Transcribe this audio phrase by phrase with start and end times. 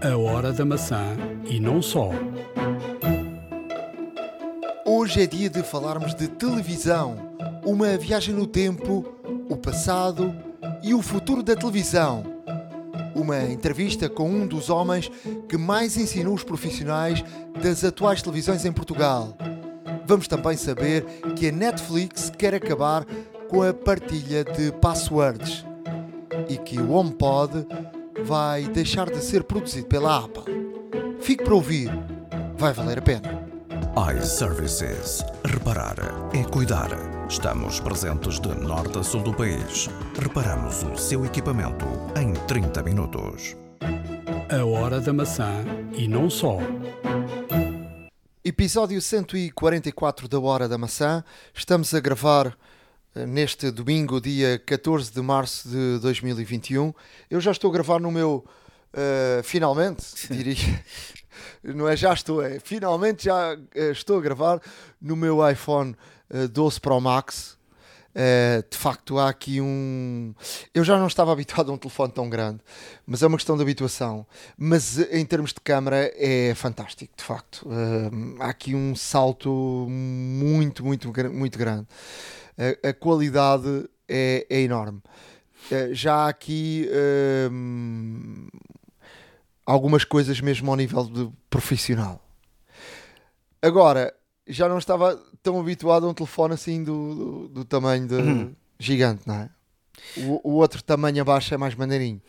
[0.00, 2.10] A Hora da Maçã e não só.
[4.86, 7.16] Hoje é dia de falarmos de televisão,
[7.64, 9.04] uma viagem no tempo,
[9.48, 10.32] o passado
[10.84, 12.22] e o futuro da televisão.
[13.12, 15.10] Uma entrevista com um dos homens
[15.48, 17.24] que mais ensinou os profissionais
[17.60, 19.36] das atuais televisões em Portugal.
[20.06, 21.04] Vamos também saber
[21.34, 23.04] que a Netflix quer acabar
[23.48, 25.64] com a partilha de passwords
[26.48, 27.66] e que o HomePod
[28.28, 30.44] vai deixar de ser produzido pela Apple.
[31.18, 31.90] Fique para ouvir,
[32.58, 33.48] vai valer a pena.
[34.20, 35.24] iServices.
[35.42, 35.96] Reparar
[36.34, 36.90] é cuidar.
[37.26, 39.88] Estamos presentes de norte a sul do país.
[40.20, 41.86] Reparamos o seu equipamento
[42.20, 43.56] em 30 minutos.
[44.50, 46.58] A Hora da Maçã e não só.
[48.44, 51.24] Episódio 144 da Hora da Maçã.
[51.54, 52.54] Estamos a gravar
[53.26, 56.92] neste domingo, dia 14 de março de 2021.
[57.30, 58.44] Eu já estou a gravar no meu.
[58.92, 60.84] eh, finalmente, diria.
[61.62, 64.60] Não é já estou, é finalmente já eh, estou a gravar
[65.00, 65.94] no meu iPhone
[66.30, 67.56] eh, 12 Pro Max.
[68.14, 70.34] Eh, de facto, há aqui um.
[70.74, 72.60] Eu já não estava habituado a um telefone tão grande,
[73.06, 74.26] mas é uma questão de habituação.
[74.56, 77.68] Mas eh, em termos de câmara é fantástico, de facto.
[77.70, 81.86] Eh, há aqui um salto muito, muito, muito grande.
[82.58, 85.00] A, a qualidade é, é enorme.
[85.70, 86.88] Eh, já há aqui
[87.50, 88.48] hum,
[89.66, 92.22] algumas coisas mesmo ao nível de profissional.
[93.60, 94.14] Agora,
[94.46, 98.16] já não estava tão habituado a um telefone assim do, do, do tamanho de
[98.78, 99.50] gigante, não é?
[100.16, 102.20] O, o outro tamanho abaixo é mais maneirinho.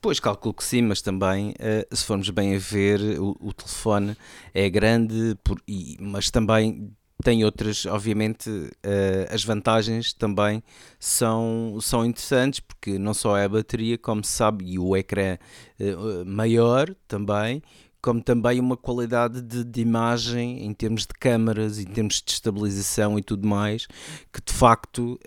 [0.00, 4.16] Pois, calculo que sim, mas também, eh, se formos bem a ver, o, o telefone
[4.54, 8.50] é grande, por- e- mas também tem outras, obviamente,
[8.82, 10.62] eh, as vantagens também
[10.98, 15.38] são, são interessantes, porque não só é a bateria, como se sabe, e o ecrã
[15.80, 17.62] eh, maior também,
[18.06, 23.18] como também uma qualidade de, de imagem em termos de câmaras, em termos de estabilização
[23.18, 23.88] e tudo mais,
[24.32, 25.18] que de facto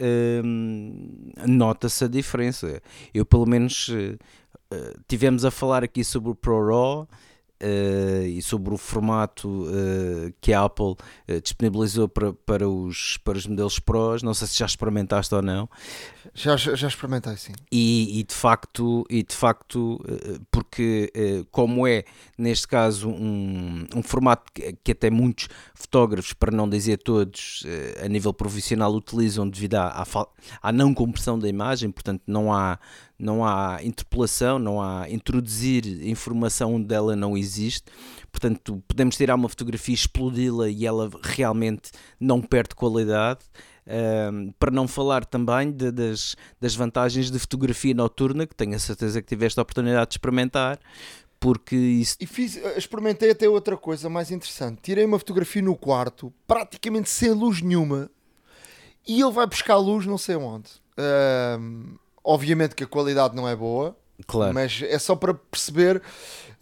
[0.46, 2.82] hum, nota-se a diferença.
[3.14, 4.18] Eu, pelo menos, eh,
[4.72, 7.08] eh, tivemos a falar aqui sobre o ProRAW
[7.62, 10.96] eh, e sobre o formato eh, que a Apple
[11.28, 14.24] eh, disponibilizou para, para, os, para os modelos Pros.
[14.24, 15.70] Não sei se já experimentaste ou não.
[16.34, 17.52] Já, já experimentei, sim.
[17.72, 20.00] E, e de facto, e de facto
[20.52, 21.12] porque
[21.52, 22.06] como é
[22.38, 27.66] neste caso um, um formato que, que até muitos fotógrafos, para não dizer todos,
[28.04, 30.06] a nível profissional utilizam devido à, à,
[30.62, 32.80] à não compressão da imagem, portanto não há,
[33.20, 37.92] não há interpolação, não há introduzir informação onde ela não existe,
[38.32, 43.42] portanto podemos tirar uma fotografia, explodi-la e ela realmente não perde qualidade.
[44.32, 48.80] Um, para não falar também de- das, das vantagens de fotografia noturna, que tenho a
[48.80, 50.80] certeza que tiveste a oportunidade de experimentar,
[51.40, 52.16] porque isso.
[52.20, 54.80] E fiz, eh, experimentei até outra coisa mais interessante.
[54.84, 58.12] Tirei uma fotografia no quarto, praticamente sem luz nenhuma,
[59.08, 60.70] e ele vai buscar luz não sei onde.
[60.96, 63.96] Ahm, obviamente que a qualidade não é boa,
[64.28, 64.54] Claro.
[64.54, 66.02] mas é só para perceber.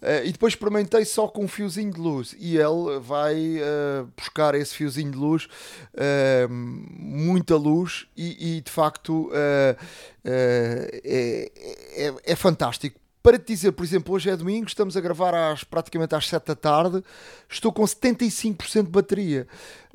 [0.00, 4.54] eh, e depois experimentei só com um fiozinho de luz e ele vai eh, buscar
[4.54, 5.48] esse fiozinho de luz,
[5.94, 9.76] eh, muita luz, e, e, de facto é,
[10.24, 13.00] é, é fantástico.
[13.22, 16.46] Para te dizer, por exemplo, hoje é domingo, estamos a gravar às, praticamente às 7
[16.46, 17.02] da tarde,
[17.48, 19.46] estou com 75% de bateria.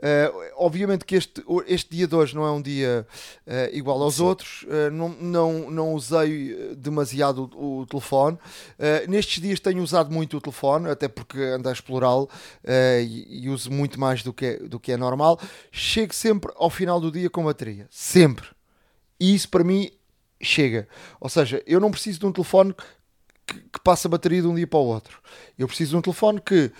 [0.06, 3.08] Eh, obviamente que este, este dia de hoje não é um dia
[3.48, 8.38] eh, igual aos outros, eh, não, não, não usei demasiado o, o telefone.
[9.08, 12.30] Nestes dias tenho usado muito o telefone, até porque ando a explorá-lo
[13.02, 15.40] e, e uso muito mais do que, é, do que é normal.
[15.72, 18.48] Chego sempre ao final do dia com bateria, sempre.
[19.18, 19.90] E isso para mim
[20.42, 20.88] chega.
[21.22, 22.76] Ou seja, eu não preciso de um telefone
[23.46, 25.20] que, que passe a bateria de um dia para o outro.
[25.58, 26.72] Eu preciso de um telefone que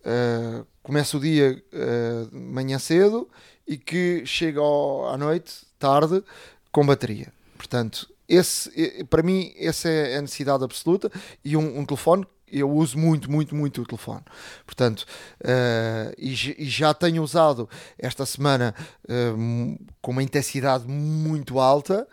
[0.00, 3.28] uh, comece o dia uh, manhã cedo
[3.66, 6.22] e que chegue ao, à noite, tarde,
[6.70, 7.32] com bateria.
[7.56, 11.10] Portanto, esse, para mim, essa é a necessidade absoluta.
[11.44, 14.22] E um, um telefone eu uso muito, muito, muito o telefone.
[14.66, 15.06] Portanto,
[15.40, 17.68] uh, e, e já tenho usado
[17.98, 22.06] esta semana uh, com uma intensidade muito alta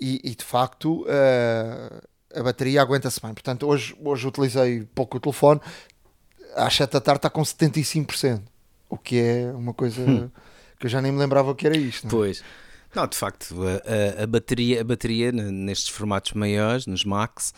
[0.00, 2.02] e, e, de facto uh,
[2.36, 3.32] a bateria aguenta-se bem.
[3.34, 5.60] Portanto, hoje, hoje utilizei pouco o telefone,
[6.54, 8.42] às 7 da tarde está com 75%,
[8.88, 10.30] o que é uma coisa
[10.78, 12.04] que eu já nem me lembrava que era isto.
[12.04, 12.10] não é?
[12.10, 12.44] Pois.
[12.94, 17.52] Não, de facto, a, a- a bateria, a bateria nestes formatos maiores, nos Max,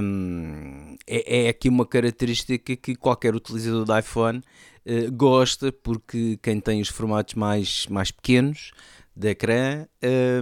[0.00, 4.42] hum, é, é aqui uma característica que qualquer utilizador de iPhone
[4.84, 8.70] eh, gosta, porque quem tem os formatos mais, mais pequenos
[9.16, 9.86] de ecrã,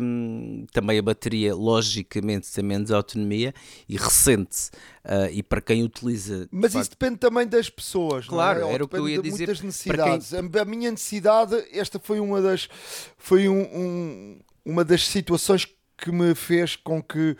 [0.02, 3.54] um, também a bateria logicamente tem menos autonomia
[3.88, 4.70] e recente
[5.04, 6.48] uh, e para quem utiliza.
[6.50, 8.74] Mas isso depende também das pessoas, claro, não é?
[8.74, 9.46] era o que eu ia de dizer.
[9.46, 10.30] Muitas necessidades.
[10.30, 10.60] Quem...
[10.60, 12.68] A minha necessidade, esta foi uma das,
[13.16, 17.36] foi um, um, uma das situações que me fez com que uh,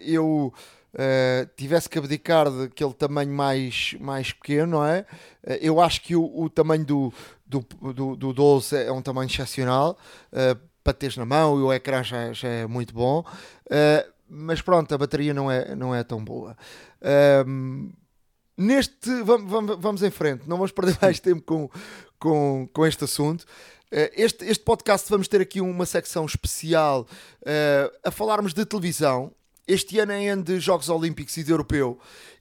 [0.00, 0.52] eu
[0.94, 5.06] uh, tivesse que abdicar daquele tamanho mais, mais pequeno, não é?
[5.44, 7.12] Uh, eu acho que o, o tamanho do,
[7.46, 7.60] do,
[7.92, 9.98] do, do 12 é um tamanho excepcional
[10.32, 13.22] uh, para teres na mão e o ecrã já, já é muito bom,
[14.26, 16.56] mas pronto, a bateria não é, não é tão boa.
[17.02, 17.90] Ehm,
[18.56, 21.68] neste, vamos, vamos, vamos em frente, não vamos perder mais tempo com,
[22.18, 23.44] com, com este assunto.
[23.92, 27.06] Este, este podcast vamos ter aqui uma secção especial
[27.42, 29.32] uh, a falarmos de televisão
[29.70, 31.98] este ano é ano de Jogos Olímpicos e de Europeu.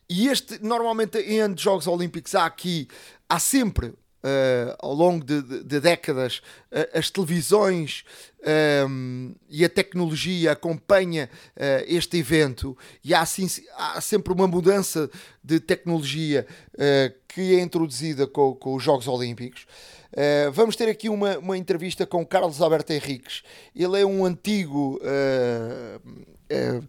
[0.10, 2.88] E este, normalmente, em ano de Jogos Olímpicos, há aqui,
[3.30, 6.42] há sempre, uh, ao longo de, de, de décadas,
[6.72, 8.04] uh, as televisões
[8.42, 13.48] um, ehm, e a tecnologia acompanha uh, este evento e há, assim,
[13.78, 15.10] há sempre uma mudança
[15.44, 16.48] de tecnologia
[17.28, 19.68] que é introduzida com, com os Jogos Olímpicos.
[20.12, 23.44] Uh, vamos ter aqui uma, uma entrevista com Carlos Alberto Henriques.
[23.76, 26.88] Ele é um antigo uh, uh,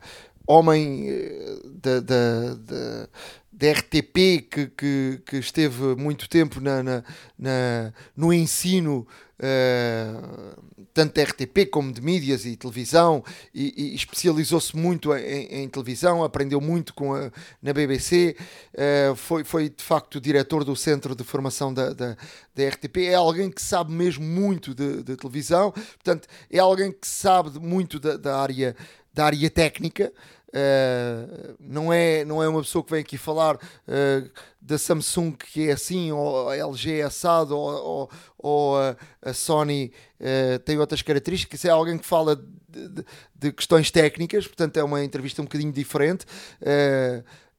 [0.50, 3.08] homem eh, da, da, da,
[3.52, 7.04] da RTP que, que, que, esteve muito tempo na, na,
[7.38, 9.06] na no ensino
[9.40, 13.24] uh, tanto da RTP como de mídias e televisão
[13.54, 17.30] e, e especializou-se muito em, em, televisão, aprendeu muito com a,
[17.62, 18.36] na BBC,
[18.74, 22.16] uh, foi, foi de facto diretor do Centro de Formação da, da,
[22.54, 27.06] da RTP, é alguém que sabe mesmo muito de, de televisão, portanto é alguém que
[27.06, 28.76] sabe muito da, da área
[29.12, 30.12] da área técnica,
[30.50, 34.30] Uh, não, é, não é uma pessoa que vem aqui falar uh,
[34.60, 39.32] da Samsung que é assim, ou a LG é assado, ou, ou, ou a, a,
[39.32, 41.64] Sony uh, tem outras características.
[41.64, 43.04] É alguém que fala de, de,
[43.34, 46.26] de, questões técnicas, portanto é uma entrevista um bocadinho diferente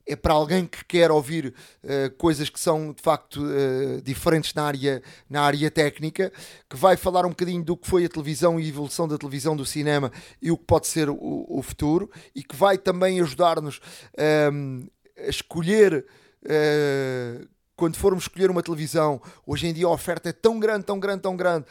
[0.06, 1.54] é para alguém que quer ouvir
[1.84, 6.32] uh, coisas que são de facto uh, diferentes na área, na área técnica,
[6.70, 9.56] que vai falar um bocadinho do que foi a televisão e a evolução da televisão
[9.56, 10.12] do cinema
[10.42, 13.80] e o que pode ser o, o futuro, e que vai também ajudar-nos
[14.18, 14.88] ehm,
[15.18, 16.06] a escolher.
[16.44, 21.00] Uh, quando formos escolher uma televisão, hoje em dia a oferta é tão grande, tão
[21.00, 21.66] grande, tão grande,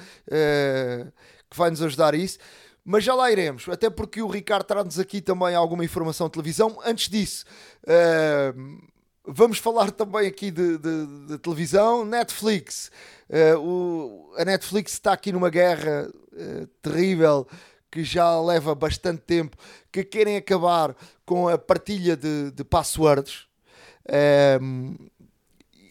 [1.48, 2.36] que vai nos ajudar a isso.
[2.84, 6.78] Mas já lá iremos, até porque o Ricardo traz-nos aqui também alguma informação de televisão.
[6.84, 7.44] Antes disso,
[7.84, 8.80] uh,
[9.24, 12.04] vamos falar também aqui de, de, de televisão.
[12.04, 12.90] Netflix.
[13.28, 17.46] Uh, o, a Netflix está aqui numa guerra uh, terrível
[17.90, 19.56] que já leva bastante tempo,
[19.90, 23.46] que querem acabar com a partilha de, de passwords.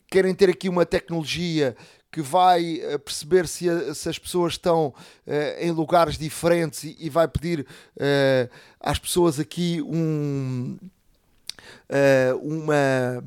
[0.09, 1.75] querem ter aqui uma tecnologia
[2.11, 4.94] que vai eh, perceber se, a, se as pessoas estão uh,
[5.59, 10.77] em lugares diferentes e, e vai pedir uh, às pessoas aqui um,
[11.89, 13.23] uh, uma,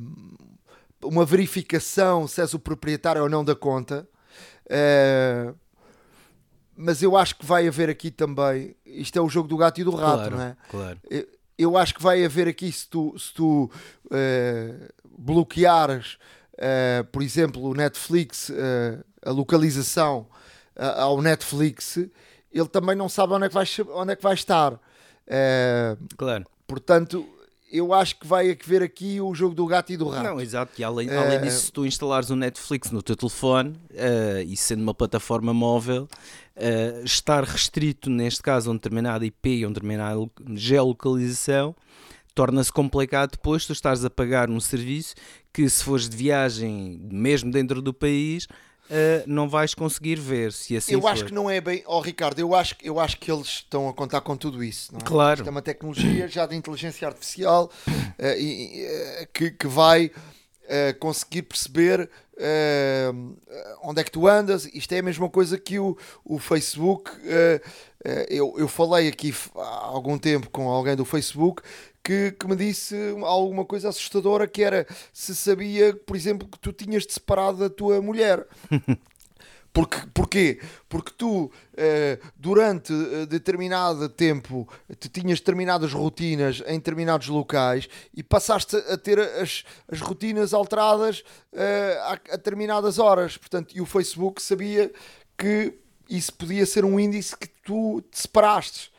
[1.02, 4.06] uma verificação se és o proprietário ou não da conta.
[6.76, 8.74] mas eu acho que vai haver aqui também.
[8.84, 10.56] Isto é o jogo do gato e do rato, claro, não é?
[10.68, 10.98] Claro.
[11.08, 13.70] Eu, eu acho que vai haver aqui se tu, se tu
[15.16, 16.18] bloqueares
[16.54, 20.26] uh, por exemplo, o Netflix, uh, a localização
[20.76, 21.98] uh, ao Netflix,
[22.52, 24.78] ele também não sabe onde é que vai, onde é que vai estar.
[26.16, 26.44] claro.
[26.66, 27.26] Portanto,
[27.70, 30.24] eu acho que vai haver aqui o jogo do gato e do rato.
[30.24, 30.72] Não, exato.
[30.78, 33.78] E além, além disso, se tu instalares o Netflix no teu telefone
[34.46, 36.06] e sendo uma plataforma móvel,
[37.02, 40.20] estar restrito, neste caso, a um determinado IP, a uma determinada
[40.54, 41.74] geolocalização,
[42.34, 45.14] torna-se complicado depois tu estás a pagar um serviço
[45.52, 48.46] que se fores de viagem mesmo dentro do país
[48.90, 51.08] Uh, não vais conseguir ver se assim Eu for.
[51.08, 53.94] acho que não é bem, oh Ricardo, eu acho, eu acho que eles estão a
[53.94, 54.94] contar com tudo isso.
[54.94, 55.00] É?
[55.00, 55.40] Claro.
[55.40, 60.10] Isto é uma tecnologia já de inteligência artificial uh, e, uh, que, que vai
[60.98, 62.08] conseguir perceber
[63.82, 64.64] onde é que tu andas.
[64.66, 67.10] Isto é a mesma coisa que o, o Facebook.
[68.28, 71.62] eu, eu falei aqui há algum tempo com alguém do Facebook
[72.02, 76.72] que, que me disse alguma coisa assustadora que era se sabia, por exemplo, que tu
[76.72, 78.46] tinhas te separado da tua mulher.
[79.72, 80.60] Porque, porquê?
[80.86, 84.68] Porque tu, eh, durante eh, determinado tempo,
[85.00, 91.24] tu tinhas determinadas rotinas em determinados locais e passaste a ter as, as rotinas alteradas
[91.54, 93.38] eh, a, a determinadas horas.
[93.38, 94.92] Portanto, e o Facebook sabia
[95.38, 95.72] que
[96.06, 98.92] isso podia ser um índice que tu te separaste.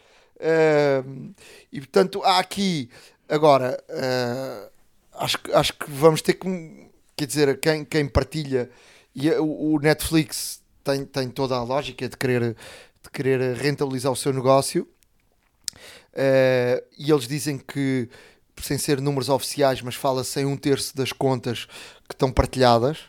[1.72, 2.90] E portanto, há aqui
[3.30, 3.82] agora
[5.14, 8.70] acho, acho que vamos ter que quer dizer, quem, quem partilha
[9.16, 12.56] e o, o Netflix tem, tem toda a lógica de querer
[13.04, 14.88] de querer rentabilizar o seu negócio.
[16.14, 18.10] Uh, e eles dizem que,
[18.62, 21.66] sem ser números oficiais, mas fala-se em um terço das contas
[22.08, 23.00] que estão partilhadas.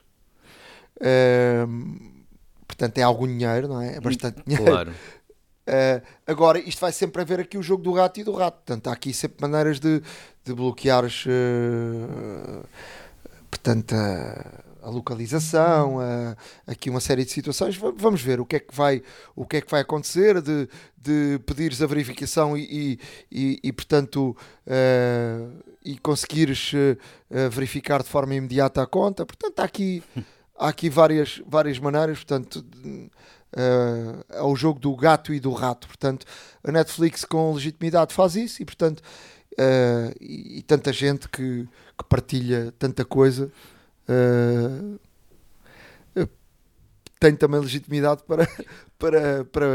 [0.97, 2.13] Uh,
[2.67, 3.97] portanto, é algum dinheiro, não é?
[3.97, 4.65] É bastante dinheiro.
[4.65, 4.91] Claro.
[4.91, 8.57] Uh, agora, isto vai sempre haver aqui o jogo do gato e do rato.
[8.57, 10.03] Portanto, há aqui sempre maneiras de,
[10.45, 12.69] de bloquear uh,
[13.51, 13.95] portanto,
[14.85, 16.37] a, localização, a,
[16.67, 17.77] aqui uma série de situações.
[17.77, 19.03] Vamos ver o que é que vai,
[19.35, 22.99] o que é que vai acontecer, de, de pedires a verificação e,
[23.31, 24.37] e, e portanto,
[24.67, 26.73] uh, e conseguires
[27.51, 29.27] verificar de forma imediata a conta.
[29.27, 30.03] Portanto, há aqui,
[30.59, 32.19] há aqui várias, várias maneiras.
[32.19, 32.65] Portanto,
[33.55, 35.87] uh, ao jogo do gato e do rato.
[35.87, 36.27] Portanto,
[36.63, 39.01] a Netflix com legitimidade faz isso e, portanto,
[39.53, 43.51] uh, e, e, tanta gente que, que, partilha tanta coisa
[44.09, 44.99] uh,
[47.21, 48.47] tem também legitimidade para,
[48.99, 49.67] para, para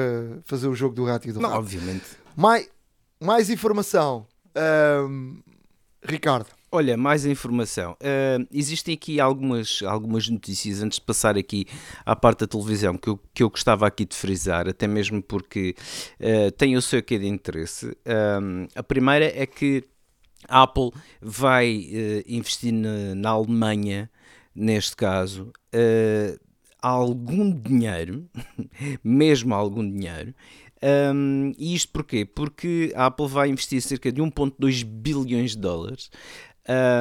[0.43, 1.59] fazer o jogo do gato e do Não, rato.
[1.59, 2.05] Obviamente.
[2.35, 2.69] Mais,
[3.19, 4.27] mais informação,
[6.03, 6.47] Ricardo.
[6.71, 7.93] Olha, mais informação.
[7.93, 11.65] Uh, existem aqui algumas, algumas notícias antes de passar aqui
[12.05, 15.75] à parte da televisão que eu, que eu gostava aqui de frisar, até mesmo porque
[16.19, 17.87] uh, tem o seu quê de interesse.
[17.87, 19.83] Uh, a primeira é que
[20.47, 24.09] a Apple vai investir na, na, Alemanha,
[24.55, 25.51] neste caso,
[26.81, 28.29] algum dinheiro,
[29.03, 30.33] mesmo algum dinheiro,
[30.81, 32.23] um, e isto porquê?
[32.23, 36.09] Porque a Apple vai investir cerca de 1,2 bilhões de dólares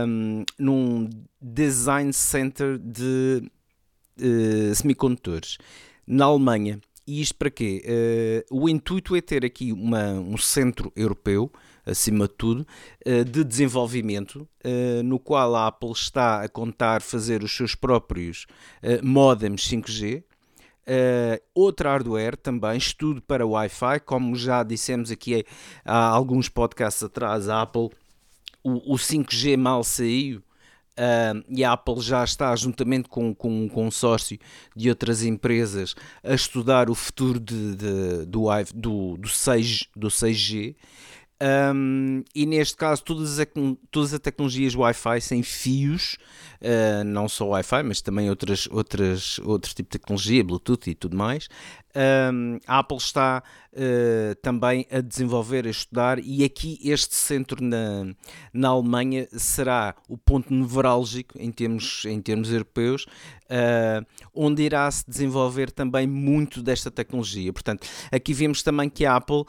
[0.07, 1.09] um, num
[1.41, 3.43] design center de
[4.21, 5.59] uh, semicondutores
[6.07, 6.81] na Alemanha.
[7.07, 8.45] E isto para quê?
[8.51, 11.51] Uh, o intuito é ter aqui uma, um centro europeu,
[11.91, 12.67] acima de tudo,
[13.07, 18.47] uh, de desenvolvimento, uh, no qual a Apple está a contar fazer os seus próprios
[19.03, 20.23] modems 5G.
[21.55, 25.45] outra hardware também, estudo para Wi-Fi, como já dissemos aqui
[25.85, 27.91] há alguns podcasts atrás, a Apple
[28.63, 33.69] o, o 5G mal saiu uh, e a Apple já está, juntamente com, com um
[33.69, 34.39] consórcio
[34.77, 40.77] de outras empresas, a estudar o futuro de, de, do, do, do, 6, do 6G.
[41.41, 43.47] Um, e neste caso, todas as,
[43.93, 46.17] todas as tecnologias Wi-Fi sem fios,
[46.61, 51.17] uh, não só Wi-Fi, mas também outras, outras, outros tipos de tecnologia, Bluetooth e tudo
[51.17, 51.49] mais.
[51.95, 53.43] Um, a Apple está
[53.73, 58.13] uh, também a desenvolver, a estudar, e aqui este centro na,
[58.53, 63.07] na Alemanha será o ponto nevrálgico em termos, em termos europeus,
[63.45, 64.05] uh,
[64.35, 67.53] onde irá se desenvolver também muito desta tecnologia.
[67.53, 69.45] Portanto, aqui vemos também que a Apple.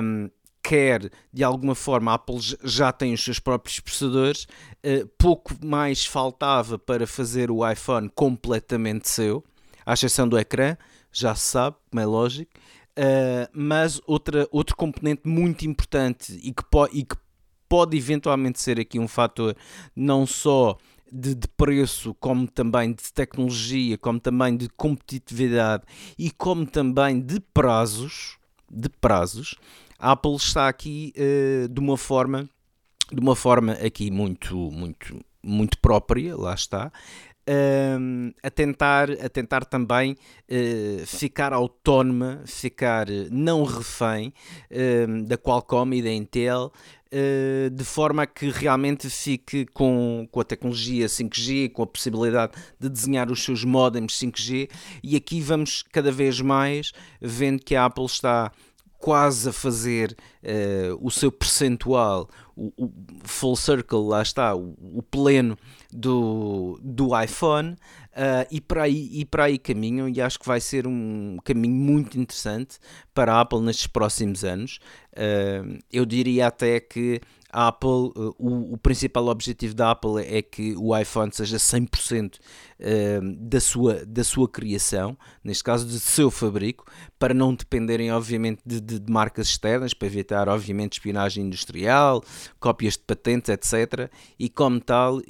[0.00, 0.30] Um,
[0.64, 6.06] quer de alguma forma a Apple já tem os seus próprios processadores, uh, pouco mais
[6.06, 9.44] faltava para fazer o iPhone completamente seu,
[9.84, 10.76] à exceção do ecrã,
[11.12, 12.50] já se sabe, como é lógico,
[12.98, 17.16] uh, mas outra, outro componente muito importante e que, po e que
[17.68, 19.54] pode eventualmente ser aqui um fator
[19.94, 20.78] não só
[21.12, 25.84] de, de, preço, como também de tecnologia, como também de competitividade
[26.18, 28.38] e como também de prazos,
[28.70, 29.56] de prazos,
[30.04, 32.46] a Apple está aqui uh, de uma forma
[33.10, 36.92] de uma forma aqui muito muito muito própria lá está
[37.48, 44.32] uh, a tentar a tentar também uh, ficar autónoma ficar não refém
[45.26, 46.70] da Qualcomm e da Intel
[47.72, 52.88] de forma a que realmente fique com, com a tecnologia 5G, com a possibilidade de
[52.88, 54.68] desenhar os seus modems 5G,
[55.00, 58.50] e aqui vamos cada vez mais vendo que a Apple está
[59.04, 62.90] quase a fazer uh, o seu percentual, o, o,
[63.22, 65.58] full circle, lá está, o, o pleno
[65.92, 70.58] do, do iPhone, uh, e, para aí, e para aí caminham, e acho que vai
[70.58, 72.78] ser um caminho muito interessante
[73.12, 74.78] para a Apple nestes próximos anos.
[75.12, 77.20] Uh, eu diria até que
[77.54, 82.34] a Apple, uh, o, o, principal objetivo da Apple é que o iPhone seja 100%
[82.34, 82.40] uh,
[83.38, 86.84] da, sua, da sua criação, neste caso de seu fabrico,
[87.16, 92.24] para não dependerem, obviamente, de, de, marcas externas, para evitar, obviamente, espionagem industrial,
[92.58, 94.10] cópias de patentes, etc.
[94.36, 95.22] E como tal, uh,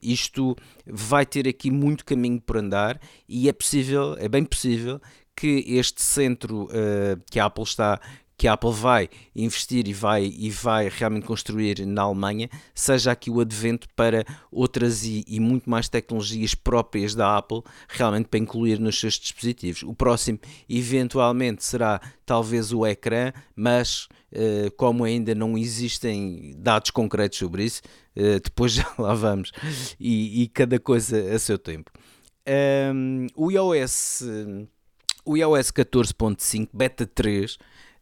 [0.00, 0.54] isto
[0.86, 5.00] vai ter aqui muito caminho por andar e é possível, é bem possível
[5.34, 8.00] que este centro uh, que a Apple está
[8.38, 13.28] que a Apple vai investir e vai, e vai realmente construir na Alemanha, seja aqui
[13.28, 18.78] o advento para outras e, e, muito mais tecnologias próprias da Apple, realmente para incluir
[18.78, 19.82] nos seus dispositivos.
[19.82, 27.38] O próximo, eventualmente, será talvez o ecrã, mas uh, como ainda não existem dados concretos
[27.38, 27.82] sobre isso,
[28.16, 29.50] uh, depois já lá vamos,
[29.98, 31.90] e, e, cada coisa a seu tempo.
[32.94, 34.22] Um, o iOS
[35.28, 37.58] o iOS 14.5 Beta 3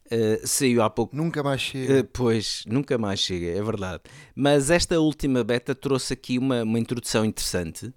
[0.07, 1.15] Uh, saiu há pouco.
[1.15, 1.99] Nunca mais chega.
[1.99, 4.03] Uh, pois, nunca mais chega, é verdade.
[4.33, 7.93] Mas esta última beta trouxe aqui uma, uma introdução interessante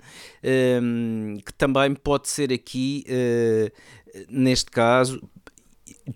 [0.82, 3.70] um, que também pode ser aqui, uh,
[4.28, 5.22] neste caso,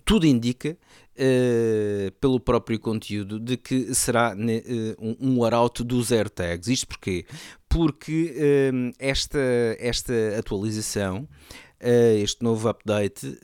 [0.03, 0.77] tudo indica.
[2.19, 4.35] pelo próprio conteúdo de que será
[4.99, 6.67] um, um arauto dos AirTags.
[6.67, 7.25] Isto porquê?
[7.69, 8.35] Porque
[8.99, 9.39] esta,
[9.79, 11.25] esta atualização,
[12.19, 13.39] este novo update,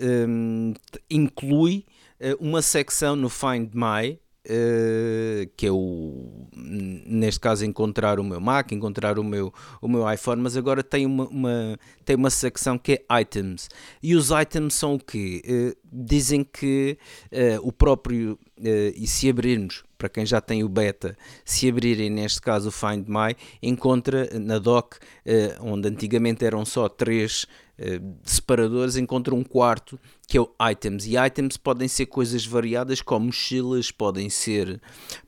[1.10, 2.01] inclui eh,
[2.40, 8.72] uma secção no Find My, Uh, que é o neste caso encontrar o meu Mac,
[8.72, 12.94] encontrar o meu, o meu iPhone, mas agora tem uma, uma tem uma secção que
[13.08, 13.70] é items.
[14.02, 16.98] E os items são o que uh, dizem que
[17.32, 18.40] uh, o próprio
[18.96, 23.08] e se abrirmos para quem já tem o beta, se abrirem neste caso o Find
[23.08, 24.98] My, encontra na dock
[25.60, 27.48] onde antigamente eram só três
[28.24, 31.06] separadores, encontra um quarto que é o items.
[31.06, 34.82] E items podem ser coisas variadas como mochilas, podem ser,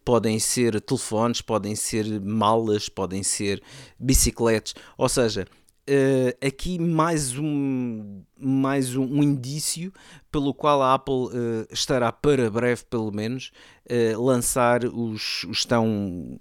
[0.06, 3.62] podem ser telefones, podem ser malas, podem ser
[4.00, 4.74] bicicletas.
[4.98, 5.46] Ou seja,
[5.90, 9.92] uh, aqui mais um, mais um, um, indício
[10.32, 13.52] pelo qual a Apple uh, estará para breve, pelo menos,
[13.90, 16.40] uh, lançar os, os tão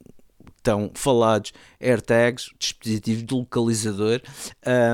[0.62, 4.20] tão falados AirTags, dispositivos de localizador,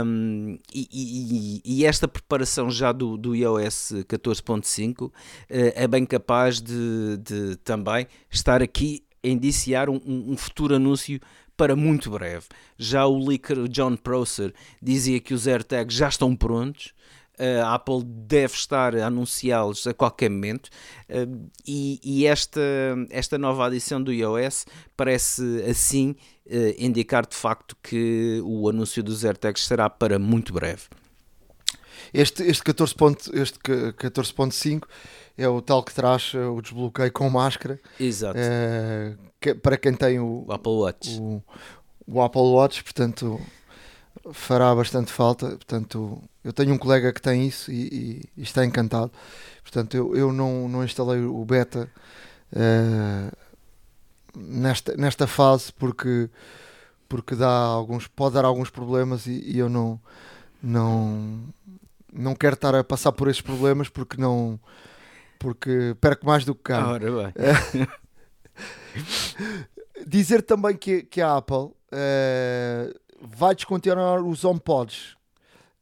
[0.05, 5.13] um, e, e, e, esta preparação já do, do iOS 14.5 uh,
[5.51, 11.21] é bem capaz de, de, também estar aqui a indiciar um, um futuro anúncio
[11.57, 12.47] para muito breve.
[12.79, 16.95] Já o leaker John Prosser dizia que os AirTags já estão prontos
[17.63, 20.71] a Apple deve estar a anunciá-los a qualquer momento
[21.67, 22.61] e, e, esta,
[23.11, 24.67] esta nova adição do iOS
[24.97, 26.17] parece assim
[26.51, 30.85] eh, indicar de facto que o anúncio dos AirTags será para muito breve.
[32.13, 34.81] Este, este 14.5 este 14
[35.37, 37.79] é o tal que traz eh, o desbloqueio com máscara.
[38.01, 38.39] Exato.
[38.39, 41.19] É, que, para quem tem o, o Apple Watch.
[41.21, 41.43] O,
[42.07, 43.39] o Apple Watch, portanto,
[44.33, 45.49] fará bastante falta.
[45.49, 47.75] Portanto, eu tenho um colega que tem isso e,
[48.37, 49.11] e, e está encantado.
[49.63, 51.91] Portanto, eu, eu não, não instalei o beta
[52.53, 53.37] uh,
[54.37, 56.31] nesta, nesta fase porque,
[57.09, 60.01] porque dá alguns, pode dar alguns problemas e, e, eu não,
[60.63, 61.41] não,
[62.13, 64.59] não quero estar a passar por esses problemas porque não
[65.39, 66.87] porque perco mais do que ganho.
[66.87, 67.89] Ora bem.
[70.07, 75.17] Dizer também que, que a Apple uh, vai descontinuar os HomePods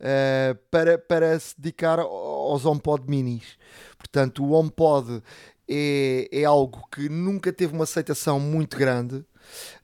[0.00, 3.56] uh, para, para se dedicar aos HomePod minis.
[3.98, 5.22] Portanto, o HomePod
[5.68, 9.24] é, é algo que nunca teve uma aceitação muito grande,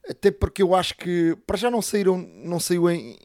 [0.09, 3.19] até porque eu acho que para já não saíram, não saiu em,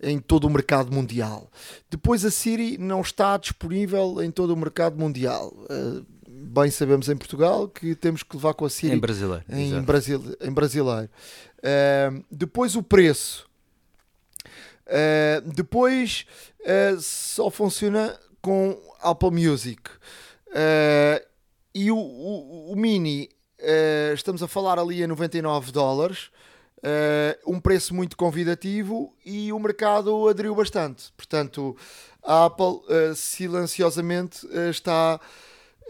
[0.00, 1.50] em todo o mercado mundial.
[1.90, 5.54] Depois a Siri não está disponível em todo o mercado mundial.
[5.70, 9.44] Uh, bem sabemos em Portugal que temos que levar com a Siri em brasileiro.
[9.48, 11.10] Em, Brasil, em brasileiro.
[11.58, 13.48] Uh, depois o preço
[14.86, 16.26] Uh, depois
[16.60, 19.90] uh, só funciona com Apple Music.
[20.48, 21.24] Uh,
[21.74, 23.28] e o, o, o Mini,
[24.14, 26.30] estamos a falar ali a 99 dólares.
[27.44, 31.10] um preço muito convidativo e o mercado aderiu bastante.
[31.16, 31.76] Portanto,
[32.22, 32.80] a Apple
[33.16, 35.18] silenciosamente está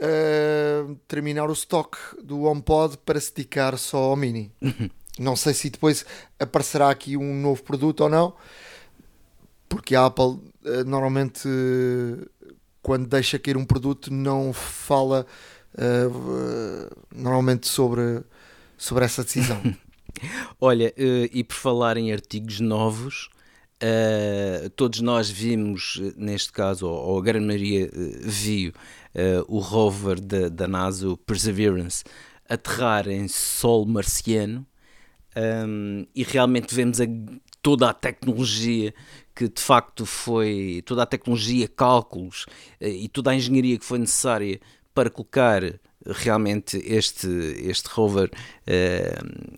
[0.01, 4.51] a terminar o stock do HomePod para se dedicar só ao Mini.
[5.19, 6.07] Não sei se depois
[6.39, 8.35] aparecerá aqui um novo produto ou não
[9.75, 11.49] porque a Apple uh, normalmente
[12.81, 15.27] quando deixa cair um produto não fala
[15.75, 18.23] uh, normalmente sobre,
[18.77, 19.61] sobre essa decisão.
[20.61, 23.29] Olha, e por falar em artigos novos,
[24.77, 27.91] todos nós vimos, neste caso, ou, a grande maioria
[28.23, 28.73] viu,
[29.49, 32.05] o rover da, da NASA, o Perseverance,
[32.49, 34.65] aterrar em solo marciano.
[35.37, 37.05] Um, e realmente vemos a,
[37.61, 38.95] toda a tecnologia
[39.35, 42.47] que de facto foi toda a tecnologia, cálculos
[42.81, 44.61] eh, e toda a engenharia que foi necessária
[44.95, 45.63] para colocar
[46.07, 49.49] realmente este, este rover uh,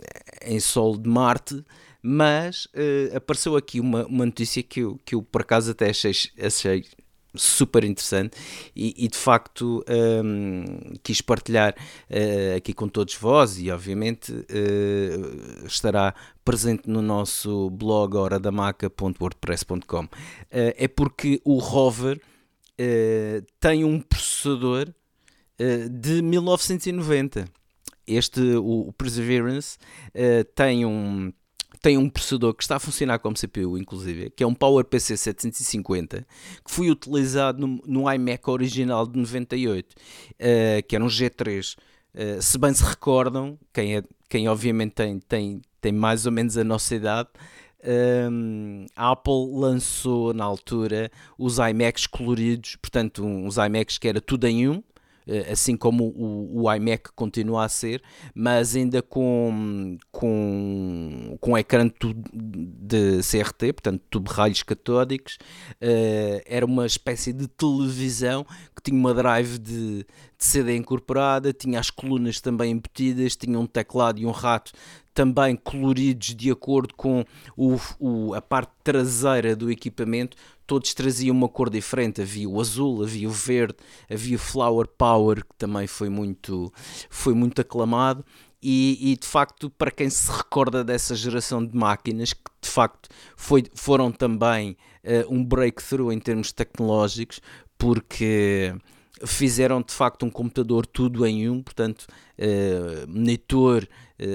[0.43, 1.65] em solo de Marte,
[2.01, 6.13] mas uh, apareceu aqui uma, uma notícia que eu, que eu por acaso até achei,
[6.41, 6.85] achei
[7.37, 8.37] super interessante
[8.75, 10.65] e, e de facto um,
[11.03, 18.17] quis partilhar uh, aqui com todos vós e obviamente uh, estará presente no nosso blog
[18.17, 20.09] horadamaca.wordpress.com uh,
[20.51, 22.21] é porque o rover
[23.59, 24.93] tem um processador
[25.91, 27.47] de 1990
[28.07, 29.79] este o Perseverance
[30.55, 31.33] tem um
[31.87, 36.27] tem um processador que está a funcionar como CPU, inclusive, que é um PowerPC 750,
[36.65, 39.95] que foi utilizado no, no iMac original de 98, uh,
[40.89, 41.77] que era um G3.
[42.13, 46.59] Uh, se bem se recordam, quem, é, quem obviamente tem, tem, tem mais ou menos
[46.59, 47.29] a nossa idade,
[48.33, 54.45] um, a Apple lançou na altura os iMacs coloridos, portanto, uns iMacs que era tudo
[54.49, 54.83] em um, eh,
[55.51, 58.03] assim como o, o, iMac continua a ser,
[58.35, 65.39] mas ainda com, com, com ecrã de CRT, portanto tubo raios catódicos,
[65.83, 70.07] uh, era uma espécie de televisão que tinha uma drive de, de
[70.39, 74.73] CD incorporada, tinha as colunas também embutidas, tinha um teclado e um rato
[75.17, 77.25] também coloridos de acordo com
[77.57, 82.21] o, o, a parte traseira do equipamento, todos traziam uma cor diferente.
[82.21, 83.77] Havia o azul, havia o verde,
[84.11, 86.71] havia o Flower Power, que também foi muito,
[87.09, 88.23] foi muito aclamado.
[88.63, 93.09] E, e, de facto, para quem se recorda dessa geração de máquinas, que de facto
[93.37, 97.41] foi, foram também uh, um breakthrough em termos tecnológicos,
[97.79, 98.75] porque
[99.25, 102.07] fizeram de facto um computador tudo em um, portanto,
[102.39, 103.89] uh, monitor,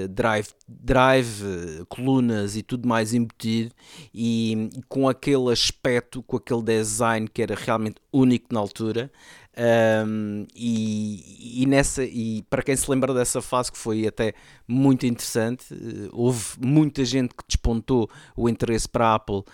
[0.08, 3.74] drive, drive uh, colunas e tudo mais embutido,
[4.14, 9.10] e, com aquele aspecto, com aquele design que era realmente único na altura.
[9.54, 14.32] Um, e, e, nessa e para quem se lembra dessa fase que foi até
[14.66, 15.66] muito interessante
[16.10, 19.44] houve muita gente que despontou o interesse para a Apple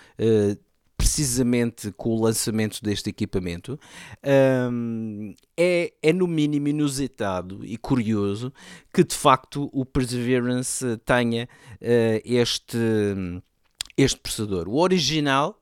[0.98, 3.78] precisamente com o lançamento deste equipamento,
[4.70, 8.52] um, é, é no mínimo inusitado e curioso
[8.92, 11.48] que de facto o Perseverance tenha
[11.80, 12.76] uh, este,
[13.96, 14.68] este processador.
[14.68, 15.58] O original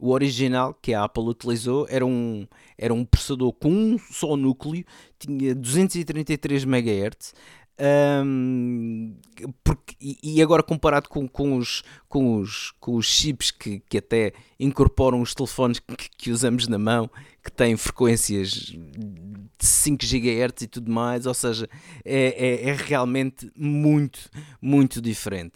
[0.00, 2.46] o original que a Apple utilizou era um,
[2.78, 4.84] era um processador com um só núcleo,
[5.18, 7.34] tinha 233 MHz,
[7.80, 9.14] um,
[9.62, 14.32] porque, e agora comparado com, com, os, com, os, com os chips que, que até
[14.58, 17.08] incorporam os telefones que, que usamos na mão,
[17.42, 21.68] que têm frequências de 5 GHz e tudo mais, ou seja,
[22.04, 24.28] é, é, é realmente muito,
[24.60, 25.52] muito diferente.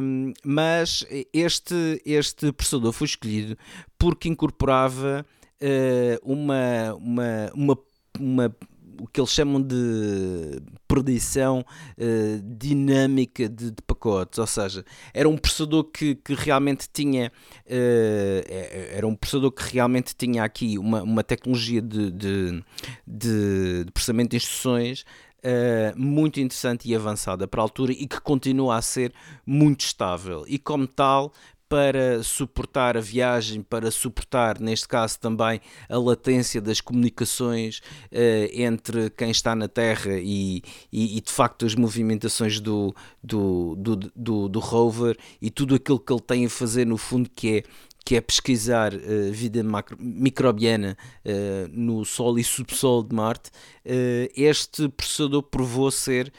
[0.00, 3.56] Um, mas este, este processador foi escolhido
[3.98, 5.24] porque incorporava
[5.60, 7.78] uh, uma, uma, uma,
[8.18, 8.56] uma
[9.00, 15.36] o que eles chamam de perdição uh, dinâmica de, de, pacotes, ou seja, era um
[15.36, 17.32] processador que, que realmente tinha
[17.66, 22.64] uh, era um processador que realmente tinha aqui uma, uma tecnologia de, de,
[23.06, 25.04] de, de processamento de instruções
[25.46, 29.12] Uh, muito interessante e avançada para a altura e que continua a ser
[29.44, 30.42] muito estável.
[30.48, 31.34] E como tal
[31.68, 37.78] para suportar a viagem, para suportar, neste caso também, a latência das comunicações
[38.12, 43.74] uh, entre quem está na Terra e, e, e, de facto as movimentações do, do,
[43.76, 47.58] do, do, do rover e tudo aquilo que ele tem a fazer, no fundo, que
[47.58, 47.62] é
[48.04, 54.30] que é pesquisar uh, vida macro, microbiana uh, no Sol e subsolo de Marte, uh,
[54.36, 56.32] este processador provou ser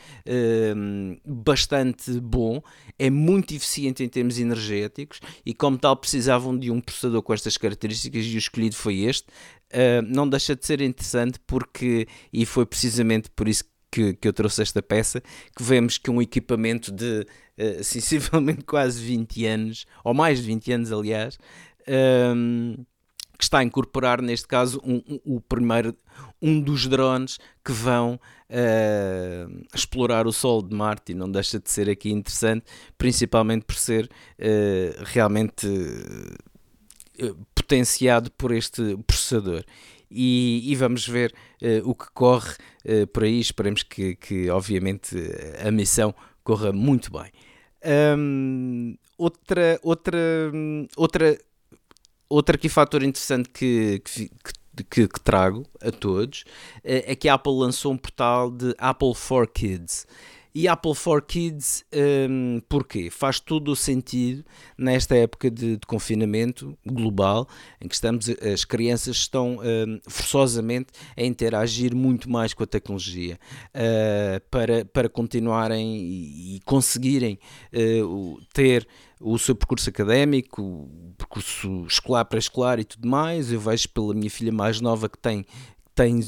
[1.25, 2.61] bastante bom,
[2.97, 7.57] é muito eficiente em termos energéticos e, como tal, precisavam de um processador com estas
[7.57, 9.27] características e o escolhido foi este.
[10.07, 13.63] não deixa de ser interessante porque, e foi precisamente por isso
[13.95, 15.21] que, que eu trouxe esta peça,
[15.55, 17.25] que vemos que um equipamento de
[17.57, 21.37] uh, sensivelmente quase 20 anos, ou mais de 20 anos, aliás,
[21.87, 22.85] um, ehm,
[23.37, 25.95] que está a incorporar, neste caso, um, um, o primeiro,
[26.41, 31.69] um dos drones que vão uh, explorar o Sol de Marte e não deixa de
[31.69, 32.65] ser aqui interessante,
[32.97, 35.67] principalmente por ser uh, realmente
[37.53, 39.63] potenciado por este processador
[40.09, 43.39] e, e vamos ver uh, o que corre uh, por aí.
[43.39, 45.15] Esperemos que, que, obviamente,
[45.65, 46.13] a missão
[46.45, 47.31] corra muito bem.
[48.17, 50.17] Um, outra, outra,
[50.95, 54.31] outra, aqui fator interessante que, que,
[54.89, 56.45] que, que, trago a todos
[56.83, 60.07] eh, é que a Apple lançou um portal de Apple for Kids.
[60.57, 61.83] E Apple for Kids,
[62.29, 63.09] um, porquê?
[63.09, 64.45] Faz todo o sentido
[64.77, 67.45] nesta época de, de, confinamento global,
[67.81, 73.37] em que estamos, as crianças estão um, forçosamente a interagir muito mais com a tecnologia
[73.75, 77.37] uh, para, para continuarem e, e conseguirem
[77.73, 78.87] uh, ter
[79.19, 83.51] o seu percurso académico, percurso escolar pré-escolar e tudo mais.
[83.51, 85.45] Eu vejo pela minha filha mais nova que tem
[85.95, 86.19] tem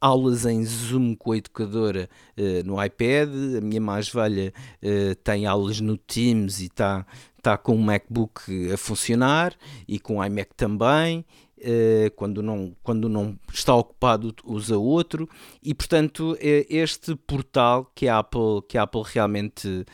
[0.00, 3.28] aulas em Zoom com a educadora uh, no iPad,
[3.58, 4.52] a minha mais velha
[4.82, 7.06] uh, tem aulas no Teams e está
[7.42, 9.54] tá com o MacBook a funcionar
[9.86, 11.24] e com o iMac também.
[11.58, 15.28] uh, quando, não, quando não está ocupado usa outro
[15.62, 19.84] e portanto este portal que a Apple, que a Apple realmente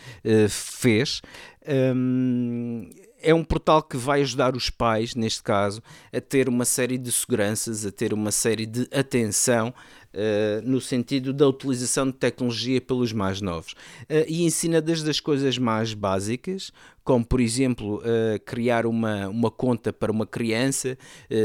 [0.48, 1.20] fez
[1.68, 2.88] um,
[3.26, 7.10] é um portal que vai ajudar os pais, neste caso, a ter uma série de
[7.10, 9.74] seguranças, a ter uma série de atenção
[10.14, 13.72] Uh, no sentido da utilização de tecnologia pelos mais novos.
[14.04, 16.72] Uh, e ensina desde as coisas mais básicas,
[17.04, 20.96] como por exemplo uh, criar uma, uma conta para uma criança,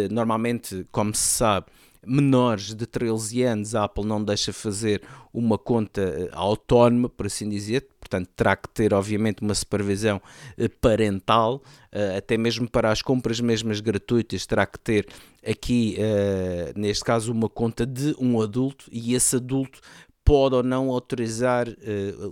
[0.10, 1.66] normalmente, como se sabe,
[2.06, 5.02] menores de 13 anos, a Apple não deixa fazer
[5.34, 10.22] uma conta autónoma, por assim dizer, portanto terá que ter obviamente uma supervisão
[10.58, 11.62] eh, parental,
[11.92, 15.08] eh, até mesmo para as compras mesmas gratuitas terá que ter
[15.46, 19.80] aqui, eh, neste caso, uma conta de um adulto e esse adulto
[20.24, 21.68] pode ou não autorizar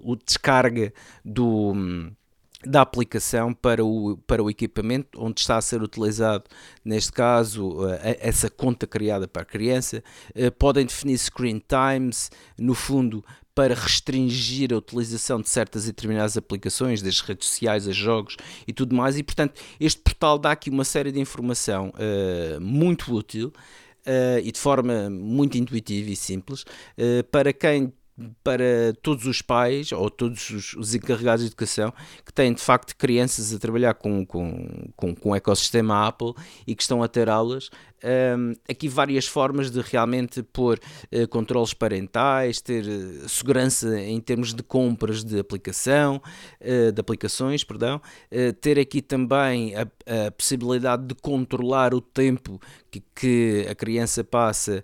[0.04, 0.94] o descarga
[1.26, 1.74] do
[2.66, 6.44] da aplicação para o, para o equipamento onde está a ser utilizado,
[6.84, 7.78] neste caso,
[8.20, 10.04] essa conta criada para a criança.
[10.58, 13.24] Podem definir screen times, no fundo,
[13.60, 18.72] para restringir a utilização de certas e determinadas aplicações, das redes sociais a jogos e
[18.72, 19.18] tudo mais.
[19.18, 23.52] E, portanto, este portal dá aqui uma série de informação uh, muito útil.
[24.00, 27.92] Uh, e de forma muito intuitiva e simples, uh, para quem
[28.44, 31.94] para todos os pais ou todos os, os, encarregados de educação
[32.26, 36.34] que têm de facto crianças a trabalhar com, com, com, com o ecossistema Apple
[36.66, 37.70] e que estão a ter aulas
[38.04, 40.80] um, aqui várias formas de realmente pôr
[41.14, 46.22] uh, controles parentais, ter uh, segurança em termos de compras de aplicação,
[46.62, 48.02] uh, de aplicações, perdão,
[48.62, 49.82] ter aqui também a,
[50.28, 52.60] a, possibilidade de controlar o tempo
[52.90, 54.84] que, que a criança passa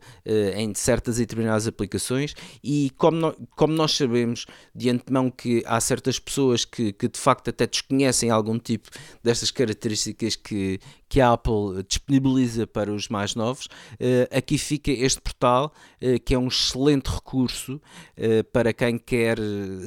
[0.55, 2.35] em certas e determinadas aplicações.
[2.63, 7.19] E como, no, como nós sabemos de antemão que há certas pessoas que, que de
[7.19, 8.89] facto até desconhecem algum tipo
[9.23, 13.65] destas características que, que a Apple disponibiliza para os mais novos.
[13.65, 19.37] Uh, aqui fica este portal, uh, que é um excelente recurso uh, para quem quer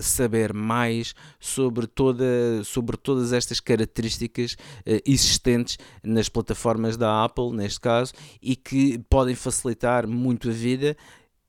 [0.01, 2.25] saber mais sobre, toda,
[2.65, 4.57] sobre todas estas características
[5.05, 10.97] existentes nas plataformas da Apple, neste caso, e que podem facilitar muito a vida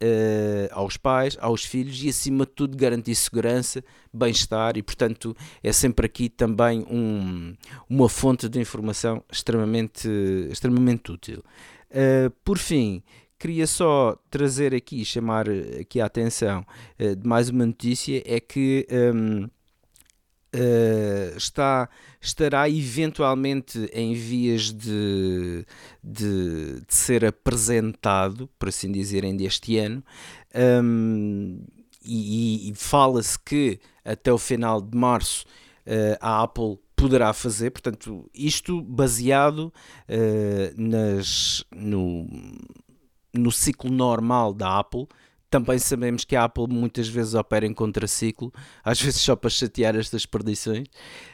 [0.02, 3.84] Uh, aos pais, aos filhos e, acima de tudo, garantir segurança,
[4.14, 7.54] bem-estar e, portanto, é sempre aqui também um,
[7.90, 10.08] uma fonte de informação extremamente,
[10.50, 11.44] extremamente útil.
[11.90, 13.04] Uh, por fim,
[13.38, 16.66] queria só trazer aqui, chamar aqui a atenção
[16.98, 19.50] uh, de mais uma notícia, é que um,
[20.52, 21.88] Uh, está,
[22.20, 25.64] estará eventualmente em vias de,
[26.04, 30.04] de, de, ser apresentado, por assim dizer, ainda este ano,
[30.84, 31.62] um,
[32.04, 35.46] e, e fala-se que até o final de março
[35.86, 39.72] uh, a Apple poderá fazer, portanto, isto baseado
[40.10, 42.28] uh, nas, no,
[43.34, 45.08] no ciclo normal da Apple,
[45.50, 49.96] também sabemos que a Apple muitas vezes opera em contraciclo, às vezes só para chatear
[49.96, 50.88] estas perdições,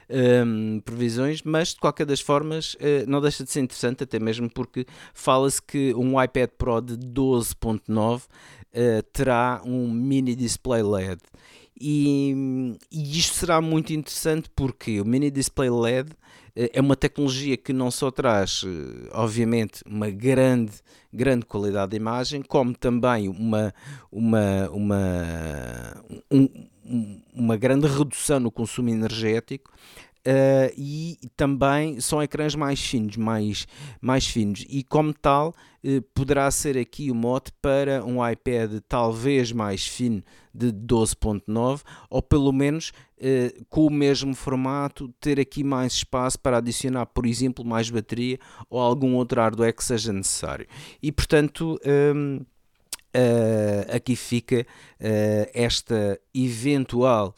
[0.10, 4.50] um, previsões, mas de qualquer das formas uh, não deixa de ser interessante, até mesmo
[4.50, 11.22] porque fala-se que um iPad Pro de 12.9 uh, terá um mini display LED.
[11.80, 16.16] E, e isto será muito interessante porque o mini display LED eh,
[16.56, 20.72] é uma tecnologia que não só traz, eh, obviamente, uma grande,
[21.12, 23.74] grande qualidade de imagem, como também uma,
[24.10, 26.50] uma, uma, um,
[27.34, 29.72] uma grande redução no consumo energético.
[30.28, 33.68] Uh, e também são ecrãs mais finos, mais,
[34.02, 39.52] mais finos, e como tal uh, poderá ser aqui o mote para um iPad talvez
[39.52, 45.94] mais fino de 12.9 ou pelo menos uh, com o mesmo formato ter aqui mais
[45.94, 50.68] espaço para adicionar, por exemplo, mais bateria ou algum outro hardware que seja necessário.
[51.02, 51.80] E portanto.
[51.86, 52.46] Um,
[53.96, 54.68] aqui fica
[55.54, 57.34] esta eventual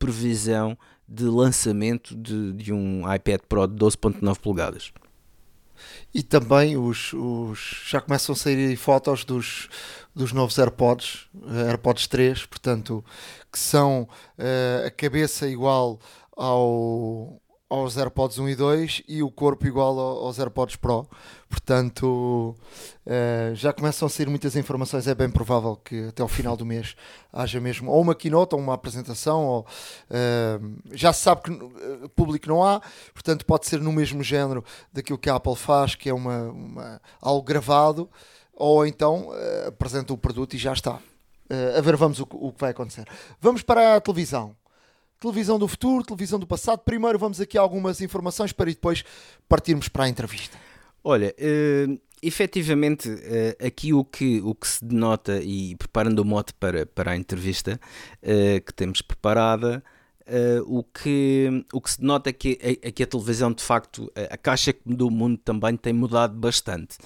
[0.00, 0.76] previsão
[1.10, 4.92] de lançamento de, de um iPad Pro de 12.9 polegadas.
[6.14, 9.68] E também os, os, já começam a sair fotos dos,
[10.14, 11.28] dos novos AirPods,
[11.68, 13.04] AirPods 3, portanto,
[13.50, 16.00] que são uh, a cabeça igual
[16.36, 21.06] ao, aos AirPods 1 e 2 e o corpo igual aos AirPods Pro.
[21.48, 22.56] Portanto,
[23.06, 25.06] uh, já começam a sair muitas informações.
[25.06, 26.96] É bem provável que até ao final do mês
[27.32, 29.44] haja mesmo ou uma keynote ou uma apresentação.
[29.46, 29.60] Ou,
[30.10, 32.80] uh, já se sabe que público não há,
[33.14, 37.00] portanto, pode ser no mesmo género daquilo que a Apple faz, que é uma, uma
[37.20, 38.10] algo gravado,
[38.60, 39.30] ou então
[39.66, 40.98] apresenta o produto e já está.
[41.76, 43.06] a ver, vamos o, o que vai acontecer.
[43.40, 44.54] Vamos para a televisão
[45.20, 46.78] televisão do futuro, televisão do passado.
[46.78, 49.04] Primeiro vamos aqui algumas informações para depois
[49.46, 50.56] partirmos para a entrevista.
[51.04, 56.52] Olha, uh, efetivamente, uh, aqui o que, o que se denota, e preparando o mote
[56.54, 57.78] para, para a entrevista
[58.22, 59.82] uh, que temos preparada,
[60.30, 63.64] Uh, o, que, o que se denota é que, é, é que a televisão, de
[63.64, 66.98] facto, a, a caixa do mundo também tem mudado bastante.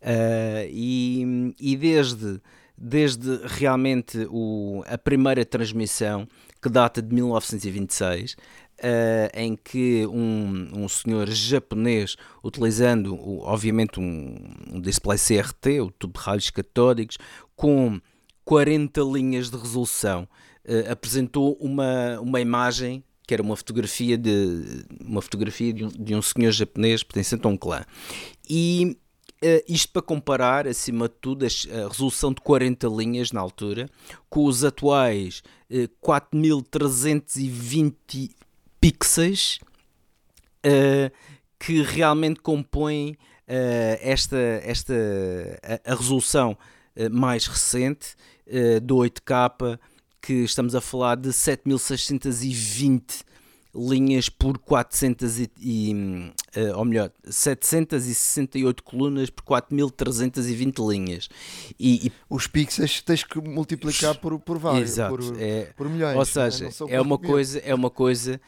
[0.00, 2.40] Uh, e, e desde,
[2.76, 6.26] desde realmente o, a primeira transmissão,
[6.60, 8.36] que data de 1926,
[8.78, 14.34] Uh, em que um, um senhor japonês, utilizando obviamente um,
[14.72, 17.16] um display CRT, o tubo de raios catódicos,
[17.54, 18.00] com
[18.44, 20.26] 40 linhas de resolução,
[20.66, 26.14] uh, apresentou uma, uma imagem que era uma fotografia de uma fotografia de um, de
[26.14, 27.82] um senhor japonês pertencente a um clã.
[28.48, 28.96] E
[29.42, 31.48] uh, isto para comparar, acima de tudo, a
[31.88, 33.88] resolução de 40 linhas na altura,
[34.28, 38.30] com os atuais uh, 4320
[38.80, 39.60] pixels
[40.66, 41.10] uh,
[41.58, 43.16] que realmente compõem
[44.00, 44.94] esta, esta,
[45.62, 46.56] a, a resolução
[47.10, 48.14] mais recente
[48.82, 49.78] do 8K,
[50.22, 53.24] que estamos a falar de 7620
[53.74, 55.94] linhas por 400 e, e
[56.56, 61.28] uh, ou melhor, 768 colunas por 4320 linhas.
[61.78, 66.16] E, e, os pixels tens que multiplicar por, por vários, Exato, por, é, por milhões.
[66.16, 68.40] Ou seja, é, é uma coisa, é uma coisa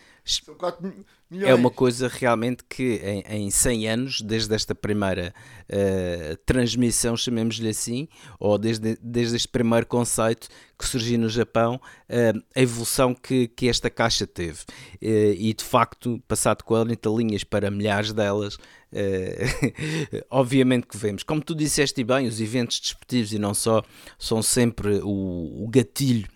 [1.43, 5.35] é uma coisa realmente que em, em 100 anos, desde esta primeira
[5.69, 12.43] uh, transmissão, chamemos-lhe assim, ou desde, desde este primeiro conceito que surgiu no Japão, uh,
[12.55, 14.61] a evolução que, que esta caixa teve.
[15.03, 18.59] Uh, e de facto, passado 40 linhas para milhares delas,
[20.31, 21.25] obviamente que vemos.
[21.25, 23.83] Como tu disseste bem, os eventos desportivos e não só
[24.17, 26.29] são sempre o, o gatilho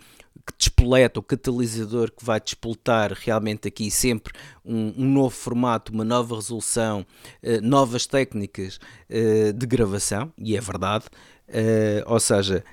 [0.56, 4.32] despoleta, o catalisador que vai despoltar realmente aqui sempre
[4.64, 7.06] um, um novo formato, uma nova resolução,
[7.42, 8.78] uh, novas técnicas
[9.10, 11.06] uh, de gravação, e é verdade,
[11.48, 12.64] uh, ou seja,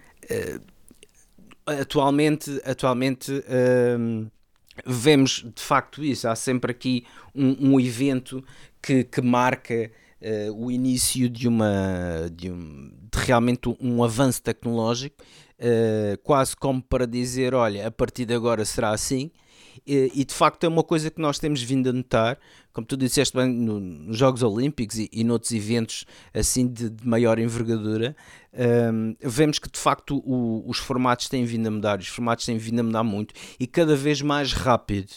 [1.66, 3.32] atualmente, atualmente
[4.86, 8.44] vemos de facto isso, há sempre aqui um, um evento
[8.82, 9.92] que, que marca
[10.56, 15.24] o início de uma de, um, de realmente um avanço tecnológico
[15.60, 19.32] uh, quase como para dizer: olha, a partir de agora será assim.
[19.86, 22.40] E, e, de facto é uma coisa que nós temos vindo a notar,
[22.72, 27.08] como tu disseste bem, no, nos Jogos Olímpicos e, e noutros eventos assim de, de
[27.08, 28.16] maior envergadura,
[28.54, 32.46] um, ehm, vemos que de facto o, os formatos têm vindo a mudar, os formatos
[32.46, 35.12] têm vindo a mudar muito e cada vez mais rápido.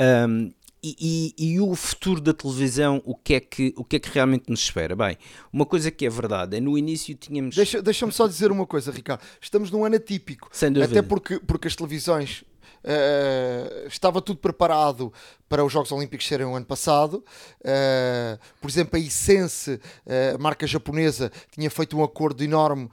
[0.00, 0.50] Um, ehm,
[0.82, 4.10] e, e, e, o futuro da televisão, o que, é que, o que é que
[4.10, 4.94] realmente nos espera?
[4.94, 5.16] Bem,
[5.52, 7.56] uma coisa que é verdade é no início tínhamos.
[7.56, 9.22] Deixa-me deixa só dizer uma coisa, Ricardo.
[9.40, 10.48] Estamos num ano atípico.
[10.52, 11.00] Sem dúvida.
[11.00, 12.44] Até porque, porque as televisões.
[12.78, 15.12] Uh, estava tudo preparado
[15.48, 17.24] para os Jogos Olímpicos serem o ano passado.
[17.60, 22.88] Uh, por exemplo, a Essence, uh, a marca japonesa, tinha feito um acordo enorme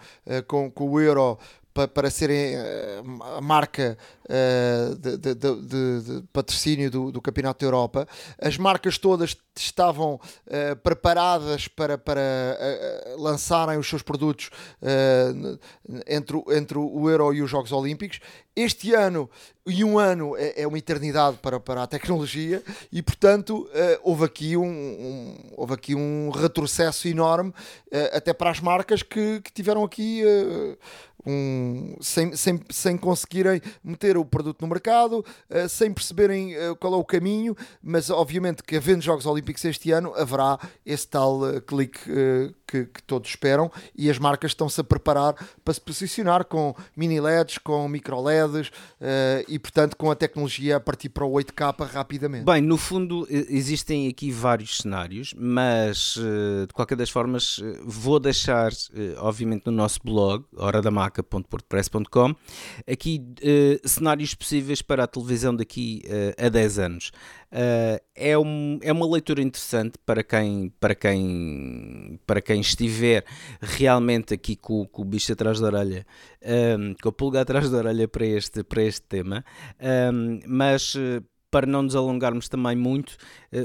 [0.48, 1.38] com, com o Euro
[1.76, 2.56] para, para serem
[3.36, 8.08] a marca uh, de, de, de, de, patrocínio do, do Campeonato da Europa.
[8.42, 12.24] As marcas todas estavam uh, preparadas para, para
[13.18, 14.50] lançarem os seus produtos
[16.08, 18.20] entre, entre o Euro e os Jogos Olímpicos.
[18.56, 19.30] Este ano
[19.66, 23.70] e um ano é, é uma eternidade para, para a tecnologia e, portanto,
[24.02, 27.54] houve, aqui um, um, houve aqui um retrocesso enorme
[28.14, 30.24] até para as marcas que, que tiveram aqui
[31.26, 36.94] um, sem, sem, sem conseguirem meter o produto no mercado, uh, sem perceberem uh, qual
[36.94, 41.62] é o caminho, mas obviamente que havendo Jogos Olímpicos este ano, haverá esse tal uh,
[41.62, 42.00] clique
[42.68, 47.20] que, que, todos esperam e as marcas estão-se a preparar para se posicionar com mini
[47.20, 48.72] LEDs, com micro LEDs
[49.48, 52.44] e, portanto, com a tecnologia a partir para o 8K rapidamente.
[52.44, 58.72] Bem, no fundo, existem aqui vários cenários, mas de qualquer das formas, vou deixar,
[59.20, 60.44] obviamente, no nosso blog,
[61.16, 62.36] horadamaca.portpress.com,
[62.90, 63.22] aqui
[63.84, 67.12] cenários possíveis para a televisão daqui uh, a 10 anos.
[67.52, 73.24] Uh, é, um, é uma leitura interessante para quem, para quem, para quem estiver
[73.62, 76.06] realmente aqui com, com o bicho atrás da orelha,
[76.78, 79.46] um, com a pulga atrás da orelha para este, para este tema,
[80.14, 80.96] um, mas
[81.56, 83.16] para não nos alongarmos também muito,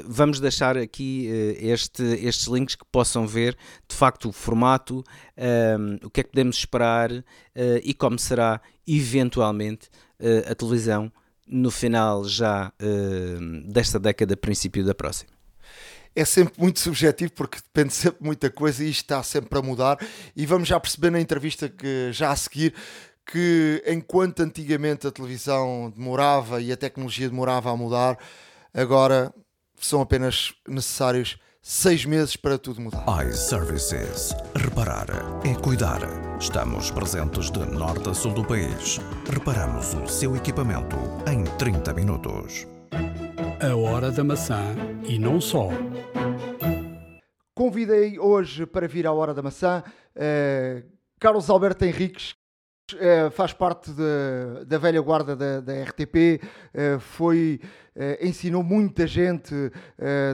[0.05, 1.26] vamos deixar aqui
[1.59, 3.57] este, estes links que possam ver
[3.88, 5.03] de facto o formato, um,
[5.37, 7.24] ehm, o que é que podemos esperar uh,
[7.83, 9.88] e como será eventualmente
[10.20, 11.12] uh, a televisão
[11.47, 15.32] no final já uh, desta década, princípio da próxima?
[16.14, 19.62] É sempre muito subjetivo porque depende sempre de muita coisa e isto está sempre a
[19.62, 19.97] mudar.
[20.34, 22.74] E vamos já perceber na entrevista que já a seguir
[23.31, 28.18] que enquanto antigamente a televisão demorava e a tecnologia demorava a mudar,
[28.74, 29.33] agora
[29.78, 33.05] são apenas necessários seis meses para tudo mudar.
[33.26, 34.35] iServices.
[34.57, 35.07] Reparar
[35.45, 36.01] é cuidar.
[36.41, 38.99] Estamos presentes de norte a sul do país.
[39.31, 40.97] Reparamos o seu equipamento
[41.31, 42.66] em 30 minutos.
[43.62, 44.74] A hora da maçã
[45.05, 45.68] e não só.
[47.55, 49.85] Convidei hoje para vir à Hora da Maçã
[50.16, 50.83] uh,
[51.20, 52.35] Carlos Alberto Henriques,
[52.93, 57.61] Uh, faz parte de, da velha guarda da, da RTP, uh, foi,
[57.97, 59.55] uh, ensinou muita gente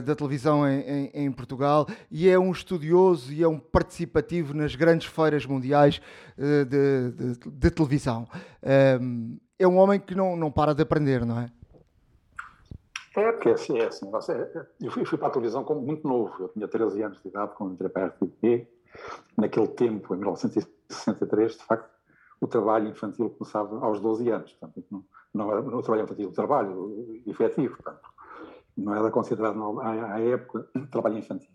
[0.05, 4.75] da televisão em, em, em, Portugal e é um estudioso e é um participativo nas
[4.75, 6.01] grandes feiras mundiais
[6.37, 8.27] de, de, de, televisão.
[8.61, 11.51] é um homem que não, não para de aprender, não é?
[13.17, 14.09] É, porque assim, é assim.
[14.79, 17.51] Eu fui, fui para a televisão como muito novo, eu tinha 13 anos de idade
[17.55, 18.67] quando entrei para a RTP.
[19.35, 21.89] Naquele tempo, em 1963, de facto,
[22.39, 24.53] o trabalho infantil começava aos 12 anos.
[24.53, 27.75] Portanto, não, não era o trabalho infantil, o trabalho efetivo.
[27.75, 28.09] Portanto,
[28.77, 31.51] não era considerado à época trabalho infantil.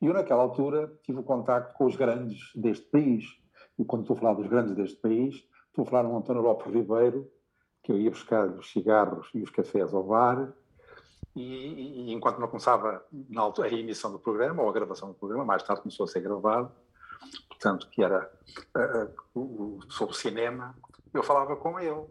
[0.00, 3.24] E eu, naquela altura, tive o contacto com os grandes deste país.
[3.78, 5.36] E quando estou a falar dos grandes deste país,
[5.68, 7.30] estou a falar de um António Lopes Ribeiro,
[7.82, 10.52] que eu ia buscar os cigarros e os cafés ao bar,
[11.34, 15.14] e, e, enquanto não começava na altura, a emissão do programa ou a gravação do
[15.14, 16.70] programa, mais tarde começou a ser gravado,
[17.62, 18.28] portanto, que era
[18.76, 20.76] uh, uh, sobre cinema,
[21.14, 22.04] eu falava com ele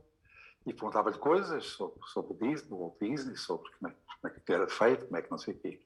[0.66, 4.54] e perguntava-lhe coisas sobre, sobre o Disney, o Disney, sobre como é, como é, que
[4.54, 5.82] era feito, como é que não sei o quê.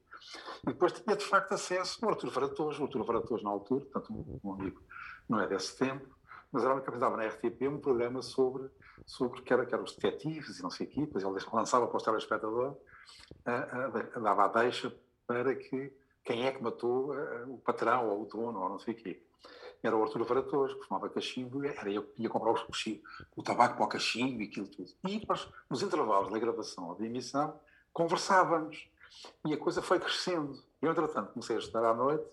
[0.64, 4.40] E depois tinha, de facto, acesso ao Arturo Varatoso, o Arturo Varatoso na altura, portanto,
[4.44, 4.82] um, amigo
[5.28, 6.08] não é desse tempo,
[6.52, 8.70] mas era o que apresentava na RTP um programa sobre,
[9.06, 11.88] sobre que, era, que eram os detetives e não sei o quê, depois ele lançava
[11.88, 14.96] para o telespectador, uh, dava a deixa
[15.26, 15.92] para que
[16.24, 19.25] quem é que matou uh, o patrão ou o dono ou não sei o quê.
[19.86, 22.68] Era o Arturo Varatoso, que fumava cachimbo, era eu que ia comprar o,
[23.36, 24.92] o tabaco para o cachimbo e aquilo tudo.
[25.08, 27.60] E nós, nos intervalos da gravação ou da emissão,
[27.94, 28.90] conversávamos.
[29.46, 30.60] E a coisa foi crescendo.
[30.82, 32.26] Eu, entretanto, comecei a estudar à noite,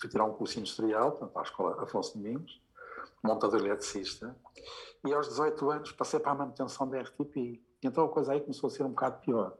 [0.00, 2.60] fui tirar um curso industrial, portanto, à escola Afonso Domingos,
[3.22, 4.36] montador eletricista,
[5.06, 7.62] e aos 18 anos passei para a manutenção da RTP.
[7.82, 9.56] Então a coisa aí começou a ser um bocado pior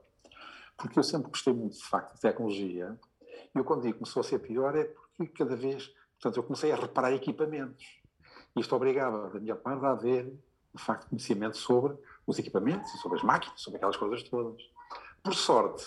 [0.76, 2.98] porque eu sempre gostei muito, de facto, de tecnologia.
[3.54, 4.84] E eu, quando digo começou a ser pior, é
[5.16, 5.92] porque cada vez.
[6.24, 7.84] Portanto, eu comecei a reparar equipamentos.
[8.56, 10.24] Isto obrigava, da minha parte, a haver,
[10.74, 14.62] de facto, conhecimento sobre os equipamentos, sobre as máquinas, sobre aquelas coisas todas.
[15.22, 15.84] Por sorte,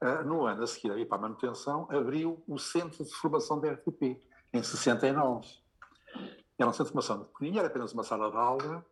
[0.00, 4.20] ah, no ano a seguir para a manutenção, abriu o Centro de Formação da RTP,
[4.52, 5.46] em 69.
[6.58, 8.84] Era um centro de formação pequenininho, era apenas uma sala de aula,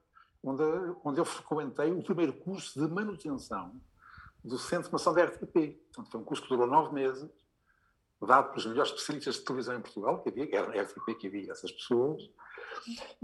[0.45, 0.63] onde,
[1.03, 3.73] onde eu frequentei o primeiro curso de manutenção
[4.45, 5.77] do Centro de Formação da RTP.
[5.93, 7.29] Portanto, foi um curso que durou nove meses,
[8.27, 11.53] dado pelos melhores especialistas de televisão em Portugal, que havia, era a RTP que havia
[11.53, 12.23] essas pessoas,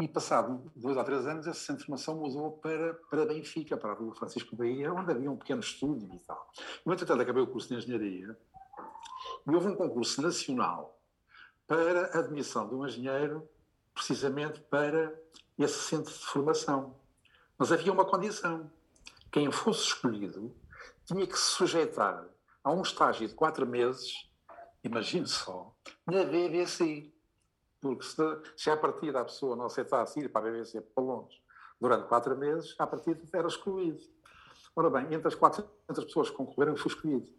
[0.01, 3.93] e passado dois ou três anos, esse centro de formação mudou para, para Benfica, para
[3.93, 6.51] a Rua Francisco Bahia, onde havia um pequeno estúdio e tal.
[6.85, 8.37] No entretanto, acabei o curso de Engenharia
[9.47, 10.99] e houve um concurso nacional
[11.67, 13.49] para a admissão de um engenheiro
[13.95, 15.15] precisamente para
[15.59, 16.97] esse centro de formação.
[17.57, 18.71] Mas havia uma condição.
[19.31, 20.55] Quem fosse escolhido
[21.07, 22.27] tinha que se sujeitar
[22.63, 24.29] a um estágio de quatro meses,
[24.85, 25.75] imagine só,
[26.07, 27.11] na BBC.
[27.81, 28.17] Porque se,
[28.57, 31.43] se a partida a pessoa não aceitasse ir para a BBC para longe
[31.81, 34.01] durante quatro meses, a partida era excluído.
[34.75, 37.31] Ora bem, entre as 400 pessoas que concorreram, eu fui escolhido.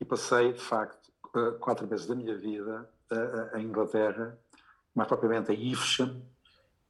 [0.00, 2.90] E passei, de facto, eh, quatro meses da minha vida
[3.54, 4.38] em Inglaterra,
[4.94, 6.22] mais propriamente em Evesham,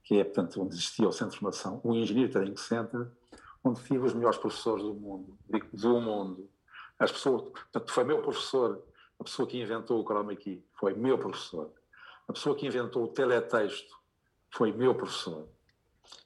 [0.02, 3.10] que é, portanto, onde existia o Centro de Formação, o Engineering Training Center,
[3.62, 5.38] onde tive os melhores professores do mundo,
[5.72, 6.48] do mundo.
[6.98, 8.82] As pessoas, portanto, foi meu professor,
[9.24, 11.72] a pessoa que inventou o chroma key, foi meu professor.
[12.28, 13.98] A pessoa que inventou o teletexto
[14.50, 15.48] foi meu professor.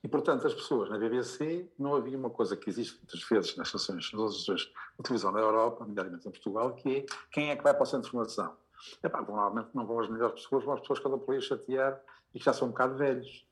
[0.03, 3.69] E, portanto, as pessoas na BBC não havia uma coisa que existe muitas vezes nas
[3.69, 7.85] estações, de televisão na Europa, nomeadamente em Portugal, que é quem é que vai para
[7.85, 8.57] o centro de formação.
[9.01, 12.01] Normalmente não vão as melhores pessoas, vão as pessoas que andam por aí a chatear
[12.35, 13.47] e que já são um bocado velhos.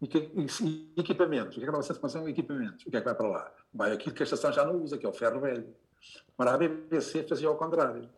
[0.00, 1.56] E, que, e, e equipamentos.
[1.56, 2.26] O que é que vai ser formação?
[2.26, 2.86] Equipamentos.
[2.86, 3.52] O que é que vai para lá?
[3.74, 5.74] Vai aquilo que a estação já não usa, que é o ferro velho.
[6.38, 8.08] Ora, a BBC fazia ao contrário.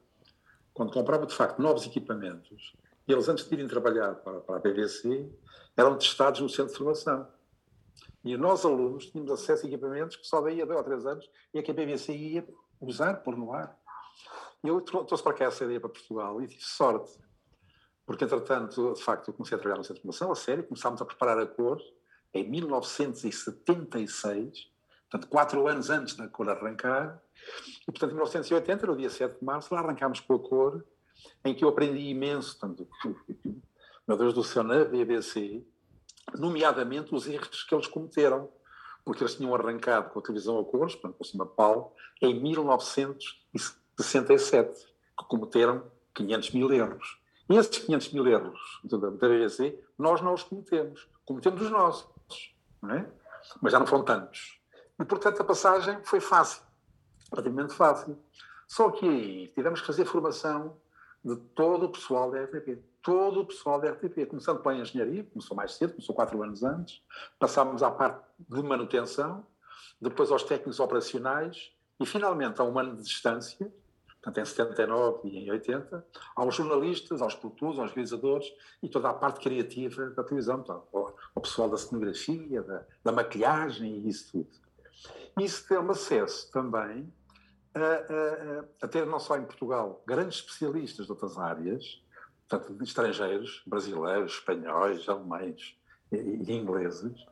[0.79, 2.73] Quando comprava, de facto, novos equipamentos,
[3.09, 5.29] eles, antes de irem trabalhar para, para a BBC,
[5.77, 7.27] eram testados no centro de formação.
[8.25, 11.29] E nós, alunos, tínhamos acesso a equipamentos que só daí a dois ou três anos
[11.53, 12.47] e é que a BBC ia
[12.81, 13.77] usar, pôr no ar.
[14.63, 17.19] E eu trouxe para cá essa ideia para Portugal e tive sorte
[18.07, 21.03] porque, entretanto, de facto, eu comecei a trabalhar no Centro de Formação, a sério, começámos
[21.03, 21.83] a preparar a cor
[22.33, 24.71] em 1976,
[25.11, 27.21] portanto, quatro anos antes da cor arrancar,
[27.83, 30.85] e, portanto, em 1980, no dia 7 de março, lá arrancámos com a cor,
[31.45, 32.89] em que eu aprendi imenso, portanto,
[34.07, 35.63] meu Deus do céu, na BBC,
[36.37, 38.51] nomeadamente os erros que eles cometeram,
[39.05, 44.87] porque eles tinham arrancado com a televisão a cores, portanto, o Cima Paulo, em 1967.
[45.19, 47.19] que cometeram 500 mil erros.
[47.51, 51.09] E esses 500 mil erros da BBC, nós não os cometemos.
[51.25, 52.07] Cometemos os nossos,
[52.91, 53.07] é?
[53.63, 54.61] Mas já não foram tantos.
[55.01, 56.63] E, portanto, a passagem foi fácil,
[57.31, 58.19] praticamente fácil.
[58.67, 60.77] Só que aí tivemos que fazer formação
[61.25, 62.79] de todo o pessoal da RTP.
[63.03, 67.03] Todo o pessoal da RTP, começando pela engenharia, começou mais cedo, começou quatro anos antes,
[67.39, 69.47] passámos à parte de manutenção,
[70.01, 73.73] depois aos técnicos operacionais e, finalmente, a um ano de distância,
[74.07, 76.07] portanto, em 79 e em 80,
[76.37, 78.53] aos jornalistas, aos produtores, aos realizadores
[78.83, 83.99] e toda a parte criativa da televisão, então, ao pessoal da cenografia, da, da maquilhagem
[83.99, 84.51] e isso tudo.
[85.41, 87.13] Isso deu-me acesso também
[87.75, 92.03] a, a, ter, não só em Portugal, grandes especialistas de outras áreas,
[92.49, 95.77] portanto, estrangeiros, brasileiros, espanhóis, alemães
[96.11, 97.27] e, e ingleses,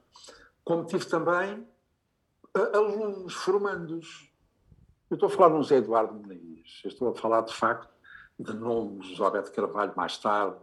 [0.64, 1.66] como tive também
[2.74, 4.30] alunos formandos.
[5.10, 7.94] Eu estou a falar de um Zé Eduardo Muniz, estou a falar de facto
[8.38, 10.56] de nomes, Roberto Carvalho mais tarde,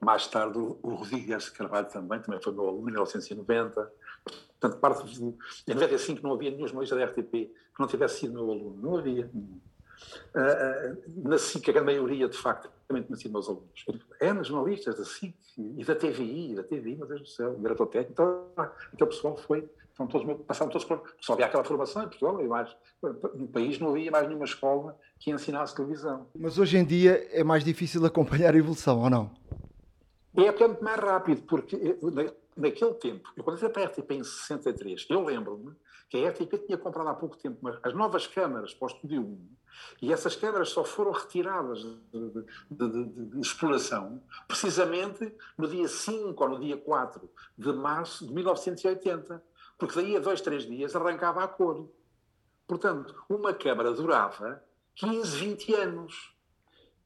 [0.00, 3.92] mais tarde o Rodrigues Carvalho também, também foi meu aluno em 1990.
[4.24, 8.34] Portanto, parte de, em 95 não havia nenhum jornalista da RTP que não tivesse sido
[8.34, 9.30] meu aluno, não havia.
[10.34, 13.86] Uh, uh, na SIC, a maioria, de facto, também tinha sido meus alunos.
[14.20, 18.12] Eram jornalistas da SIC e da TVI, da TVI, meu Deus do céu, diretor técnico.
[18.12, 18.46] Então,
[18.92, 19.68] aquele pessoal foi
[20.00, 21.02] foram todos, passaram todos por.
[21.20, 22.74] Só havia aquela formação em Portugal, mais,
[23.34, 26.26] no país não havia mais nenhuma escola que ensinasse televisão.
[26.34, 29.30] Mas hoje em dia é mais difícil acompanhar a evolução, ou não?
[30.36, 31.76] É porque é muito mais rápido, porque
[32.60, 35.74] naquele tempo, eu quando entrei para a RTP em 63, eu lembro-me
[36.08, 39.48] que a RTP tinha comprado há pouco tempo as novas câmaras para o Estúdio 1
[40.02, 46.42] e essas câmaras só foram retiradas de, de, de, de, exploração precisamente no dia 5
[46.42, 49.42] ou no dia 4 de março de 1980
[49.80, 51.88] porque daí a dois, três dias arrancava a cor.
[52.68, 54.62] Portanto, uma câmara durava
[54.94, 56.36] 15, 20 anos.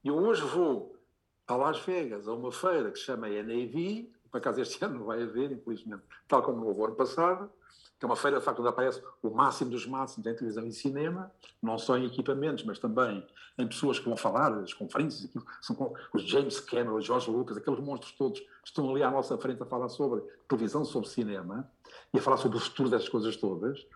[0.04, 0.98] Eu hoje vou
[1.46, 5.06] a Las Vegas, a uma feira que se chama NAV, por acaso este ano não
[5.06, 7.48] vai haver, infelizmente, tal como no ano passado,
[7.96, 10.72] que é uma feira, de facto, onde aparece o máximo dos máximos em televisão e
[10.72, 11.30] cinema,
[11.62, 13.24] não só em equipamentos, mas também
[13.56, 17.56] em pessoas que vão falar, as conferências, aquilo, são os James Cameron, os George Lucas,
[17.56, 21.70] aqueles monstros todos estão ali à nossa frente a falar sobre televisão, sobre cinema,
[22.12, 23.86] e a falar sobre o futuro destas coisas todas.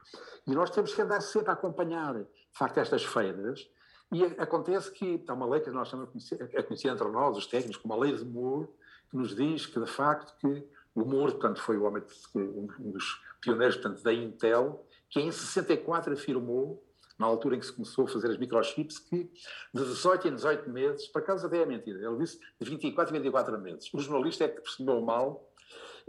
[0.47, 3.69] E nós temos que andar sempre a acompanhar, de facto, estas feiras.
[4.13, 6.09] E acontece que há uma lei que nós estamos
[6.57, 8.69] a conhecer entre nós, os técnicos, como a lei de Moore,
[9.11, 12.03] que nos diz que, de facto, que o Moore, portanto, foi o homem,
[12.35, 16.85] um dos pioneiros, portanto, da Intel, que em 64 afirmou,
[17.19, 19.25] na altura em que se começou a fazer as microchips, que
[19.75, 23.21] de 18 em 18 meses, por acaso até é mentira, ele disse de 24 em
[23.21, 23.93] 24 meses.
[23.93, 25.49] O jornalista é que percebeu mal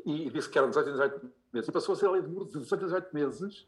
[0.06, 1.70] e disse que eram 18 em 18 meses.
[1.70, 3.68] E passou a ser a lei de Moore de 18 em 18 meses,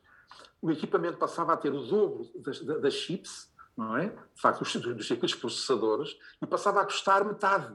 [0.62, 4.10] o equipamento passava a ter o dobro das, das chips, não é?
[4.10, 7.74] De facto, dos, dos processadores, e passava a custar metade.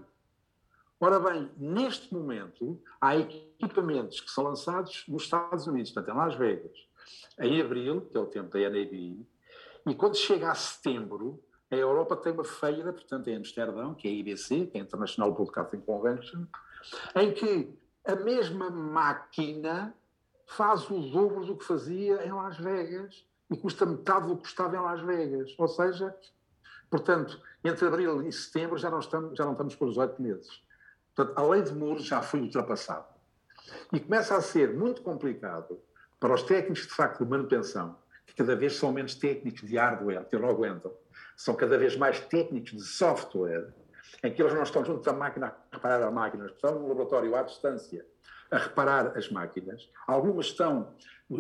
[0.98, 6.34] Ora bem, neste momento, há equipamentos que são lançados nos Estados Unidos, portanto, em Las
[6.36, 6.88] Vegas,
[7.38, 9.26] em abril, que é o tempo da NAB,
[9.86, 11.38] e quando chega a setembro,
[11.70, 14.84] a Europa tem uma feira, portanto, em Amsterdão, que é a IBC, que é a
[14.84, 16.44] International Broadcasting Convention,
[17.14, 19.94] em que a mesma máquina
[20.46, 24.76] faz o dobro do que fazia em Las Vegas e custa metade do que custava
[24.76, 25.54] em Las Vegas.
[25.58, 26.16] Ou seja,
[26.90, 30.65] portanto, entre abril e setembro já não estamos, já não estamos com os oito meses.
[31.16, 33.06] Portanto, a lei de Moore já foi ultrapassada.
[33.90, 35.80] E começa a ser muito complicado
[36.20, 37.96] para os técnicos, de facto, de manutenção,
[38.26, 40.92] que cada vez são menos técnicos de hardware, que não aguentam,
[41.34, 43.72] são cada vez mais técnicos de software,
[44.22, 47.34] em que eles não estão junto da máquina a reparar a máquina, estão no laboratório
[47.34, 48.04] à distância
[48.50, 49.88] a reparar as máquinas.
[50.06, 50.94] Algumas estão,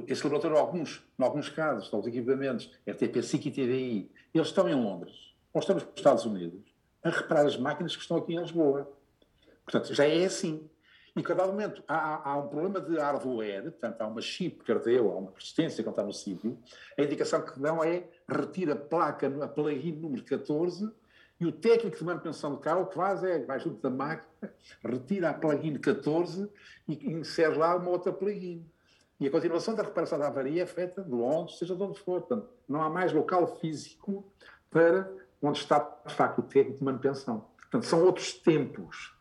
[0.08, 4.68] esse laboratório, alguns, em alguns casos, estão os equipamentos, RTP, SIC e TVI, eles estão
[4.68, 6.62] em Londres, ou estamos nos Estados Unidos,
[7.02, 8.95] a reparar as máquinas que estão aqui em Lisboa.
[9.66, 10.70] Portanto, já é assim.
[11.16, 15.10] E cada momento há, há, um problema de hardware, portanto, há uma chip que ardeu,
[15.10, 16.58] há uma resistência que não está no sítio.
[16.96, 20.92] A indicação que dão é retira a placa, a plugin número 14,
[21.40, 24.52] e o técnico de manutenção do carro o que faz é, vai junto da máquina,
[24.84, 26.50] retira a plugin 14
[26.86, 28.64] e insere lá uma outra plugin.
[29.18, 32.20] E a continuação da reparação da avaria é feita de Londres, seja de onde for.
[32.20, 34.30] Portanto, não há mais local físico
[34.70, 35.10] para
[35.40, 37.46] onde está, de facto, o técnico de manutenção.
[37.58, 39.15] Portanto, são outros tempos.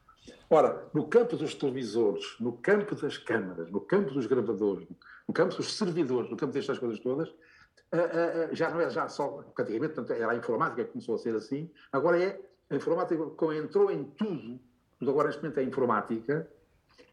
[0.50, 4.88] Ora, no campo dos televisores, no campo das câmaras, no campo dos gravadores,
[5.28, 7.34] no campo dos servidores, no campo destas coisas todas,
[8.52, 12.22] já não é já só, antigamente era a informática que começou a ser assim, agora
[12.22, 12.40] é
[12.70, 14.60] a informática que entrou em tudo,
[15.02, 16.52] agora neste momento é a informática,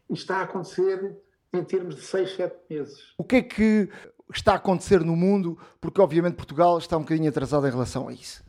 [0.09, 1.17] e está a acontecer
[1.51, 3.13] em termos de 6, 7 meses.
[3.17, 3.89] O que é que
[4.33, 5.57] está a acontecer no mundo?
[5.79, 8.43] Porque obviamente Portugal está um bocadinho atrasado em relação a isso.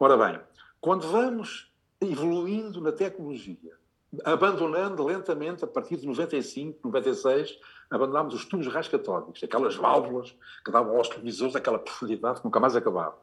[0.00, 0.40] Ora bem,
[0.80, 3.72] quando vamos evoluindo na tecnologia,
[4.24, 7.58] abandonando lentamente, a partir de 95, 96,
[7.90, 10.34] abandonámos os tubos rascatódicos, aquelas válvulas
[10.64, 13.16] que davam aos televisores aquela profundidade que nunca mais acabava.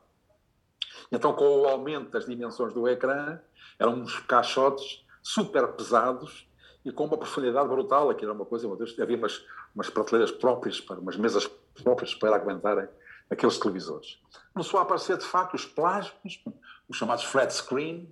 [1.12, 3.40] Então, com o aumento das dimensões do ecrã,
[3.78, 6.48] eram uns caixotes super pesados
[6.86, 8.10] e com uma profundidade brutal.
[8.10, 9.44] Aquilo era uma coisa, meu Deus, havia umas,
[9.76, 11.48] umas prateleiras próprias, para, umas mesas
[11.84, 12.88] próprias para aguentarem
[13.30, 14.20] aqueles televisores.
[14.54, 16.44] Começou a aparecer, de facto, os plasmas,
[16.88, 18.12] os chamados flat screen,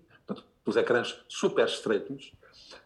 [0.69, 2.31] os ecrãs super estreitos,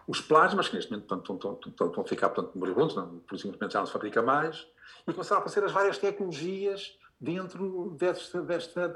[0.07, 3.37] os plasmas, que neste momento portanto, estão, estão, estão a ficar portanto, moribundos, não, por
[3.37, 4.67] simplesmente já não se fabrica mais,
[5.07, 8.87] e começaram a aparecer as várias tecnologias dentro desta, desta,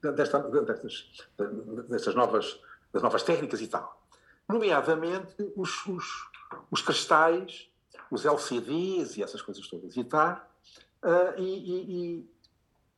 [0.00, 1.26] desta, destas,
[1.88, 2.60] destas novas,
[2.92, 4.02] das novas técnicas e tal.
[4.48, 6.06] Nomeadamente os, os,
[6.70, 7.68] os cristais,
[8.10, 10.48] os LCDs e essas coisas todas e tal,
[11.02, 12.30] uh, e, e, e,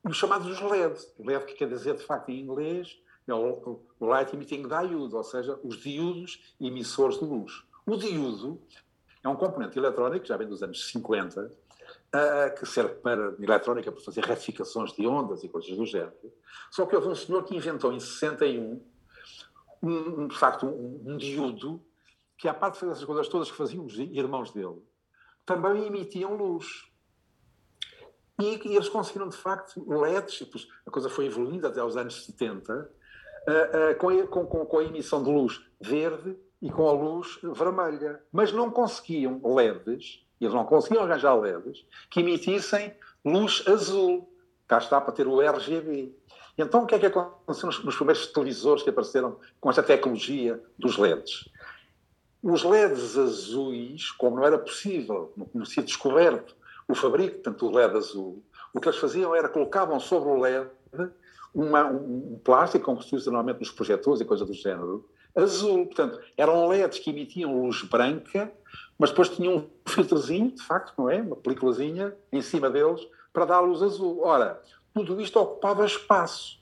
[0.05, 0.99] os chamados LED.
[1.19, 2.99] LED que quer dizer, de facto, em inglês,
[3.35, 7.65] o Light Emitting Diode, ou seja, os diodos emissores de luz.
[7.87, 8.61] O diodo
[9.23, 14.03] é um componente eletrónico, já vem dos anos 50, uh, que serve para eletrónica para
[14.03, 16.33] fazer retificações de ondas e coisas do género.
[16.71, 18.83] Só que houve um senhor que inventou em 61,
[19.83, 21.83] um, de facto, um, um diodo
[22.37, 24.83] que, à parte de fazer essas coisas todas que faziam os irmãos dele,
[25.45, 26.89] também emitiam luz.
[28.41, 32.73] E, e eles conseguiram, de facto, LEDs, a coisa foi evoluindo até aos anos 70,
[32.73, 32.98] uh, uh,
[33.99, 38.21] com, com, com, a emissão de luz verde e com a luz vermelha.
[38.33, 42.95] Mas não conseguiam LEDs, eles não conseguiam arranjar LEDs, que emitissem
[43.25, 44.33] luz azul.
[44.67, 46.15] Cá está para ter o RGB.
[46.57, 50.63] Então, o que é que aconteceu nos, nos primeiros televisores que apareceram com esta tecnologia
[50.79, 51.49] dos LEDs?
[52.43, 56.57] Os LEDs azuis, como não era possível, não tinha descoberto
[56.89, 58.43] o fabrico, tanto o LED azul,
[58.73, 60.71] o que eles faziam era colocavam sobre o LED
[61.55, 65.87] uma, um plástico, como se usa normalmente nos projetores e coisa do género, azul.
[65.87, 68.53] Portanto, eram LEDs que emitiam luz branca,
[68.99, 71.21] mas depois tinham um filtrozinho, de facto, não é?
[71.21, 73.01] Uma películazinha em cima deles
[73.33, 74.21] para dar luz azul.
[74.23, 74.61] Ora,
[74.95, 76.59] tudo isto ocupava espaço.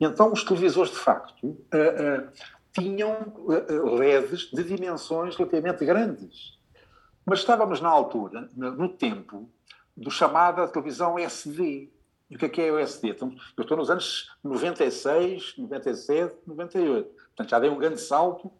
[0.00, 2.28] Então, os televisores, de facto, uh, uh,
[2.72, 6.58] tinham uh, LEDs de dimensões relativamente grandes.
[7.24, 9.48] Mas estávamos na altura, no tempo,
[9.96, 11.88] do chamada televisão SD.
[12.32, 13.10] E o que é que é o SD?
[13.10, 17.10] Então, eu estou nos anos 96, 97, 98.
[17.10, 18.50] Portanto, já dei um grande salto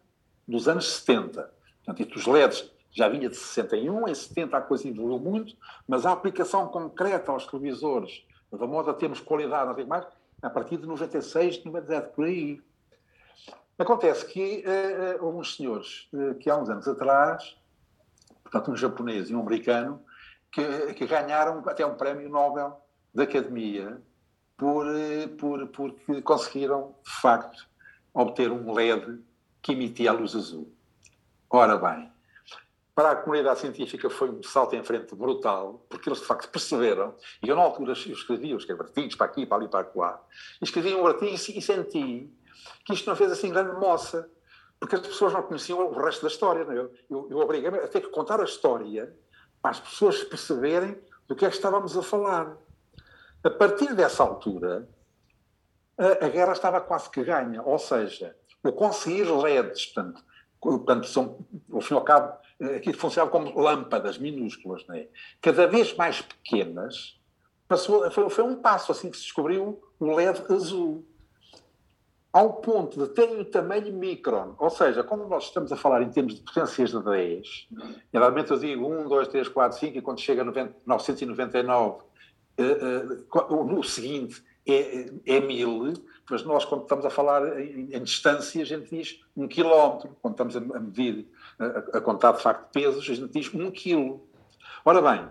[0.47, 1.51] dos anos 70.
[1.83, 5.55] Portanto, os LEDs já vinha de 61, em 70 a coisa evoluiu muito,
[5.87, 10.05] mas a aplicação concreta aos televisores, da modo a termos qualidade, não sei mais,
[10.39, 12.61] a partir de 96, 97, por aí.
[13.79, 14.63] Acontece que
[15.19, 17.57] uh, uh, uns senhores uh, que há uns anos atrás,
[18.43, 19.99] portanto um japonês e um americano,
[20.51, 22.82] que, que ganharam até um prémio Nobel
[23.13, 24.01] da Academia
[24.57, 24.85] por,
[25.37, 27.67] por, porque conseguiram, de facto,
[28.13, 29.19] obter um LED
[29.61, 30.71] que emitia a luz azul.
[31.49, 32.11] Ora bem,
[32.95, 37.15] para a comunidade científica foi um salto em frente brutal, porque eles de facto perceberam,
[37.41, 40.21] e eu na altura eu escrevi, eu escrevi artigos para aqui, para ali, para lá,
[40.61, 42.31] e escrevi um artigo e senti
[42.85, 44.29] que isto não fez assim grande moça,
[44.79, 46.65] porque as pessoas não conheciam o resto da história.
[46.65, 46.77] Não é?
[46.77, 49.15] Eu, eu, eu obriguei-me a ter que contar a história
[49.61, 52.57] para as pessoas perceberem do que é que estávamos a falar.
[53.43, 54.87] A partir dessa altura,
[55.97, 60.23] a, a guerra estava quase que ganha, ou seja, o conseguir LEDs, portanto,
[60.61, 62.37] portanto são, ao fim e ao cabo,
[62.75, 65.07] aquilo funcionava como lâmpadas minúsculas, é?
[65.41, 67.19] cada vez mais pequenas,
[67.67, 71.05] passou, foi, foi, um passo assim que se descobriu um LED azul.
[72.31, 76.09] Ao ponto de terem o tamanho micron, ou seja, quando nós estamos a falar em
[76.09, 77.67] termos de potências de 10,
[78.11, 82.01] geralmente eu digo 1, 2, 3, 4, 5, e quando chega a 90, 999, uh,
[82.01, 82.12] uh,
[82.59, 85.93] o seguinte é, é 1000,
[86.29, 90.15] mas nós, quando estamos a falar em, em distância, a gente diz um quilómetro.
[90.21, 91.27] Quando estamos a, a medir,
[91.59, 94.25] a, a, contar de facto pesos, a gente diz um quilo.
[94.85, 95.27] Ora bem,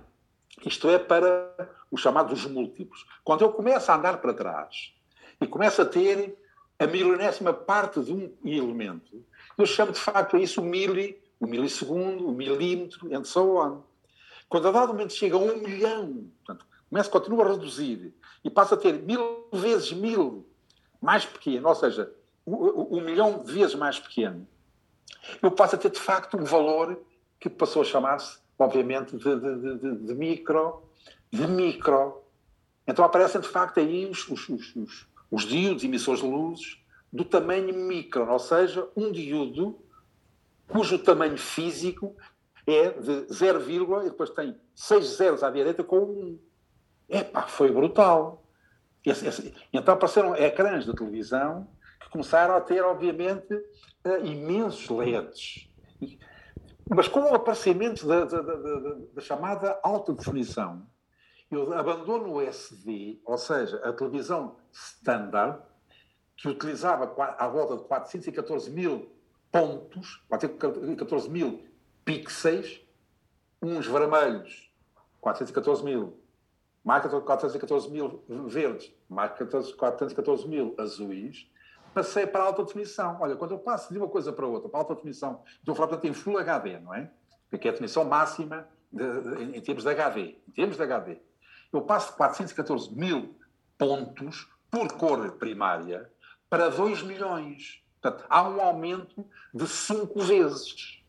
[0.66, 3.06] isto é para os chamados múltiplos.
[3.24, 4.92] Quando eu começo a andar para trás
[5.40, 6.36] e começo a ter
[6.78, 9.24] a milionésima parte de um elemento,
[9.56, 13.82] eu chamo de facto a isso o mili, o milissegundo, o milímetro, and so on.
[14.48, 18.12] Quando a dado momento chega a um milhão, portanto, começa, continua a reduzir
[18.44, 20.46] e passa a ter mil vezes mil
[21.00, 22.12] mais pequeno, ou seja,
[22.46, 24.46] um milhão de vezes mais pequeno,
[25.40, 27.02] eu passo a ter de facto um valor
[27.40, 30.82] que passou a chamar-se, obviamente, de, de, de, de, micro,
[31.30, 32.22] de micro.
[32.86, 36.78] Então aparecem de facto aí os, os, os, os diodos emissores de luzes
[37.10, 39.78] do tamanho micro, ou seja, um diodo
[40.68, 42.14] cujo tamanho físico
[42.66, 46.51] é de 0, e depois tem 6 zeros à direita com 1.
[47.12, 48.42] Epá, foi brutal.
[49.04, 51.68] Esse, esse, então apareceram ecrãs de televisão
[52.00, 55.68] que começaram a ter, obviamente, uh, imensos LEDs.
[56.88, 60.86] Mas com o aparecimento da, da, da, da, chamada alta definição,
[61.50, 65.60] eu abandono o SD, ou seja, a televisão standard,
[66.34, 69.14] que utilizava à volta de 414 mil
[69.50, 71.62] pontos, 414 mil
[72.06, 72.80] pixels,
[73.60, 74.72] uns vermelhos,
[75.20, 76.21] 414 mil,
[76.84, 81.48] mais 414 mil verdes, mais 414 mil azuis,
[81.94, 83.18] passei para a alta definição.
[83.20, 85.76] Olha, quando eu passo de uma coisa para outra, para a alta definição, estou a
[85.76, 87.10] falar, portanto, em Full HD, não é?
[87.50, 90.20] Que é a definição máxima de, de, em termos de HD.
[90.48, 91.18] Em termos de HD.
[91.72, 93.36] Eu passo de 414 mil
[93.78, 96.10] pontos por cor primária
[96.48, 97.82] para 2 milhões.
[98.00, 99.24] Portanto, há um aumento
[99.54, 101.02] de 5 vezes.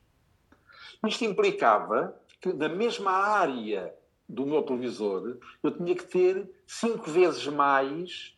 [1.05, 3.93] Isto implicava que, na mesma área
[4.27, 8.35] do meu televisor, eu tinha que ter 5 vezes mais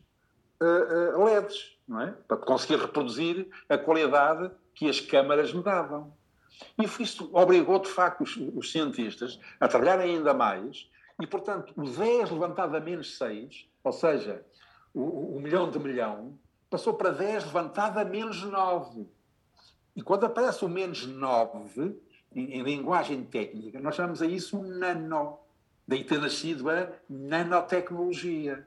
[0.60, 2.12] uh, uh, LEDs, não é?
[2.26, 6.12] Para conseguir reproduzir a qualidade que as câmaras me davam.
[6.78, 10.88] E isso obrigou, de facto, os, os cientistas a trabalhar ainda mais
[11.20, 14.44] e, portanto, o 10 levantado a menos 6, ou seja,
[14.92, 19.06] o, o milhão de milhão, passou para 10 levantado a menos 9.
[19.94, 21.98] E quando aparece o menos 9,
[22.34, 25.38] em, em linguagem técnica, nós chamamos a isso um nano.
[25.86, 28.66] Daí ter nascido a nanotecnologia,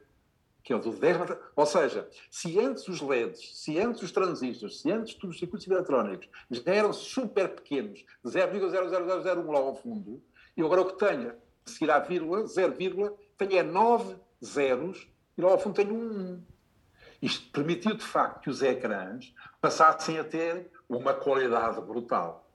[0.63, 1.17] que é o do 10
[1.55, 6.29] Ou seja, se antes os LEDs, se antes os transistores, se antes os circuitos eletrónicos
[6.49, 10.21] já eram super pequenos, 0,0001 lá ao fundo,
[10.55, 11.33] eu agora o que tenho,
[11.65, 15.07] se ir à vírgula, 0, tenho é 9 zeros
[15.37, 16.43] e lá ao fundo tenho um 1.
[17.21, 22.49] Isto permitiu, de facto, que os ecrãs passassem a ter uma qualidade brutal.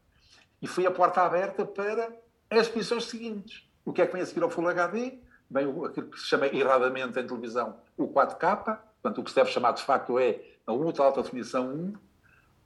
[0.60, 2.16] E foi a porta aberta para
[2.50, 3.63] as posições seguintes.
[3.84, 5.18] O que é que vem a seguir ao Full HD?
[5.50, 9.50] Vem aquilo que se chama erradamente em televisão o 4K, portanto, o que se deve
[9.50, 11.92] chamar de facto é a ultra alta definição 1,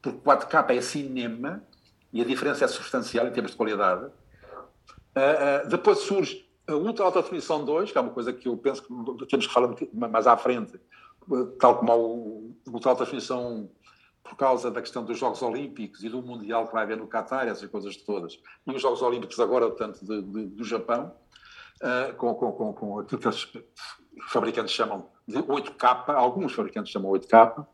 [0.01, 1.63] porque 4K é cinema
[2.13, 4.05] e a diferença é substancial em termos de qualidade.
[4.05, 8.57] Uh, uh, depois surge a ultra alta definição 2, que é uma coisa que eu
[8.57, 10.79] penso que temos que falar mais à frente,
[11.59, 13.71] tal como o ultra alta definição 1,
[14.23, 17.49] por causa da questão dos Jogos Olímpicos e do Mundial que vai haver no Qatar,
[17.49, 21.15] essas coisas todas, e os Jogos Olímpicos agora, tanto de, de, do Japão,
[21.83, 23.51] uh, com, com, com, com aquilo que os
[24.29, 27.67] fabricantes chamam de 8K, alguns fabricantes chamam 8K,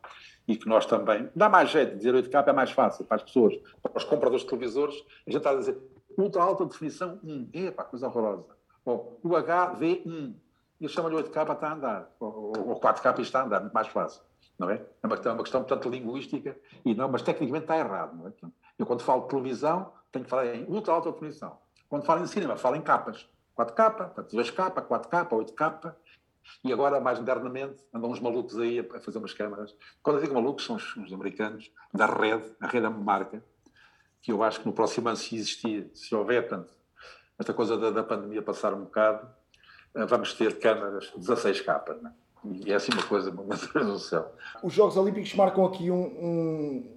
[0.46, 3.54] e que nós também, dá mais jeito, dizer 8K é mais fácil para as pessoas,
[3.82, 4.94] para os compradores de televisores,
[5.26, 5.78] a gente está a dizer
[6.16, 8.46] ultra alta definição 1, epa, coisa horrorosa,
[8.84, 10.34] ou o HV1,
[10.80, 14.22] e chamam-lhe 8K está a andar, ou, ou 4K está a andar, muito mais fácil
[14.58, 14.82] não é?
[15.02, 18.28] É uma questão, é uma questão portanto, linguística, e não, mas tecnicamente está errado, não
[18.28, 18.32] é?
[18.78, 21.58] Eu, quando falo de televisão, tenho que falar em ultra alta definição.
[21.88, 23.28] Quando falo em cinema, falo em capas.
[23.56, 25.94] 4K, 2K, 4K, 8K.
[26.62, 29.74] E agora, mais modernamente, andam uns malucos aí a fazer umas câmaras.
[30.02, 33.42] Quando eu digo malucos, são os, os americanos, da rede, a rede é uma marca,
[34.20, 36.72] que eu acho que no próximo ano, se existir, se houver, tanto,
[37.38, 39.28] esta coisa da, da pandemia passar um bocado,
[39.94, 42.23] eh, vamos ter câmaras 16K, não é?
[42.44, 44.34] E é assim uma coisa, meu Deus do céu.
[44.62, 46.94] Os Jogos Olímpicos marcam aqui um, um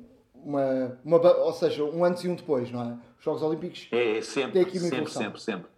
[0.47, 2.97] uma, uma, ou seja, um antes e um depois, não é?
[3.17, 5.69] Os Jogos Olímpicos é, é sempre, aqui uma sempre, sempre, sempre,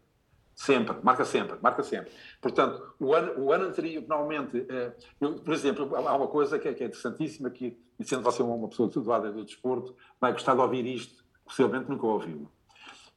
[0.56, 2.12] sempre, marca sempre, marca sempre.
[2.40, 6.68] Portanto, o ano, o ano anterior, finalmente, é, eu, por exemplo, há uma coisa que
[6.68, 10.54] é, que é interessantíssima, que, e sendo você uma pessoa situada do desporto, vai gostar
[10.54, 12.48] de ouvir isto, possivelmente nunca ouviu.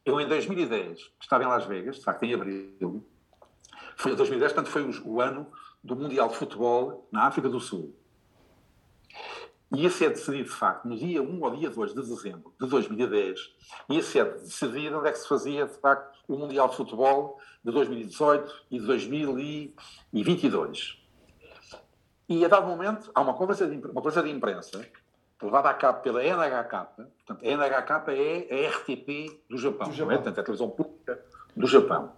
[0.04, 3.04] Eu, em 2010, estava em Las Vegas, de facto, em abril,
[3.96, 5.46] foi 2010, portanto, foi o ano
[5.82, 7.92] do Mundial de Futebol na África do Sul.
[9.74, 13.40] Ia ser decidido, de facto, no dia 1 ou dia 2 de dezembro de 2010,
[13.88, 17.72] ia ser decidido onde é que se fazia, de facto, o Mundial de Futebol de
[17.72, 20.98] 2018 e de 2022.
[22.28, 24.86] E, a dado momento, há uma conversa de, uma conversa de imprensa
[25.42, 30.12] levada a cabo pela NHK, portanto, a NHK é a RTP do Japão, do Japão.
[30.12, 30.16] É?
[30.16, 31.20] portanto, é a televisão pública
[31.56, 32.12] do Japão.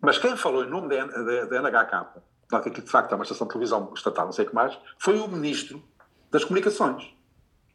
[0.00, 3.24] Mas quem falou em nome da, da, da NHK claro que de facto é uma
[3.24, 5.82] estação de televisão estatal, não sei o que mais, foi o ministro
[6.30, 7.14] das comunicações.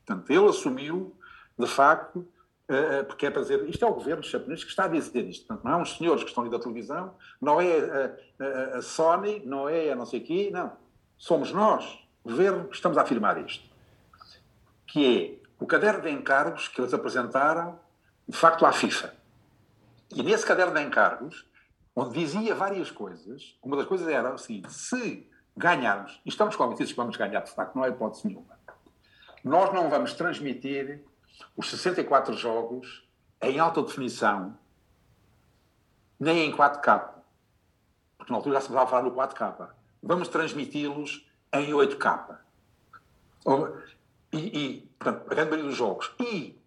[0.05, 1.15] Portanto, ele assumiu,
[1.57, 4.88] de facto, uh, porque é para dizer, isto é o governo japonês que está a
[4.88, 5.45] dizer isto.
[5.47, 8.82] Portanto, não é uns senhores que estão ali da televisão, não é a, a, a
[8.82, 10.72] Sony, não é a não sei quê, não.
[11.17, 13.69] Somos nós, governo, que estamos a afirmar isto.
[14.88, 17.80] Que é o caderno de encargos que eles apresentaram,
[18.28, 19.13] de facto, à FIFA.
[20.13, 21.45] E nesse caderno de encargos,
[22.01, 23.55] onde dizia várias coisas.
[23.61, 27.75] Uma das coisas era seguinte: se ganharmos, e estamos convencidos que vamos ganhar, de facto,
[27.75, 28.59] não há hipótese nenhuma,
[29.43, 31.03] nós não vamos transmitir
[31.55, 33.07] os 64 jogos
[33.41, 34.57] em alta definição,
[36.19, 37.09] nem em 4K.
[38.17, 39.69] Porque na altura já se estava a falar no 4K.
[40.03, 42.37] Vamos transmiti-los em 8K.
[44.99, 46.13] portanto, a grande maioria dos jogos.
[46.19, 46.59] E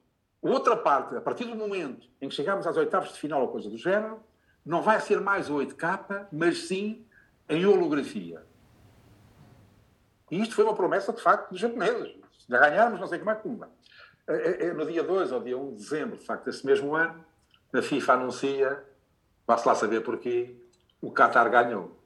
[0.42, 3.70] outra parte, a partir do momento em que chegamos às oitavas de final ou coisa
[3.70, 4.20] do género,
[4.64, 7.04] não vai ser mais o 8K, mas sim
[7.48, 8.42] em holografia.
[10.30, 12.14] E isto foi uma promessa, de facto, dos japoneses.
[12.38, 13.70] Se ganharmos, não sei como é que cumba.
[14.26, 17.24] É, é, no dia 2 ou dia 1 de dezembro, de facto, desse mesmo ano,
[17.72, 18.84] a FIFA anuncia,
[19.46, 20.56] vá-se lá saber porquê,
[21.00, 22.00] o Qatar ganhou.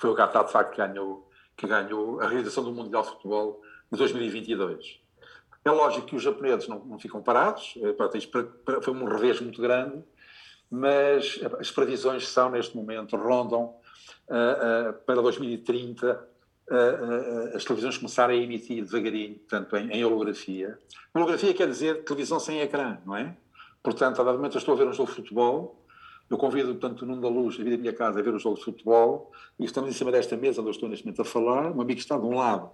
[0.00, 3.62] Foi o Qatar, de facto, que ganhou, que ganhou a realização do Mundial de Futebol
[3.92, 5.00] de 2022.
[5.64, 10.02] É lógico que os japoneses não, não ficam parados, é, foi um revés muito grande,
[10.70, 13.74] mas as previsões são, neste momento, rondam
[14.28, 16.28] uh, uh, para 2030
[16.70, 20.78] uh, as televisões começarem a emitir devagarinho, portanto, em, em holografia.
[21.14, 23.36] Holografia quer dizer televisão sem ecrã, não é?
[23.82, 25.86] Portanto, a dado momento eu estou a ver um jogo de futebol,
[26.28, 28.64] eu convido, portanto, o Nuno da Luz a minha casa a ver o jogo de
[28.64, 31.70] futebol e estamos em cima desta mesa onde eu estou neste momento a falar.
[31.70, 32.68] Um amigo está de um lado,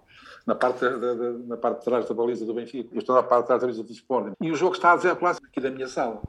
[0.46, 3.22] na parte, de, de, na parte de trás da baliza do Benfica, eu estou na
[3.22, 4.32] parte de trás da baliza do Sporting.
[4.40, 6.22] E o jogo está a desenrolar aqui da minha sala.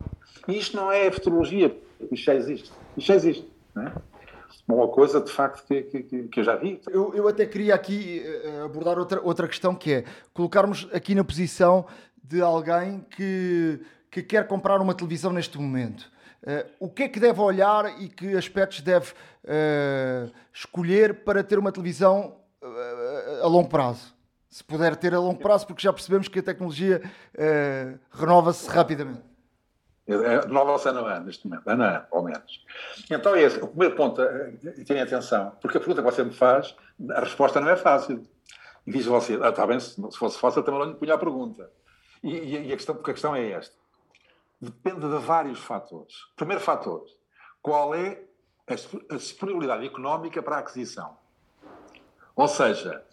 [0.47, 1.75] E isto não é futurologia,
[2.11, 2.71] isto já existe.
[2.97, 3.47] Isto já existe.
[3.75, 3.93] Não é?
[4.67, 6.81] uma coisa de facto que, que, que eu já vi.
[6.89, 11.23] Eu, eu até queria aqui eh, abordar outra, outra questão que é colocarmos aqui na
[11.23, 11.85] posição
[12.23, 16.11] de alguém que, que quer comprar uma televisão neste momento.
[16.43, 21.57] Uh, o que é que deve olhar e que aspectos deve uh, escolher para ter
[21.57, 24.13] uma televisão uh, a longo prazo?
[24.49, 27.01] Se puder ter a longo prazo, porque já percebemos que a tecnologia
[28.11, 29.32] renova-se rapidamente.
[30.07, 32.65] Renova-se ano a ano, neste momento, ano a ano, ao menos.
[33.09, 36.75] Então, esse, o primeiro ponto, e tenha atenção, porque a pergunta que você me faz,
[37.11, 38.23] a resposta não é fácil.
[38.85, 41.69] E diz você, ah, está bem, se, fosse fácil, também não lhe punha a pergunta.
[42.21, 43.83] E, e, a questão, porque a questão é esta
[44.63, 46.25] depende de vários fatores.
[46.35, 47.05] Primeiro fator,
[47.61, 48.23] qual é
[49.09, 51.17] a disponibilidade económica para a aquisição?
[52.35, 53.05] Ou seja,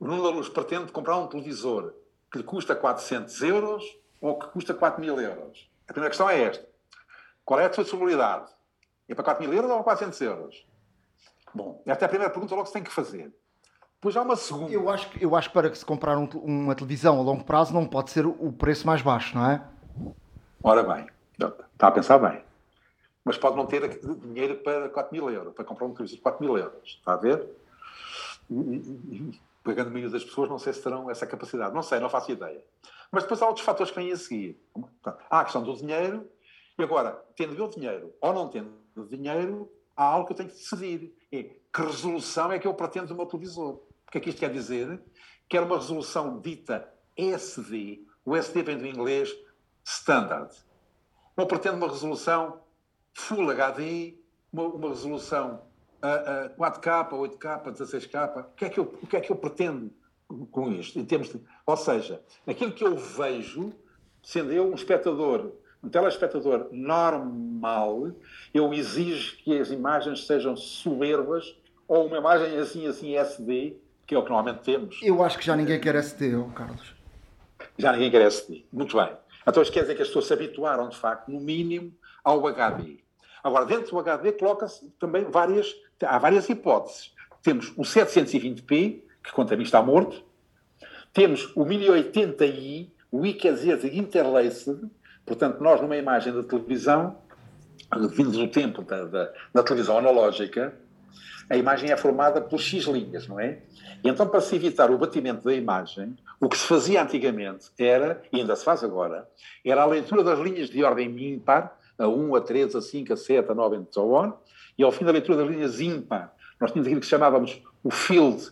[0.00, 1.94] o Nuno Luz pretende comprar um televisor
[2.30, 3.84] que lhe custa 400 euros
[4.20, 5.70] ou que custa 4 mil euros?
[5.88, 6.66] A primeira questão é esta.
[7.44, 8.50] Qual é a sua disponibilidade?
[9.08, 10.66] É para 4 mil euros ou 400 euros?
[11.54, 13.32] Bom, esta é a primeira pergunta logo que se tem que fazer.
[13.94, 14.72] Depois há uma segunda.
[14.72, 17.72] Eu acho, eu acho que para que se comprar um, uma televisão a longo prazo
[17.72, 19.62] não pode ser o preço mais baixo, não é?
[20.62, 21.06] Ora bem,
[21.72, 22.42] está a pensar bem.
[23.24, 26.44] Mas pode não ter dinheiro para 4 mil euros, para comprar um televisor de 4
[26.44, 26.98] mil euros.
[26.98, 27.46] Está a ver?
[28.50, 31.74] E, e, e a maioria das pessoas não sei se terão essa capacidade.
[31.74, 32.62] Não sei, não faço ideia.
[33.14, 34.60] Mas depois há outros fatores que vêm a seguir.
[35.30, 36.28] Há a questão do dinheiro,
[36.76, 38.74] e agora, tendo eu dinheiro ou não tendo
[39.08, 41.16] dinheiro, há algo que eu tenho que decidir.
[41.30, 43.74] É que resolução é que eu pretendo do meu televisor.
[43.74, 45.00] O que é que isto quer dizer?
[45.48, 48.04] Quero uma resolução dita SD.
[48.24, 49.32] O SD vem do inglês
[49.84, 50.52] standard.
[51.36, 52.62] Não pretendo uma resolução
[53.16, 54.18] Full HD,
[54.52, 55.62] uma, uma resolução
[56.02, 58.40] uh, uh, 4K, 8K, 16K.
[58.40, 59.92] O que, é que eu, o que é que eu pretendo
[60.50, 60.98] com isto?
[60.98, 63.72] Em termos de, ou seja, aquilo que eu vejo,
[64.22, 68.12] sendo eu um espectador, um telespectador normal,
[68.52, 71.56] eu exijo que as imagens sejam soberbas
[71.86, 73.76] ou uma imagem assim, assim, SD,
[74.06, 74.98] que é o que normalmente temos.
[75.02, 76.94] Eu acho que já ninguém quer SD, oh, Carlos.
[77.78, 78.64] Já ninguém quer SD.
[78.72, 79.10] Muito bem.
[79.46, 82.98] Então isto quer dizer que as pessoas se habituaram, de facto, no mínimo, ao HD.
[83.42, 87.12] Agora, dentro do HD coloca-se também várias, há várias hipóteses.
[87.42, 90.23] Temos o 720p, que quanto a mim está morto.
[91.14, 93.38] Temos o 1080i, o I
[93.92, 94.76] interlaced,
[95.24, 97.16] portanto, nós numa imagem da televisão,
[98.10, 100.74] vindo do tempo da, da, da televisão analógica,
[101.48, 103.60] a imagem é formada por X linhas, não é?
[104.02, 108.20] E então, para se evitar o batimento da imagem, o que se fazia antigamente era,
[108.32, 109.28] e ainda se faz agora,
[109.64, 113.16] era a leitura das linhas de ordem ímpar, a 1, a 3, a 5, a
[113.16, 114.32] 7, a 9, and so on,
[114.76, 118.50] e ao fim da leitura das linhas ímpar, nós tínhamos aquilo que chamávamos o field,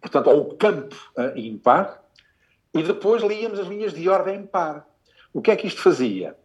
[0.00, 2.02] portanto, ou campo uh, ímpar,
[2.74, 4.86] e depois líamos as linhas de ordem par.
[5.32, 6.36] O que é que isto fazia?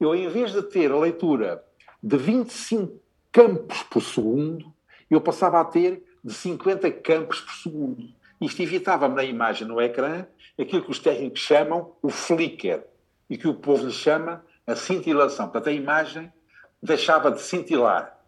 [0.00, 1.64] Eu, em vez de ter a leitura
[2.02, 3.00] de 25
[3.32, 4.72] campos por segundo,
[5.10, 8.08] eu passava a ter de 50 campos por segundo.
[8.40, 10.26] Isto evitava-me na imagem no ecrã
[10.58, 12.84] aquilo que os técnicos chamam o flicker
[13.28, 15.46] e que o povo lhe chama a cintilação.
[15.46, 16.32] Portanto, a imagem
[16.82, 18.18] deixava de cintilar.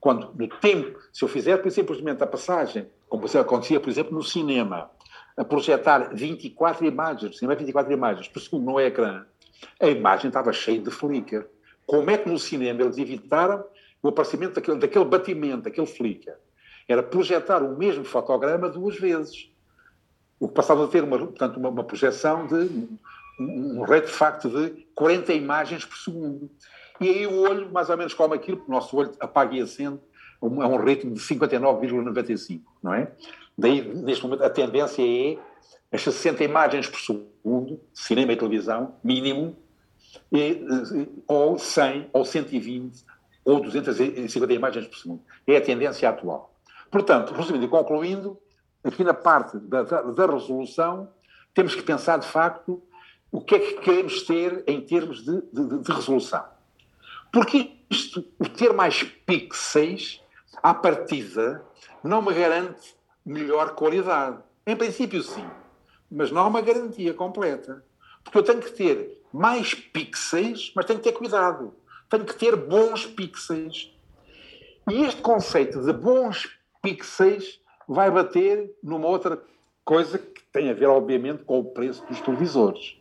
[0.00, 4.22] Quando, no tempo, se eu fizer, por simplesmente a passagem, como acontecia, por exemplo, no
[4.22, 4.90] cinema,
[5.36, 9.24] a projetar 24 imagens, cinema 24 imagens por segundo no ecrã,
[9.80, 11.48] a imagem estava cheia de flicker.
[11.86, 13.64] Como é que no cinema eles evitaram
[14.02, 16.36] o aparecimento daquele, daquele batimento, daquele flicker?
[16.88, 19.50] Era projetar o mesmo fotograma duas vezes.
[20.38, 22.98] O que passava a ter uma, portanto, uma, uma projeção de um,
[23.40, 26.50] um rate de facto de 40 imagens por segundo.
[27.00, 29.60] E aí o olho, mais ou menos como aquilo, porque o nosso olho apaga e
[29.60, 29.98] acende
[30.46, 33.10] a um ritmo de 59,95, não é?
[33.56, 35.38] Daí, neste momento, a tendência é
[35.92, 39.56] as 60 imagens por segundo, cinema e televisão, mínimo,
[40.32, 40.66] e,
[41.26, 43.04] ou 100, ou 120,
[43.44, 45.22] ou 250 imagens por segundo.
[45.46, 46.52] É a tendência atual.
[46.90, 48.38] Portanto, resumindo e concluindo,
[48.82, 51.08] aqui na parte da, da, da, resolução,
[51.52, 52.82] temos que pensar, de facto,
[53.30, 56.44] o que é que queremos ter em termos de, de, de resolução.
[57.32, 60.20] Porque isto, o ter mais pixels,
[60.62, 61.64] à partida,
[62.02, 62.94] não me garante
[63.24, 64.38] melhor qualidade.
[64.66, 65.46] Em princípio, sim.
[66.10, 67.84] Mas não há uma garantia completa.
[68.22, 71.74] Porque eu tenho que ter mais pixels, mas tenho que ter cuidado.
[72.08, 73.92] Tenho que ter bons pixels.
[74.90, 79.42] E este conceito de bons pixels vai bater numa outra
[79.84, 82.96] coisa que tem a ver, obviamente, com o preço dos televisores,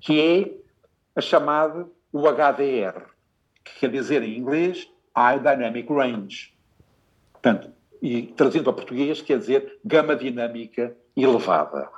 [0.00, 3.06] que é a chamada o HDR,
[3.64, 6.55] que quer dizer em inglês High Dynamic Range.
[7.46, 7.70] Portanto,
[8.02, 11.88] e traduzindo para português, quer dizer gama dinâmica elevada.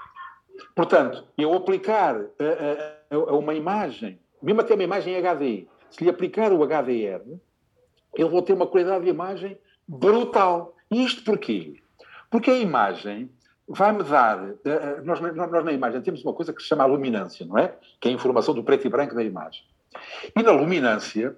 [0.77, 6.11] Portanto, eu aplicar a, a, a, uma imagem, mesmo até uma imagem HD, se lhe
[6.11, 7.39] aplicar o HDR,
[8.15, 10.77] eu vou ter uma qualidade de imagem brutal.
[10.91, 11.77] E isto porquê?
[12.31, 13.31] Porque a imagem
[13.67, 14.39] vai-me dar.
[15.03, 17.75] Nós, nós, na imagem temos uma coisa que se chama a luminância, não é?
[17.99, 19.63] Que é a informação do preto e branco da imagem.
[20.37, 21.35] E na luminância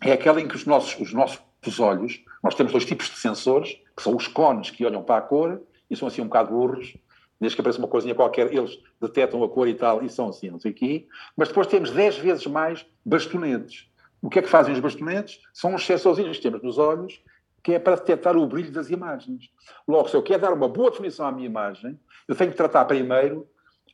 [0.00, 1.38] é aquela em que os nossos, os nossos
[1.78, 5.22] olhos, nós temos dois tipos de sensores, que são os cones que olham para a
[5.22, 6.96] cor e são assim um bocado burros,
[7.40, 10.50] desde que apareça uma coisinha qualquer, eles detectam a cor e tal, e são assim,
[10.50, 11.08] não sei.
[11.36, 13.88] Mas depois temos 10 vezes mais bastonetes.
[14.20, 15.40] O que é que fazem os bastonetes?
[15.52, 17.20] São uns sensorzinhos que temos nos olhos,
[17.62, 19.50] que é para detectar o brilho das imagens.
[19.86, 21.98] Logo, se eu quero dar uma boa definição à minha imagem,
[22.28, 23.48] eu tenho que tratar primeiro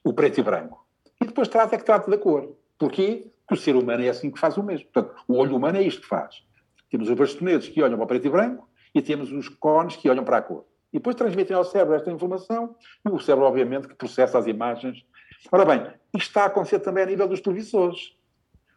[0.05, 0.87] o preto e branco.
[1.21, 2.55] E depois trato é que trato da cor.
[2.79, 3.31] Porquê?
[3.47, 4.87] Porque o ser humano é assim que faz o mesmo.
[4.93, 6.43] Portanto, o olho humano é isto que faz.
[6.91, 10.09] Temos os bastonetes que olham para o preto e branco e temos os cones que
[10.09, 10.65] olham para a cor.
[10.93, 12.75] E depois transmitem ao cérebro esta informação
[13.05, 15.05] e o cérebro, obviamente, que processa as imagens.
[15.53, 18.17] Ora bem, isto está a acontecer também a nível dos televisores.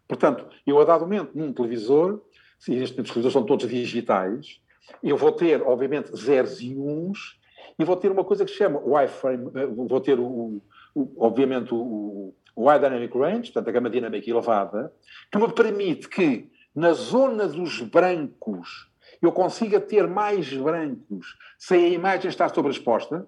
[0.08, 2.22] Portanto, eu a dado momento, num televisor,
[2.60, 4.60] se estes televisores são todos digitais,
[5.02, 7.40] eu vou ter, obviamente, zeros e uns,
[7.80, 10.62] e vou ter uma coisa que se chama wireframe, eh, vou ter, o,
[10.94, 14.94] o obviamente, o, o High Dynamic Range, portanto, a gama dinâmica elevada,
[15.32, 18.90] que me permite que, na zona dos brancos,
[19.22, 23.28] eu consiga ter mais brancos sem a imagem estar sobreexposta,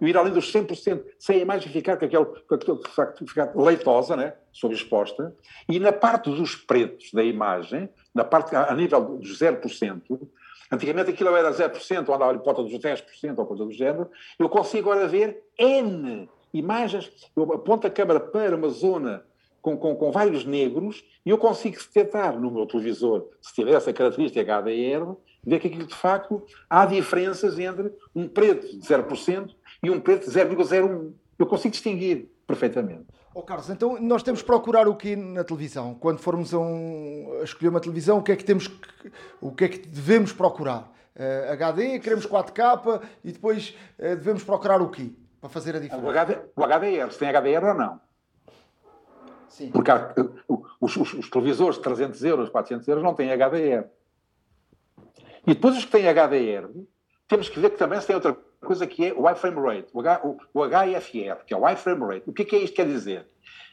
[0.00, 2.78] eu ir além dos 100%, sem a imagem ficar com aquele, com aquele
[3.26, 5.34] ficar leitosa, né, sobreexposta,
[5.68, 10.02] e na parte dos pretos da imagem, na parte a, nível dos 0%,
[10.72, 14.10] antigamente aquilo era 0%, ou andava ali por volta dos 10%, ou coisa do género,
[14.38, 19.24] eu consigo agora ver N imagens, eu aponto a câmera para uma zona
[19.60, 23.92] com, com, com, vários negros e eu consigo detectar no meu televisor, se tiver essa
[23.92, 29.50] característica HDR, ver que aquilo de facto há diferenças entre um preto de 0%
[29.82, 31.12] e um preto de 0,01.
[31.38, 33.06] Eu consigo distinguir perfeitamente.
[33.34, 35.94] Oh, Carlos, então nós temos que procurar o que na televisão?
[35.94, 39.52] Quando formos a, um, a, escolher uma televisão, o que é que temos que, o
[39.52, 40.92] que é que devemos procurar?
[41.14, 45.12] Uh, HD, queremos 4K e depois uh, devemos procurar o quê?
[45.40, 46.04] Para fazer a diferença.
[46.04, 48.00] O, HD, o HDR, se tem HDR ou não.
[49.48, 49.70] Sim.
[49.70, 50.14] Porque há,
[50.80, 53.86] os, os, os, televisores de 300 euros, 400 euros não têm HDR.
[55.46, 56.68] E depois os que têm HDR,
[57.26, 60.00] temos que ver que também se tem outra coisa que é o iframe rate, o,
[60.00, 62.28] H, o, o HIFR, que é o iframe rate.
[62.28, 63.26] O que é que é isto quer dizer?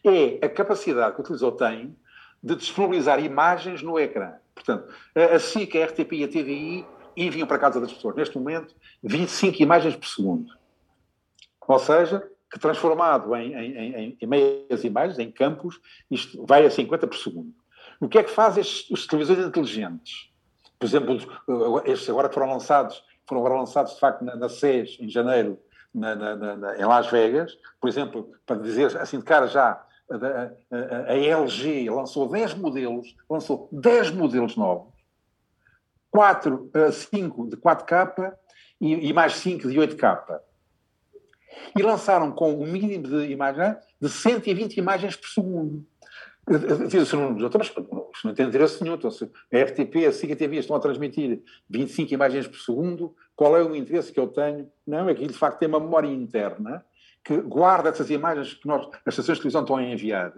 [0.04, 1.96] É a capacidade que o utilizador tem
[2.42, 4.34] de disponibilizar imagens no ecrã.
[4.54, 6.86] Portanto, a SIC, a RTP e a TVI
[7.18, 10.54] enviam para casa das pessoas, neste momento, 25 imagens por segundo.
[11.68, 15.78] Ou seja, que transformado em, em, em, em meias imagens, em campos,
[16.10, 17.54] isto vai a 50 por segundo.
[18.00, 20.32] O que é que fazem os televisores inteligentes?
[20.80, 21.18] Por exemplo,
[21.84, 25.60] estes agora foram lançados, foram agora lançados de facto na, na CES, em janeiro,
[25.94, 30.16] na, na, na, em Las Vegas, por exemplo, para dizer assim de cara já, a,
[30.16, 34.94] a, a, LG lançou 10 modelos, lançou 10 modelos novos,
[36.10, 38.34] 4, 5 de 4K
[38.80, 40.40] e, e mais 5 de 8K.
[41.78, 45.86] E lançaram com um mínimo de imagem de 120 imagens por segundo.
[46.88, 47.74] Diz-se no mas
[48.24, 48.96] não tem interesse nenhum.
[48.96, 53.58] Então, se a RTP, a SIGA TV estão a transmitir 25 imagens por segundo, qual
[53.58, 54.70] é o interesse que eu tenho?
[54.86, 56.86] Não, é que de facto tem uma memória interna
[57.24, 60.32] que guarda essas imagens que nós, as estações de televisão estão a enviar,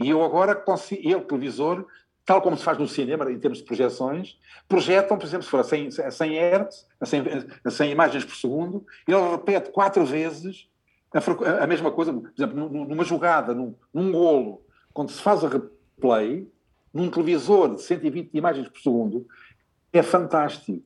[0.00, 0.60] e eu agora
[1.00, 1.86] eu, televisor,
[2.24, 5.60] tal como se faz no cinema, em termos de projeções, projetam, por exemplo, se for
[5.60, 7.22] a 100, a 100 Hz, a 100,
[7.64, 10.68] a 100 imagens por segundo, ele repete quatro vezes
[11.12, 14.62] a, a mesma coisa, por exemplo, numa jogada, num, num golo,
[14.94, 16.50] quando se faz a replay,
[16.92, 19.26] num televisor de 120 imagens por segundo,
[19.92, 20.82] é fantástico.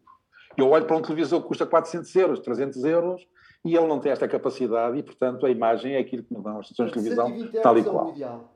[0.57, 3.27] Eu olho para um televisor que custa 400 euros, 300 euros,
[3.65, 6.59] e ele não tem esta capacidade e, portanto, a imagem é aquilo que nos dão
[6.59, 8.13] as estações de televisão, tal e qual.
[8.13, 8.56] O,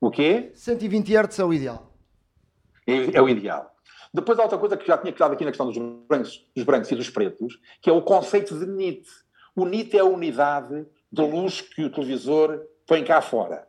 [0.00, 0.50] o quê?
[0.54, 1.92] 120 Hz é o ideal.
[2.86, 3.74] É, é, o ideal.
[4.12, 5.76] Depois há outra coisa que já tinha quedado aqui na questão dos
[6.08, 9.06] brancos, dos brancos e dos pretos, que é o conceito de nit.
[9.54, 13.66] O nit é a unidade de luz que o televisor põe cá fora.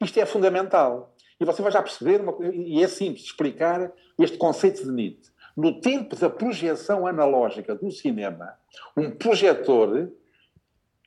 [0.00, 1.14] Isto é fundamental.
[1.40, 5.32] E você vai já perceber, uma, e é simples explicar este conceito de nit.
[5.56, 8.54] No tempo da projeção analógica do cinema,
[8.96, 10.10] um projetor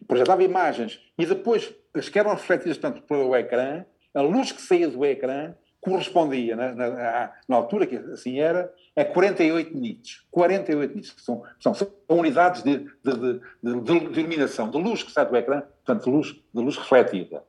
[0.07, 4.87] projetava imagens e depois as que eram refletidas tanto pelo ecrã, a luz que saía
[4.87, 10.25] do ecrã correspondia, na, na, na, altura que assim era, a 48 nits.
[10.31, 15.11] 48 nits, que são, são, são unidades de, de, de, de, iluminação, de luz que
[15.11, 17.43] sai do ecrã, portanto, luz, de luz refletida.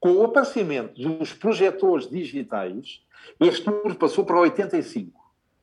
[0.00, 3.02] Com o aparecimento dos projetores digitais,
[3.40, 5.12] este número passou para 85.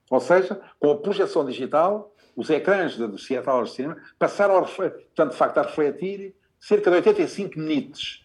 [0.09, 5.31] Ou seja, com a projeção digital, os ecrãs dos salas de cinema passaram, a, portanto,
[5.31, 8.22] de facto, a refletir cerca de 85 nits.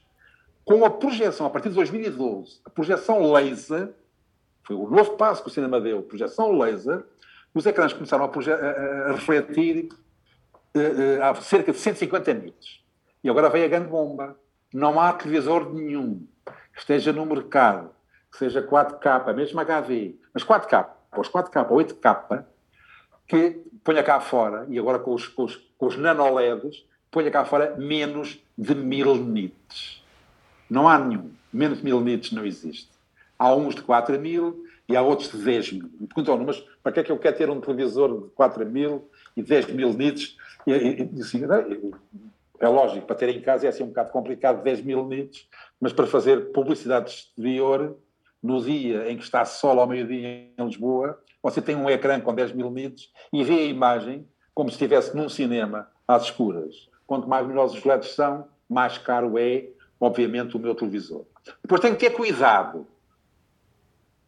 [0.69, 3.89] Com a projeção, a partir de 2012, a projeção laser,
[4.63, 7.03] foi o novo passo que o cinema deu, projeção laser,
[7.55, 9.89] os ecrãs começaram a, a, a refletir
[10.77, 12.85] uh, uh, a cerca de 150 nits.
[13.25, 14.39] E agora vem a grande bomba.
[14.71, 16.27] Não há televisor nenhum
[16.75, 17.89] que esteja no mercado,
[18.31, 22.45] que seja 4K, mesmo HD, mas 4K, os 4K, 8K,
[23.27, 27.47] que ponha cá fora, e agora com os, com os, com os nanoleds, ponha cá
[27.47, 29.98] fora menos de mil nits.
[30.69, 31.31] Não há nenhum.
[31.53, 32.91] Menos de mil nits não existe.
[33.39, 35.91] Há uns de 4 mil e há outros de 10 mil.
[36.01, 39.09] Me perguntam, mas para que é que eu quero ter um televisor de 4 mil
[39.37, 40.37] e 10 mil nits?
[40.67, 41.43] E, e, e, assim,
[42.61, 45.47] é lógico, para ter em casa é assim um bocado complicado 10 mil nits,
[45.81, 47.97] mas para fazer publicidade exterior
[48.43, 52.35] no dia em que está sol ao meio-dia em Lisboa, você tem um ecrã com
[52.35, 56.89] 10 mil nits e vê a imagem como se estivesse num cinema às escuras.
[57.07, 59.69] Quanto mais melhores os LEDs são, mais caro é,
[60.01, 61.25] obviamente, o meu televisor.
[61.63, 62.87] Depois tem que ter cuidado.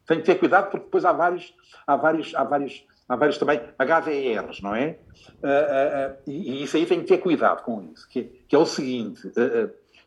[0.06, 1.54] Tem que ter cuidado porque depois há vários,
[1.86, 4.98] há vários, há vários, há vários também HDRs, não é?
[5.42, 8.58] Uh, uh, uh, e, isso aí tem que ter cuidado com isso, que, que é
[8.58, 9.30] o seguinte,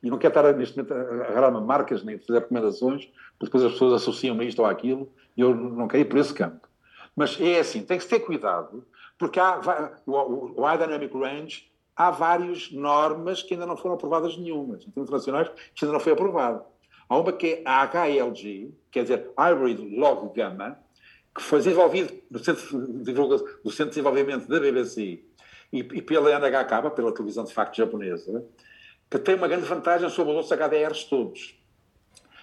[0.02, 3.06] e não quero estar neste momento a agarrar-me marcas nem fazer recomendações,
[3.40, 6.34] porque depois as pessoas associam-me isto ou àquilo, e eu não quero ir por esse
[6.34, 6.68] campo.
[7.16, 8.86] Mas é assim, tem que ter cuidado,
[9.18, 9.62] porque há,
[10.06, 15.50] o, o High Dynamic Range, há várias normas que ainda não foram aprovadas nenhumas, internacionais,
[15.76, 16.64] que ainda não foi aprovado.
[17.08, 20.80] Há uma que é a HLG, quer dizer, Hybrid Log Gamma,
[21.36, 25.24] que foi desenvolvido no Centro de, do Centro de Desenvolvimento da BBC
[25.72, 28.46] e, e pela NHK, pela televisão de facto japonesa,
[29.10, 31.60] que tem uma grande vantagem sobre os outros HDRs todos.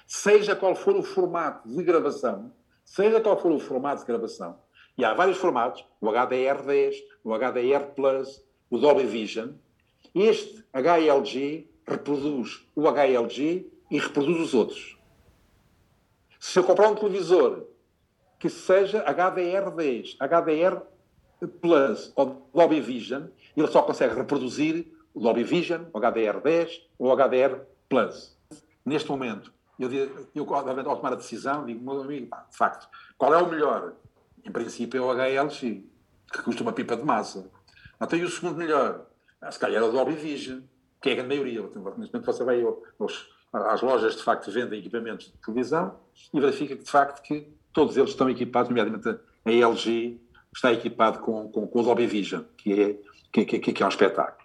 [0.07, 2.53] Seja qual for o formato de gravação,
[2.84, 4.59] seja qual for o formato de gravação,
[4.98, 9.51] e há vários formatos, o HDR10, o HDR Plus, o Dolby Vision,
[10.14, 14.97] este HLG reproduz o HLG e reproduz os outros.
[16.39, 17.66] Se eu comprar um televisor
[18.39, 20.81] que seja HDR10, HDR
[21.61, 23.25] Plus ou Dolby Vision,
[23.57, 28.39] ele só consegue reproduzir o Dolby Vision, o HDR10 ou o HDR Plus.
[28.85, 29.91] Neste momento, eu,
[30.35, 33.95] eu ao tomar a decisão, digo, meu amigo, de facto, qual é o melhor?
[34.45, 37.51] Em princípio é o HLX, que custa uma pipa de massa.
[38.01, 39.07] Até e o segundo melhor?
[39.40, 40.61] Ah, se calhar é o Dolby Vision,
[41.01, 41.62] que é a grande maioria.
[41.62, 42.62] Neste momento você vai
[42.98, 45.94] aos, às lojas de facto vendem equipamentos de televisão
[46.32, 50.18] e verifica que de facto que todos eles estão equipados, nomeadamente a LG
[50.55, 52.96] está equipado com, com, com o Dolby Vision, que é,
[53.32, 54.40] que, que, que é um espetáculo.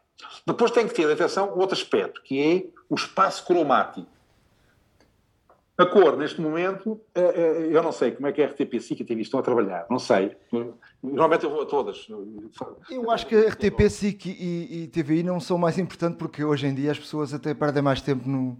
[0.45, 4.07] Depois tem que ter atenção outro aspecto, que é o espaço cromático.
[5.77, 9.01] A cor, neste momento, é, é, eu não sei como é que a RTP SIC
[9.01, 10.35] e a TV estão a trabalhar, não sei.
[11.03, 12.07] Normalmente eu vou a todas.
[12.89, 16.65] Eu acho que a RTP SIC e, e TVI não são mais importantes porque hoje
[16.67, 18.57] em dia as pessoas até perdem mais tempo no,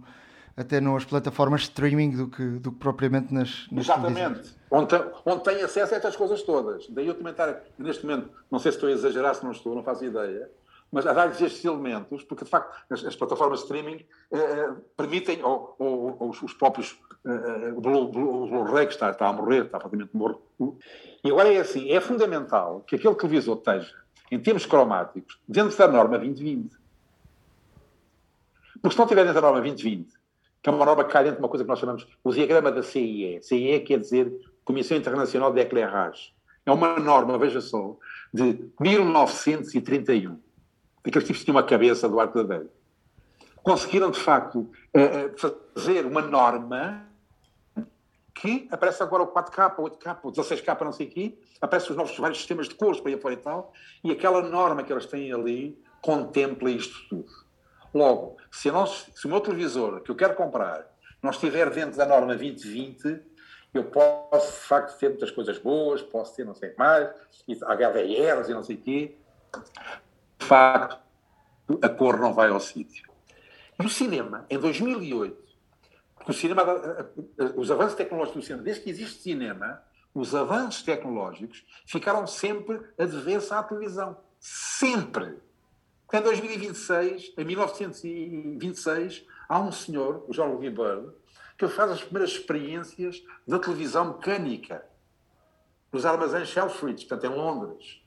[0.54, 4.54] até nas plataformas de streaming do que, do que propriamente nas, nas Exatamente.
[4.70, 4.94] Onde
[5.24, 6.86] onde tem acesso a estas coisas todas.
[6.90, 9.82] Daí eu comentar, neste momento, não sei se estou a exagerar, se não estou, não
[9.82, 10.50] faço ideia,
[10.90, 14.74] mas a dar-lhes estes elementos, porque de facto as, as plataformas de streaming eh, eh
[14.96, 19.64] permitem, ou, ou, ou, os próprios, eh, eh o Blu-ray que está, está, a morrer,
[19.64, 20.42] está praticamente morto.
[21.22, 23.94] E agora é assim, é fundamental que aquele televisor esteja,
[24.30, 26.76] em termos cromáticos, dentro da norma 2020.
[28.80, 30.14] Porque se não estiver dentro da norma 2020,
[30.62, 32.72] que é uma norma que cai dentro de uma coisa que nós chamamos o diagrama
[32.72, 33.40] da CIE.
[33.42, 34.32] CIE quer dizer
[34.64, 36.34] Comissão Internacional de Eclairage.
[36.64, 37.96] É uma norma, veja só,
[38.32, 40.40] de 1931
[41.08, 42.62] aqueles tipos tinham uma cabeça do arco da.
[43.62, 45.34] Conseguiram, de facto, eh, eh,
[45.74, 47.06] fazer uma norma
[48.34, 52.16] que aparece agora o 4K, 8K, o 16K, não sei o quê, aparecem os novos
[52.18, 53.72] vários sistemas de cores para ir fora e tal,
[54.04, 57.32] e aquela norma que eles têm ali contempla isto tudo.
[57.94, 60.86] Logo, se, nós, se o meu televisor que eu quero comprar
[61.22, 63.22] não estiver dentro da norma 2020,
[63.72, 67.08] eu posso, de facto, ter muitas coisas boas, posso ter não sei mais,
[67.48, 69.16] HDRs e não sei o quê.
[70.46, 71.02] Facto,
[71.82, 73.10] a cor não vai ao sítio.
[73.80, 75.36] E o cinema, em 2008,
[76.26, 76.62] o cinema,
[77.56, 79.82] os avanços tecnológicos do cinema, desde que existe cinema,
[80.14, 84.16] os avanços tecnológicos ficaram sempre a dever-se à televisão.
[84.38, 85.38] Sempre.
[86.12, 91.12] Em 2026, em 1926, há um senhor, o John Louis Bird,
[91.58, 94.86] que faz as primeiras experiências da televisão mecânica
[95.92, 98.05] nos armazéns Selfridge, portanto, em Londres.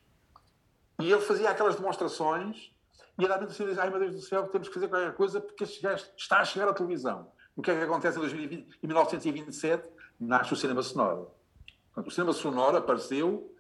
[1.00, 2.72] E ele fazia aquelas demonstrações
[3.18, 5.42] e a o senhor diz, ai meu Deus do céu, temos que fazer qualquer coisa
[5.42, 7.30] porque está a chegar a televisão.
[7.56, 9.90] O que é que acontece em, 2020, em 1927?
[10.20, 11.32] Nasce o cinema sonoro.
[11.88, 13.54] Portanto, o cinema sonoro apareceu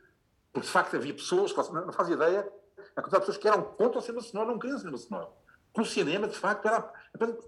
[0.54, 2.50] porque, de facto, havia pessoas, não faz ideia,
[2.96, 5.30] a quantidade de pessoas que eram contra o cinema sonoro, não queriam cinema sonoro.
[5.74, 6.94] Porque o cinema, de facto, era,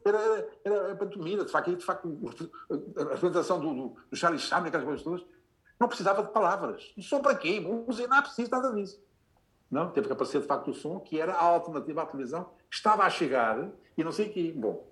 [0.06, 2.20] era, era a pantomima, de facto, de facto
[2.98, 5.26] a representação do, do, do Charlie Chaplin, aquelas coisas todas,
[5.80, 6.94] não precisava de palavras.
[6.96, 7.60] E só para quê?
[7.60, 9.02] Música não é preciso nada disso.
[9.72, 13.10] Não, teve aparecer, de facto, o som, que era a alternativa à televisão, estava a
[13.10, 14.60] chegar e não sei o.
[14.60, 14.92] Bom,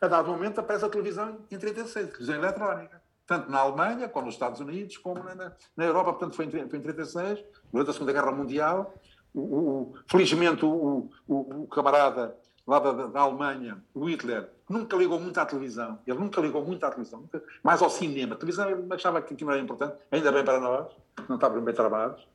[0.00, 3.02] a dado momento aparece a televisão em 36, televisão eletrónica.
[3.26, 6.78] Tanto na Alemanha, como nos Estados Unidos, como na, na Europa, portanto, foi em, foi
[6.78, 7.42] em 36,
[7.72, 8.94] durante a Segunda Guerra Mundial.
[9.34, 12.36] O, o, felizmente, o, o, camarada
[12.66, 15.98] lá da, da, Alemanha, o Hitler, nunca ligou muito à televisão.
[16.06, 18.34] Ele nunca ligou muito à televisão, nunca, mais ao cinema.
[18.34, 20.94] A televisão ele achava que aquilo era importante, ainda bem para nós,
[21.28, 22.26] não estávamos bem travados.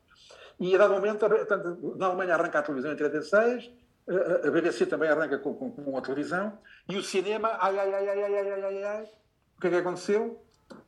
[0.60, 3.70] E a dado momento, portanto, na Alemanha arranca a televisão em 36,
[4.46, 6.58] a BBC também arranca com, com, com, a televisão,
[6.88, 9.04] e o cinema, ai, ai, ai, ai, ai, ai, ai, ai,
[9.56, 10.44] o que é que aconteceu?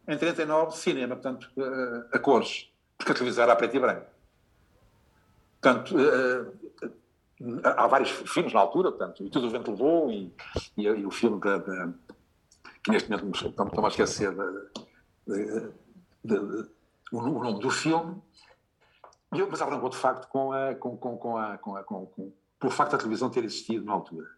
[0.07, 1.49] Em 39, cinema, portanto,
[2.13, 4.07] a cores, porque a televisão era a preto e branco.
[5.61, 5.97] Portanto,
[7.65, 10.35] há vários filmes na altura, portanto, e tudo o vento levou, e,
[10.77, 11.89] e, e o filme da, da,
[12.85, 14.35] que neste momento estou-me a esquecer
[17.13, 18.21] o, nome do filme,
[19.33, 22.33] e mas arrancou de facto com a, com, com, com a, com a, com, com,
[22.59, 24.29] pelo facto da televisão ter existido na altura.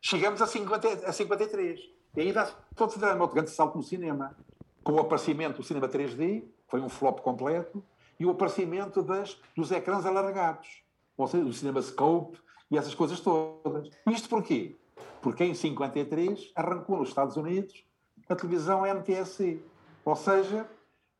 [0.00, 1.80] Chegamos a, 50, a 53,
[2.16, 4.36] e aí dá todo outro grande salto no cinema,
[4.82, 7.84] com o aparecimento do cinema 3D, foi um flop completo,
[8.18, 10.82] e o aparecimento das, dos ecrãs alargados
[11.20, 12.38] ou seja, o cinema scope
[12.70, 13.90] e essas coisas todas.
[14.08, 14.76] Isto porquê?
[15.20, 17.84] Porque em 53 arrancou nos Estados Unidos
[18.28, 19.60] a televisão NTSC.
[20.04, 20.66] Ou seja,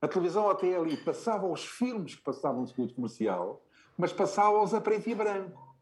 [0.01, 3.62] a televisão até ali passava os filmes que passavam no circuito comercial,
[3.97, 5.77] mas passava-os a preto e branco.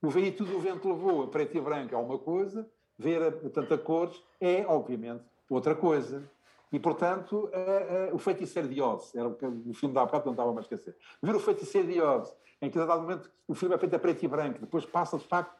[0.00, 2.68] O Veio Tudo o Vento Levou a preto e branco é uma coisa,
[2.98, 6.28] ver a, tanta cores é, obviamente, outra coisa.
[6.72, 9.36] E, portanto, a, a, o Feiticeiro de Oz, era o,
[9.70, 10.96] o filme da bocado, não estava a esquecer.
[11.22, 13.98] Ver o Feiticeiro de Oz em que, a dado momento, o filme é feito a
[13.98, 15.54] preto e branco, depois passa, de facto,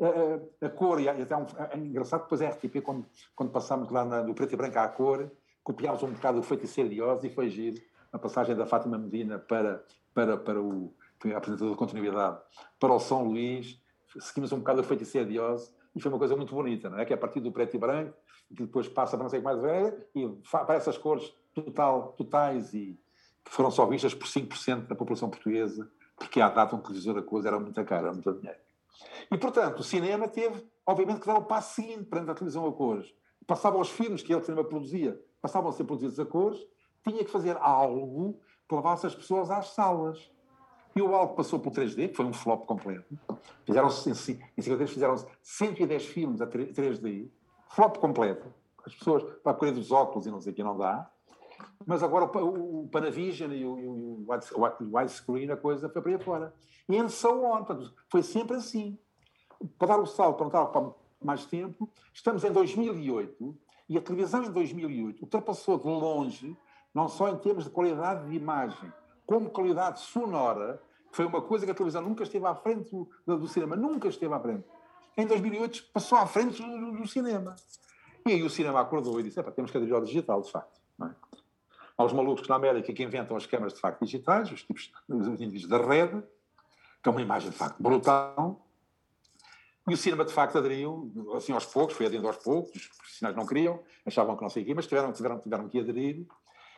[0.00, 3.90] a, a, a cor, e até um, é engraçado, depois a RTP, quando, quando passámos
[3.90, 5.30] lá na, do preto e branco à cor,
[5.64, 7.82] copiámos um bocado o feiticeiro de Oz e foi giro
[8.12, 9.84] a passagem da Fátima Medina para,
[10.14, 10.94] para, para o
[11.34, 12.38] apresentador de continuidade,
[12.78, 13.80] para o São Luís,
[14.20, 17.04] seguimos um bocado o feiticeiro de Oz e foi uma coisa muito bonita, não é?
[17.04, 18.14] Que é a partir do preto e branco,
[18.48, 22.12] que depois passa para não sei o que mais velha e aparece as cores total,
[22.12, 22.96] totais e
[23.44, 27.22] que foram só vistas por 5% da população portuguesa porque à data um televisor a
[27.22, 28.58] coisa era muito cara, era muito dinheiro.
[29.30, 32.72] E, portanto, o cinema teve, obviamente, que dar o passo seguinte perante a televisão a
[32.72, 33.12] cores.
[33.46, 36.58] Passavam os filmes que ele, cinema, produzia, passavam a ser produzidos a cores,
[37.06, 40.32] tinha que fazer algo que levasse as pessoas às salas.
[40.96, 43.14] E o algo passou pelo 3D, que foi um flop completo.
[43.66, 47.28] Fizeram-se, em 53 fizeram-se 110 filmes a 3D,
[47.68, 48.46] flop completo.
[48.86, 51.10] As pessoas, para correr dos óculos e não sei o que, não dá.
[51.84, 56.18] Mas agora o, o Panavision e o, o, o widescreen, a coisa foi para aí
[56.18, 56.54] fora.
[56.88, 57.66] E em so on,
[58.08, 58.98] foi sempre assim.
[59.78, 63.58] Para dar o salto, para não estar mais tempo, estamos em 2008
[63.88, 66.56] e a televisão em 2008 ultrapassou de longe,
[66.94, 68.92] não só em termos de qualidade de imagem,
[69.26, 70.80] como qualidade sonora,
[71.10, 74.08] que foi uma coisa que a televisão nunca esteve à frente do, do cinema, nunca
[74.08, 74.64] esteve à frente.
[75.16, 77.54] Em 2008 passou à frente do, do cinema.
[78.26, 80.80] E aí o cinema acordou e disse: temos que ter digital, de facto.
[81.02, 81.10] É?
[81.96, 85.68] aos malucos na América que inventam as câmaras de facto digitais, os tipos os indivíduos
[85.68, 86.22] da rede,
[87.02, 88.60] que é uma imagem de facto brutal.
[89.88, 93.36] E o cinema de facto aderiu, assim aos poucos, foi aderindo aos poucos, os profissionais
[93.36, 96.26] não queriam, achavam que não sei o quê, mas tiveram, tiveram, tiveram que aderir.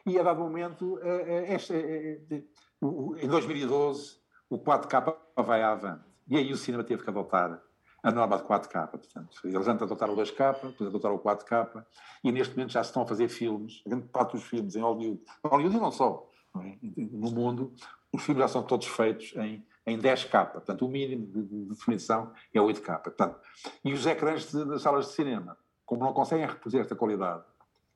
[0.04, 2.42] E a dado momento, eh, eh, este, eh,
[2.80, 4.18] em 2012,
[4.50, 6.04] o 4K vai à avante.
[6.28, 7.62] E aí o cinema teve que adotar
[8.02, 8.88] a norma de 4K.
[8.88, 11.84] Portanto, eles antes adotaram o 2K, depois adotaram o 4K,
[12.24, 14.80] e neste momento já se estão a fazer filmes, a grande parte dos filmes em
[14.80, 16.78] Hollywood, Hollywood e não só, não é?
[16.82, 17.72] no mundo,
[18.12, 22.32] os filmes já são todos feitos em, em 10K, portanto, o mínimo de, de definição
[22.52, 22.98] é 8K.
[23.02, 23.38] Portanto,
[23.84, 27.44] e os ecrãs de, das salas de cinema, como não conseguem reproduzir esta qualidade,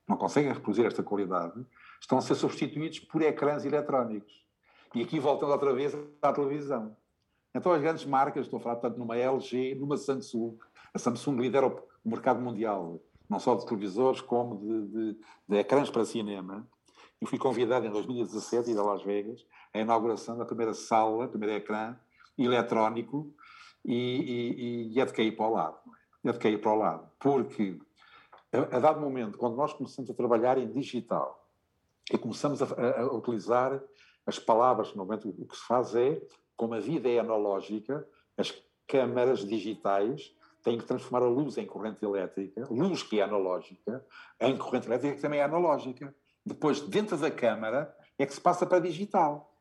[0.08, 1.66] não conseguem reproduzir esta qualidade,
[2.00, 4.44] estão a ser substituídos por ecrãs eletrónicos.
[4.94, 6.96] E aqui voltando outra vez à televisão.
[7.54, 10.56] Então as grandes marcas, estou a falar tanto numa LG, numa Samsung,
[10.94, 15.90] a Samsung lidera o mercado mundial, não só de televisores como de, de, de ecrãs
[15.90, 16.66] para cinema.
[17.20, 21.28] Eu fui convidado em 2017 a ir a Las Vegas, a inauguração da primeira sala,
[21.28, 21.96] primeiro ecrã
[22.38, 23.32] eletrónico,
[23.84, 25.78] e, e, e é cair para o lado.
[26.24, 27.10] É de cair para o lado.
[27.18, 27.78] Porque,
[28.52, 31.46] a, a dado momento, quando nós começamos a trabalhar em digital
[32.10, 33.82] e começamos a, a, a utilizar
[34.26, 36.20] as palavras, no momento o que se faz é
[36.56, 38.06] como a vida é analógica,
[38.36, 38.52] as
[38.86, 44.04] câmaras digitais têm que transformar a luz em corrente elétrica, luz que é analógica,
[44.38, 46.14] em corrente elétrica que também é analógica.
[46.44, 49.54] Depois, dentro da câmara, é que se passa para digital.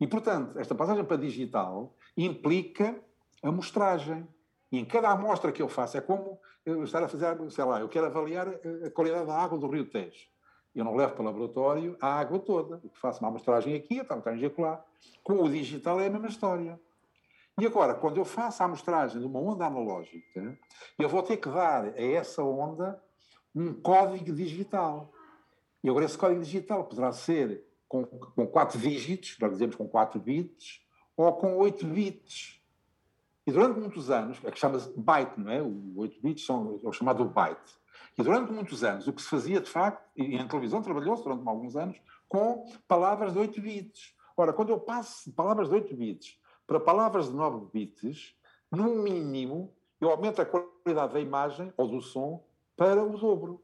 [0.00, 2.98] E, portanto, esta passagem para digital implica
[3.42, 4.26] a mostragem.
[4.70, 7.80] E em cada amostra que eu faço, é como eu estar a fazer, sei lá,
[7.80, 10.32] eu quero avaliar a qualidade da água do Rio Tejo.
[10.74, 12.80] Eu não levo para o laboratório a água toda.
[12.82, 14.82] Eu faço uma amostragem aqui, então está a ejacular.
[15.22, 16.80] Com o digital é a mesma história.
[17.60, 20.58] E agora, quando eu faço a amostragem de uma onda analógica,
[20.98, 23.00] eu vou ter que dar a essa onda
[23.54, 25.12] um código digital.
[25.82, 30.18] E agora esse código digital poderá ser com, com 4 dígitos, nós dizemos com 4
[30.20, 30.80] bits,
[31.16, 32.60] ou com 8 bits.
[33.46, 35.60] E durante muitos anos, é que chama-se byte, não é?
[35.60, 37.74] O 8 bits são, é o chamado byte.
[38.16, 41.46] E durante muitos anos, o que se fazia de facto, e em televisão trabalhou-se durante
[41.46, 44.14] alguns anos, com palavras de 8 bits.
[44.36, 48.34] Ora, quando eu passo de palavras de 8 bits para palavras de 9 bits,
[48.70, 52.42] no mínimo, eu aumento a qualidade da imagem ou do som
[52.76, 53.62] para o dobro.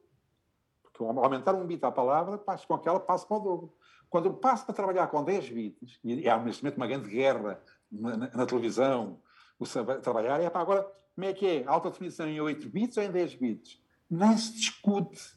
[1.04, 3.74] Ao aumentar um bit à palavra, passo com aquela, passo para o dobro.
[4.08, 7.60] Quando eu passo para trabalhar com 10 bits, e há neste momento uma grande guerra
[7.90, 9.20] na, na, na televisão,
[9.58, 9.64] o
[10.00, 10.82] trabalhar, é para agora,
[11.14, 11.64] como é que é?
[11.66, 13.80] Alta definição em 8 bits ou em 10 bits?
[14.10, 15.36] nem se discute.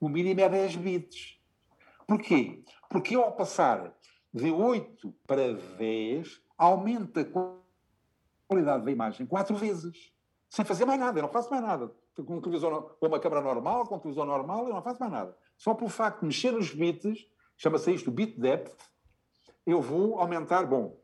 [0.00, 1.38] O mínimo é 10 bits.
[2.06, 2.62] Porquê?
[2.88, 3.92] Porque ao passar
[4.32, 7.26] de 8 para 10, aumenta a
[8.46, 10.12] qualidade da imagem quatro vezes.
[10.48, 11.92] Sem fazer mais nada, eu não faço mais nada.
[12.26, 15.36] Com televisor, com uma câmera normal, com televisor normal, eu não faço mais nada.
[15.56, 17.26] Só pelo facto de mexer nos bits,
[17.56, 18.76] chama-se isto bit depth,
[19.64, 20.98] eu vou aumentar, bom,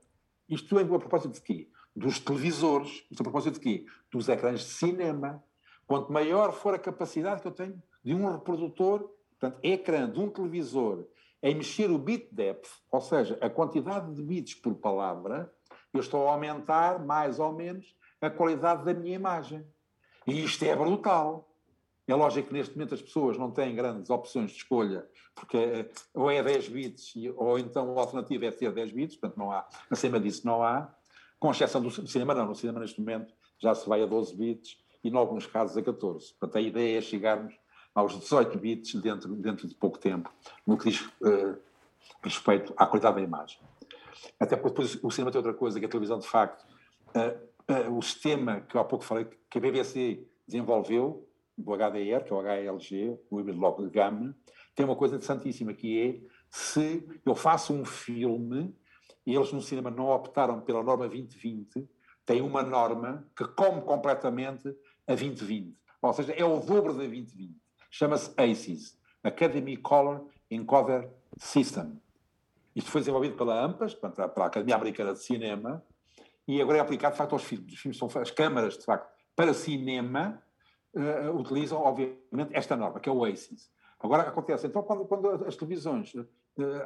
[0.48, 1.70] isto é a propósito de quê?
[1.94, 3.86] Dos televisores, isto é a propósito de quê?
[4.10, 5.42] Dos ecrãs de cinema,
[5.86, 10.30] Quanto maior for a capacidade que eu tenho de um reprodutor, portanto, ecrã de um
[10.30, 11.06] televisor,
[11.42, 15.52] em mexer o bit depth, ou seja, a quantidade de bits por palavra,
[15.92, 19.64] eu estou a aumentar mais ou menos a qualidade da minha imagem.
[20.26, 21.48] E isto é brutal.
[22.06, 25.90] É lógico que neste momento as pessoas não têm grandes opções de escolha, porque eh,
[26.12, 29.66] ou é 10 bits, ou então a alternativa é ter 10 bits, portanto não há,
[29.90, 30.94] acima disso não há,
[31.40, 34.76] com exceção do cinema não, no cinema neste momento já se vai a 12 bits,
[35.04, 36.32] e, em alguns casos, a 14.
[36.32, 37.54] Portanto, a ideia é chegarmos
[37.94, 40.32] aos 18 bits dentro, dentro de pouco tempo,
[40.66, 41.56] no que diz uh,
[42.22, 43.60] respeito à qualidade da imagem.
[44.40, 46.64] Até porque depois o cinema tem outra coisa, que a televisão, de facto,
[47.10, 47.38] uh,
[47.90, 52.42] o sistema que há pouco falei, que a BBC desenvolveu, do HDR, que é o
[52.42, 54.36] HLG, o híbrido logo de gama,
[54.74, 58.74] tem uma coisa interessantíssima, que é se eu faço um filme,
[59.26, 61.88] e eles no cinema não optaram pela norma 2020,
[62.26, 64.68] tem uma norma que come completamente
[65.06, 65.76] a 2020.
[66.02, 67.56] Ou seja, é o dobro da 2020.
[67.90, 71.08] Chama-se ACES, Academy Color Encoder
[71.38, 72.00] System.
[72.74, 75.84] Isto foi desenvolvido pela AMPAS, para a Academia Americana de Cinema,
[76.46, 77.72] e agora é aplicado, de facto, aos filmes.
[77.72, 80.42] Os filmes são, as câmaras, de facto, para cinema,
[80.94, 83.70] uh, utilizam, obviamente, esta norma, que é o ACES.
[84.00, 86.26] Agora acontece, então, quando, quando as televisões uh,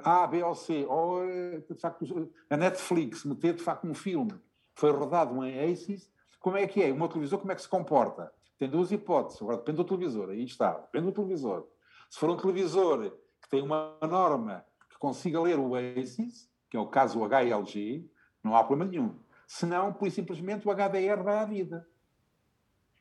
[0.05, 4.35] A, B ou C, ou, uh, de facto, a Netflix meter, de facto, um filme
[4.75, 6.93] foi rodado em ACES, como é que é?
[6.93, 8.33] O meu televisor como é que se comporta?
[8.59, 9.43] Tem duas hipóteses.
[9.43, 10.31] Agora, depende do televisor.
[10.31, 10.73] Aí está.
[10.73, 11.67] Depende do televisor.
[12.09, 13.11] Se for um televisor
[13.43, 18.09] que tem uma norma que consiga ler o ACES, que é o caso HLG,
[18.43, 19.19] não há problema nenhum.
[19.49, 21.89] Senão, por simplesmente, o HDR vai à vida.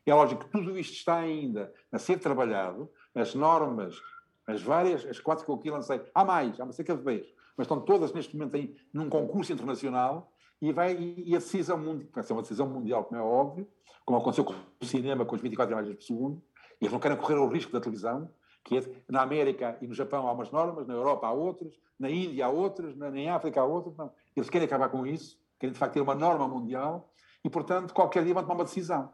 [0.06, 4.02] É lógico que tudo isto está ainda a ser trabalhado, as normas,
[4.48, 7.66] as várias, as quatro que eu aqui lancei, há mais, há cerca de vez, mas
[7.66, 12.24] estão todas neste momento em, num concurso internacional e, vai, e a decisão mundial, vai
[12.24, 13.68] ser uma decisão mundial, como é óbvio,
[14.06, 16.42] como aconteceu com o cinema, com as 24 imagens por segundo,
[16.80, 18.32] eles não querem correr o risco da televisão,
[18.64, 22.10] que é, na América e no Japão há umas normas, na Europa há outras, na
[22.10, 24.14] Índia há outras, na, África há outras, não.
[24.34, 27.12] Eles querem acabar com isso, querem de facto ter uma norma mundial,
[27.44, 29.14] e portanto qualquer dia vão tomar uma decisão.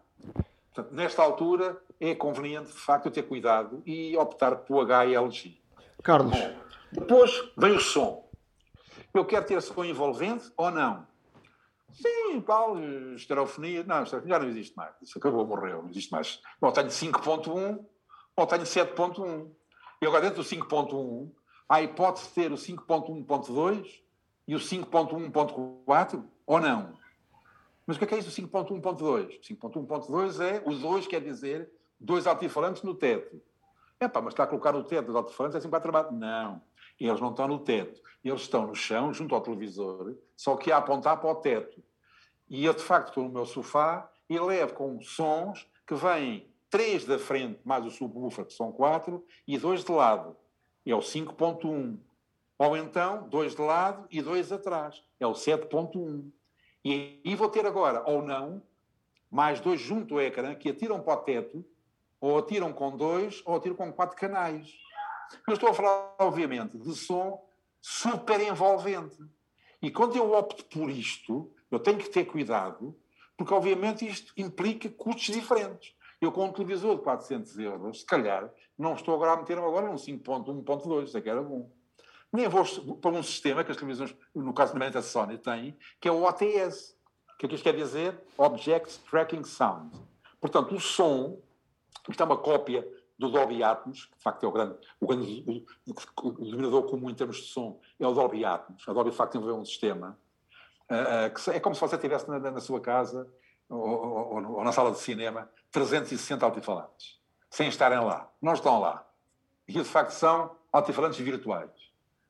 [0.73, 5.61] Portanto, nesta altura é conveniente, de facto, ter cuidado e optar pelo HLG.
[6.01, 6.35] Carlos.
[6.35, 6.55] Bom,
[6.91, 8.27] depois vem o som.
[9.13, 11.05] Eu quero ter som envolvente ou não?
[11.93, 12.75] Sim, qual?
[13.13, 13.83] Estereofonia?
[13.83, 14.95] Não, estereofonia já não existe mais.
[15.01, 16.41] Isso acabou, morreu, não existe mais.
[16.59, 17.85] Bom, tenho 5.1
[18.35, 19.51] ou tenho 7.1.
[20.01, 21.31] E agora dentro do 5.1
[21.69, 24.01] há a hipótese de ter o 5.1.2
[24.47, 26.97] e o 5.1.4 ou não?
[27.85, 29.41] Mas o que é, que é isso, o 5.1.2?
[29.41, 33.41] 5.1.2 é, o 2 quer dizer dois altifalantes no teto.
[33.99, 36.11] É pá, mas está a colocar no teto dos altifalantes é assim para trabalhar.
[36.11, 36.61] Não,
[36.99, 38.01] eles não estão no teto.
[38.23, 41.83] Eles estão no chão, junto ao televisor, só que a apontar para o teto.
[42.49, 47.05] E eu, de facto, estou no meu sofá e levo com sons que vêm três
[47.05, 50.35] da frente, mais o subwoofer, que são quatro, e dois de lado.
[50.85, 51.97] É o 5.1.
[52.57, 55.03] Ou então, dois de lado e dois atrás.
[55.19, 56.31] É o 7.1.
[56.85, 58.61] E aí vou ter agora, ou não,
[59.31, 61.65] mais dois junto ao ecrã que atiram para o teto,
[62.19, 64.71] ou atiram com dois, ou atiram com quatro canais.
[65.47, 67.43] Eu estou a falar, obviamente, de som
[67.81, 69.17] super envolvente.
[69.81, 72.95] E quando eu opto por isto, eu tenho que ter cuidado,
[73.35, 75.93] porque obviamente isto implica custos diferentes.
[76.21, 79.87] Eu com um televisor de 400 euros, se calhar, não estou agora a meter agora
[79.87, 81.69] num 5.1.2, isso é que era bom.
[82.33, 82.65] Nem vou
[82.95, 86.97] para um sistema que as televisões, no caso da Sony, têm, que é o OTS.
[87.35, 88.19] O que é que isto quer dizer?
[88.37, 89.95] Object Tracking Sound.
[90.41, 91.39] Portanto, o som,
[92.09, 92.87] isto é uma cópia
[93.19, 97.09] do Dolby Atmos, que de facto é o grande, o grande o, o dominador comum
[97.09, 98.83] em termos de som, é o Dolby Atmos.
[98.87, 100.17] A Dolby de facto desenvolveu um sistema
[100.89, 103.31] uh, que é como se você estivesse na, na sua casa
[103.69, 107.19] ou, ou, ou, na sala de cinema 360 altifalantes,
[107.49, 108.29] sem estarem lá.
[108.41, 109.07] Não estão lá.
[109.67, 111.71] E de facto são altifalantes virtuais.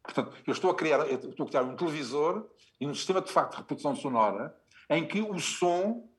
[0.04, 2.48] Portanto, eu estou a criar, estou a criar um televisor
[2.80, 4.56] e um sistema de facto de reprodução sonora
[4.90, 6.10] em que o som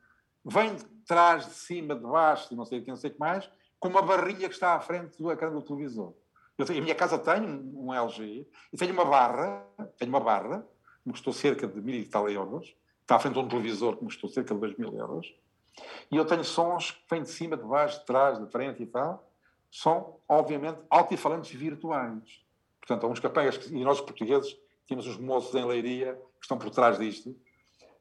[0.44, 3.12] vem de trás, de cima, de baixo, e não sei o que, não sei o
[3.15, 3.48] que mais,
[3.78, 6.15] com uma barrinha que está à frente do ecrã do televisor.
[6.56, 9.66] Eu tenho, a minha casa tem um, um LG e tenho uma barra,
[9.98, 13.35] tenho uma barra, que me custou cerca de mil e tal euros, está à frente
[13.35, 15.35] de um televisor que me custou cerca de dois mil euros,
[16.11, 18.86] e eu tenho sons que vêm de cima, de baixo, de trás, de frente e
[18.86, 19.31] tal,
[19.70, 22.43] são, obviamente, altifalantes virtuais.
[22.86, 24.56] Portanto, há uns capéis, e nós portugueses
[24.86, 27.35] temos os moços em leiria que estão por trás disto,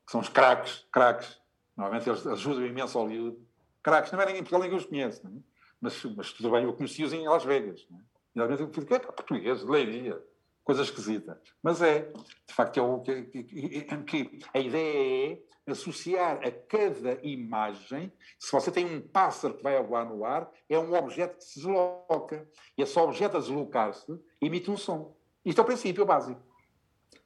[0.06, 1.40] que são os craques, craques.
[1.78, 3.38] Normalmente eles ajudam imenso ao Hollywood.
[3.82, 5.36] Craques, não é ninguém Portugal, ninguém os conhece, não é?
[5.80, 7.86] Mas, mas tudo bem, eu conheci-os em Las Vegas.
[7.90, 8.00] Né?
[8.36, 10.22] E às vezes eu fico, é português, leiria,
[10.64, 11.42] coisa esquisita.
[11.62, 12.12] Mas é,
[12.48, 18.72] de facto, é o que, que, a ideia é associar a cada imagem, se você
[18.72, 22.48] tem um pássaro que vai voar no ar, é um objeto que se desloca.
[22.78, 25.16] E esse objeto a deslocar-se emite um som.
[25.46, 26.42] Isto é o princípio básico.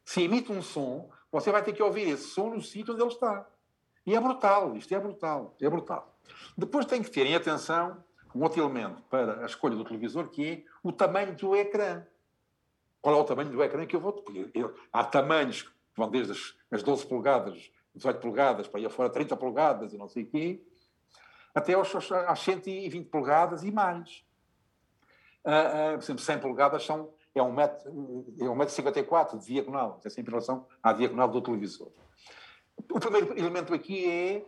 [0.05, 3.11] Se emite um som, você vai ter que ouvir esse som no sítio onde ele
[3.11, 3.47] está.
[4.05, 6.17] E é brutal, isto é brutal, é brutal.
[6.57, 8.03] Depois tem que terem atenção
[8.33, 12.05] um outro elemento para a escolha do televisor, que é o tamanho do ecrã.
[13.07, 14.11] Qual é o tamanho do ecrã que eu vou...
[14.11, 14.51] Porque
[14.91, 19.37] há tamanhos que vão desde as, as 12 polegadas, 18 polegadas, para aí afora 30
[19.37, 20.61] polegadas e não sei o quê,
[21.55, 24.25] até aos, às 120 polegadas e mais.
[25.45, 30.29] Uh, uh, por exemplo, 100 polegadas são, é 1,54m é um de diagonal, é sempre
[30.29, 31.89] em relação à diagonal do televisor.
[32.91, 34.45] O primeiro elemento aqui é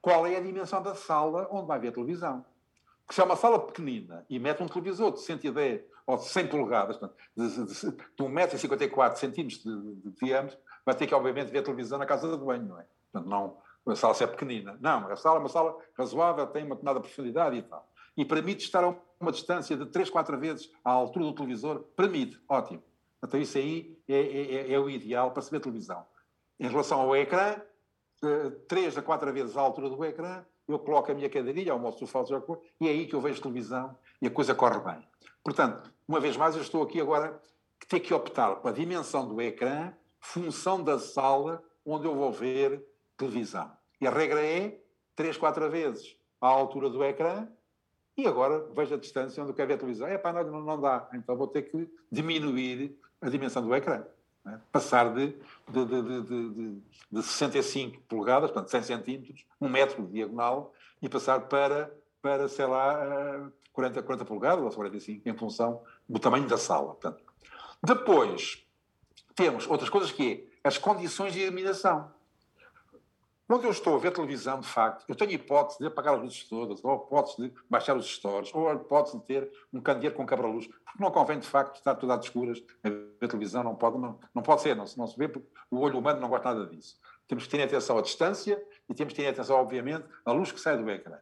[0.00, 2.42] qual é a dimensão da sala onde vai haver televisão
[3.06, 6.48] que se é uma sala pequenina e mete um televisor de 110 ou de 100
[6.48, 11.62] polegadas, de, de, de, de 1,54m centímetros de, de, diâmetro, vai ter que, obviamente, ver
[11.62, 12.86] televisão na casa de banho, não é?
[13.12, 13.56] Portanto, não,
[13.86, 14.76] a sala se é pequenina.
[14.80, 17.88] Não, a sala é uma sala razoável, tem uma determinada profundidade e tal.
[18.16, 21.80] E permite estar a uma distância de 3, 4 vezes à altura do televisor.
[21.96, 22.82] Permite, ótimo.
[23.22, 26.04] Então isso aí é, é, é, é o ideal para se ver televisão.
[26.58, 27.60] Em relação ao ecrã,
[28.68, 31.78] 3 eh, a 4 vezes à altura do ecrã, eu coloco a minha cadeirinha, ao
[31.78, 32.22] meu sofá,
[32.80, 35.06] e é aí que eu vejo televisão e a coisa corre bem.
[35.42, 37.40] Portanto, uma vez mais, eu estou aqui agora
[37.82, 42.84] a ter que optar pela dimensão do ecrã, função da sala onde eu vou ver
[43.16, 43.70] televisão.
[44.00, 44.78] E a regra é
[45.16, 47.48] 3, 4 vezes à altura do ecrã
[48.16, 50.06] e agora vejo a distância onde eu quero ver a televisão.
[50.06, 51.08] É pá, não, não dá.
[51.14, 54.04] Então vou ter que diminuir a dimensão do ecrã.
[54.44, 54.60] Né?
[54.70, 55.36] Passar de,
[55.68, 61.40] de, de, de, de 65 polegadas, portanto 100 centímetros, um metro de diagonal, e passar
[61.48, 66.94] para, para sei lá, 40, 40 polegadas ou 45, em função do tamanho da sala.
[66.94, 67.24] Portanto.
[67.82, 68.64] Depois,
[69.34, 72.10] temos outras coisas que é as condições de iluminação.
[73.46, 76.44] Quando eu estou a ver televisão, de facto, eu tenho hipótese de apagar as luzes
[76.44, 80.66] todas, ou hipótese de baixar os stores, ou hipótese de ter um candeeiro com quebra-luz,
[80.66, 84.18] porque não convém, de facto, estar tudo às escuras a ver televisão, não pode, não,
[84.34, 86.98] não pode ser, não, não se vê, porque o olho humano não gosta nada disso.
[87.28, 90.60] Temos que ter atenção à distância e temos que ter atenção, obviamente, à luz que
[90.60, 91.18] sai do ecrã.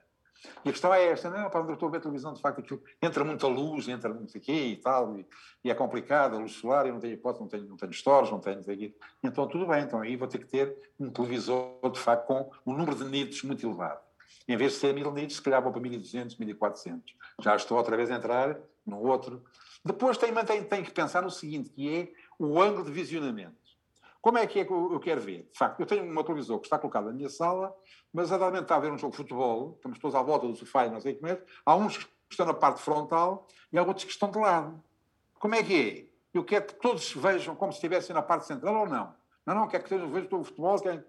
[0.65, 2.61] E a questão é esta, não, para onde eu estou a ver televisão, de facto,
[2.61, 5.27] aquilo, entra muita luz, entra muito aqui e tal, e,
[5.65, 8.31] e, é complicado, a luz solar, eu não tenho hipótese, não tenho, não tenho stores,
[8.31, 11.79] não tenho, não tenho Então, tudo bem, então aí vou ter que ter um televisor,
[11.93, 14.01] de facto, com um número de nits muito elevado.
[14.49, 17.15] Em vez de ser 1000 nits, se calhar vou para 1200, 1400.
[17.41, 19.45] Já estou outra vez a entrar no outro.
[19.85, 23.60] Depois tem, tem, tem que pensar no seguinte, que é o ângulo de visionamento.
[24.21, 25.49] Como é que é que eu quero ver?
[25.51, 27.75] De facto, eu tenho uma televisão que está colocada na minha sala,
[28.13, 30.55] mas a dada está a ver um jogo de futebol, estamos todos à volta do
[30.55, 33.83] sofá e não sei como é, há uns que estão na parte frontal e há
[33.83, 34.83] outros que estão de lado.
[35.39, 36.11] Como é que é?
[36.35, 39.15] Eu quero que todos vejam como se estivessem na parte central ou não?
[39.47, 41.03] Não, não, quero que todos vejam o futebol, quero,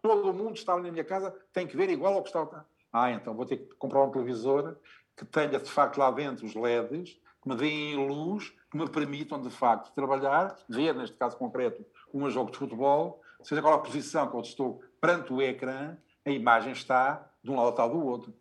[0.00, 2.64] todo mundo está ali na minha casa, tem que ver igual ao que está.
[2.90, 4.76] Ah, então vou ter que comprar um televisor
[5.14, 9.40] que tenha de facto lá dentro os LEDs, que me deem luz, que me permitam
[9.40, 14.28] de facto trabalhar, ver, neste caso concreto, um jogo de futebol, seja qual a posição
[14.28, 18.34] que eu estou perante o ecrã, a imagem está de um lado ao do outro.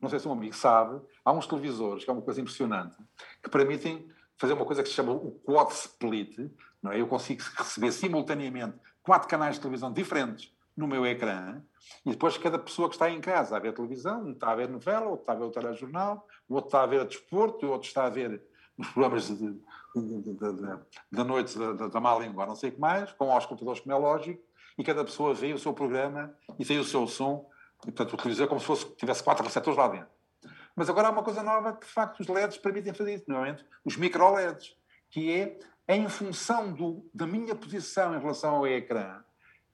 [0.00, 2.96] Não sei se um amigo sabe, há uns televisores, que é uma coisa impressionante,
[3.42, 6.50] que permitem fazer uma coisa que se chama o quad split,
[6.82, 7.00] não é?
[7.00, 11.62] Eu consigo receber simultaneamente quatro canais de televisão diferentes no meu ecrã
[12.04, 14.68] e depois cada pessoa que está em casa a ver televisão, um está a ver
[14.68, 17.88] novela, outro está a ver o telejornal, o outro está a ver desporto, o outro
[17.88, 18.42] está a ver
[18.76, 19.60] os programas de, de,
[21.10, 23.94] da noite da, da má língua, não sei o que mais, com aos computadores, como
[23.94, 24.42] é lógico,
[24.78, 27.48] e cada pessoa vê o seu programa e tem o seu som,
[27.82, 30.10] e, portanto o televisor é como se fosse, tivesse quatro receptores lá dentro.
[30.74, 33.64] Mas agora há uma coisa nova que, de facto, os LEDs permitem fazer isso, normalmente
[33.84, 34.74] os micro-LEDs,
[35.10, 39.22] que é, em função do, da minha posição em relação ao ecrã,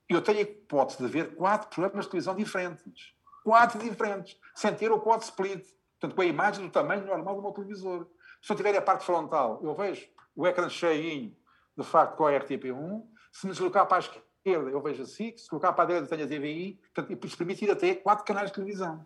[0.09, 3.13] eu tenho a hipótese de ver quatro programas de televisão diferentes.
[3.45, 5.67] Quatro diferentes, sem ter o quad split.
[6.01, 8.07] Portanto, com a imagem do tamanho normal do meu televisor.
[8.41, 11.37] Se eu tiver a parte frontal, eu vejo o ecrã cheinho,
[11.77, 13.05] de facto, com a RTP1.
[13.33, 15.39] Se me deslocar para a esquerda, eu vejo a SIC.
[15.39, 16.81] Se colocar para a direita, tenho a TVI.
[16.95, 19.05] Portanto, isso permite ir até quatro canais de televisão.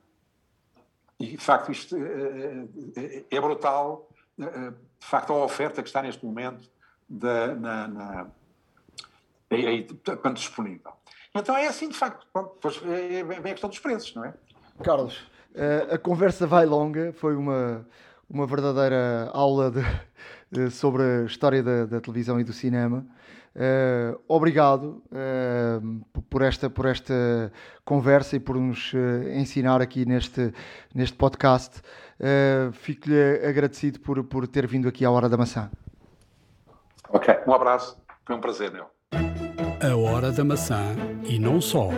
[1.19, 2.67] E, de facto, isto é,
[2.97, 6.71] é, é brutal, de facto, a oferta que está neste momento
[7.09, 8.31] na, na
[9.55, 9.87] aí,
[10.21, 10.93] quando disponível.
[11.35, 12.27] Então é assim, de facto.
[12.35, 14.35] Depois é, vem a questão dos preços, não é?
[14.83, 15.27] Carlos,
[15.91, 17.87] a conversa vai longa, foi uma,
[18.29, 19.83] uma verdadeira aula de,
[20.51, 23.07] de, sobre a história da, da, televisão e do cinema.
[23.55, 27.53] Uh, obrigado uh, por, esta, por esta
[27.85, 30.53] conversa e por nos uh, ensinar aqui neste,
[30.95, 31.83] neste podcast.
[32.73, 35.69] Fico-lhe agradecido por, por ter vindo aqui à Hora da Maçã.
[37.09, 38.01] Ok, um abraço.
[38.25, 39.02] Foi um prazer, meu.
[39.83, 40.95] A Hora da Maçã
[41.25, 41.89] e não só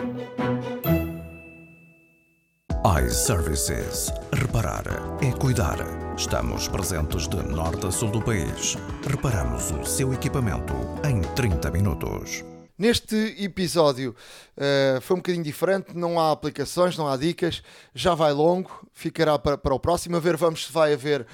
[3.05, 4.11] iServices.
[4.33, 4.85] Reparar
[5.21, 5.77] é cuidar.
[6.17, 8.75] Estamos presentes de norte a sul do país.
[9.07, 10.73] Reparamos o seu equipamento
[11.07, 12.43] em 30 minutos.
[12.75, 14.15] Neste episódio
[14.57, 17.61] uh, foi um bocadinho diferente, não há aplicações, não há dicas,
[17.93, 20.17] já vai longo, ficará para, para o próximo.
[20.17, 21.27] A ver, vamos se vai haver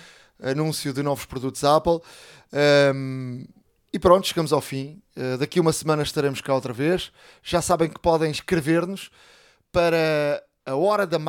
[0.44, 2.02] anúncio de novos produtos Apple.
[2.52, 3.61] Um, ehm,
[3.94, 5.02] e pronto, chegamos ao fim.
[5.16, 7.12] Uh, daqui uma semana estaremos cá outra vez.
[7.44, 9.10] Já sabem que podem escrever-nos
[9.72, 11.20] para a hora da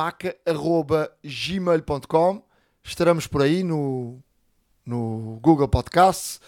[1.23, 2.43] gmail.com
[2.83, 4.19] estaremos por aí no,
[4.85, 6.39] no Google Podcasts,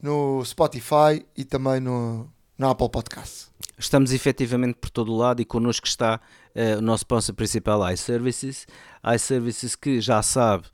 [0.00, 3.50] no Spotify e também no, no Apple Podcasts.
[3.78, 6.20] Estamos efetivamente por todo o lado e connosco está
[6.54, 8.66] uh, o nosso sponsor principal, iServices.
[9.14, 10.66] iServices que já sabe,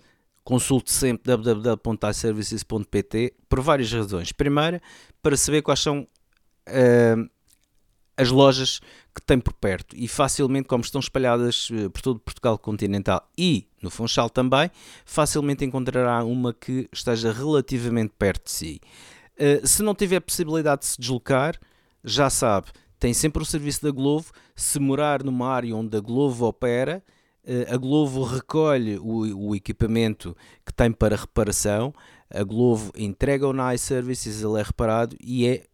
[0.44, 4.32] consulte sempre www.iservices.pt por várias razões.
[4.32, 4.80] Primeira,
[5.22, 6.00] para saber quais são
[6.68, 7.30] uh,
[8.16, 8.80] as lojas
[9.14, 13.66] que tem por perto e facilmente, como estão espalhadas eh, por todo Portugal continental e
[13.82, 14.70] no Funchal também,
[15.04, 18.80] facilmente encontrará uma que esteja relativamente perto de si.
[19.38, 21.58] Uh, se não tiver possibilidade de se deslocar,
[22.04, 24.30] já sabe, tem sempre o serviço da Glovo.
[24.54, 27.02] Se morar numa área onde a Glovo opera,
[27.68, 31.92] a Glovo recolhe o, o, equipamento que tem para reparação,
[32.30, 35.64] a Glovo entrega o Nice Services, ele é reparado e é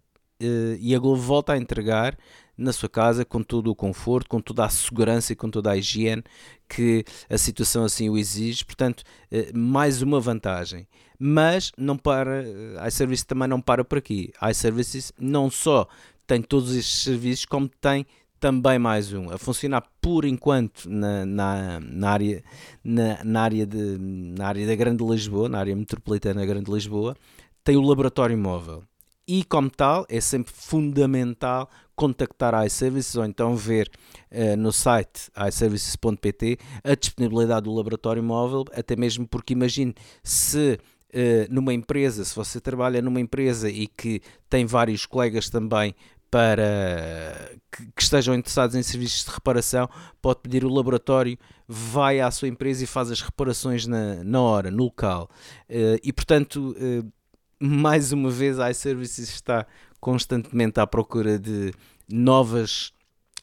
[0.43, 2.17] uh, e a Globo volta a entregar
[2.57, 5.77] na sua casa com todo o conforto, com toda a segurança e com toda a
[5.77, 6.25] higiene
[6.69, 8.65] que a situação assim o exige.
[8.65, 10.87] Portanto, uh, mais uma vantagem.
[11.19, 14.33] Mas não para, uh, iServices também não para por aqui.
[14.51, 15.87] iServices não só
[16.27, 18.07] tem todos estes serviços, como tem
[18.41, 22.43] também mais um a funcionar por enquanto na, na, na, área,
[22.83, 27.17] na, na, área de, na área da Grande Lisboa, na área metropolitana da Grande Lisboa,
[27.63, 28.83] tem o laboratório móvel.
[29.27, 33.91] E, como tal, é sempre fundamental contactar a iServices ou então ver
[34.31, 40.79] uh, no site iServices.pt a disponibilidade do laboratório móvel, até mesmo porque imagine se
[41.13, 45.95] uh, numa empresa, se você trabalha numa empresa e que tem vários colegas também
[46.31, 49.89] para que, estejam interessados em serviços de reparação,
[50.21, 54.71] pode pedir o laboratório, vai à sua empresa e faz as reparações na, na hora,
[54.71, 55.31] no local.
[55.69, 57.13] Uh, e portanto, uh,
[57.61, 59.67] mais uma vez, a iServices está
[60.01, 61.73] constantemente à procura de
[62.09, 62.93] novas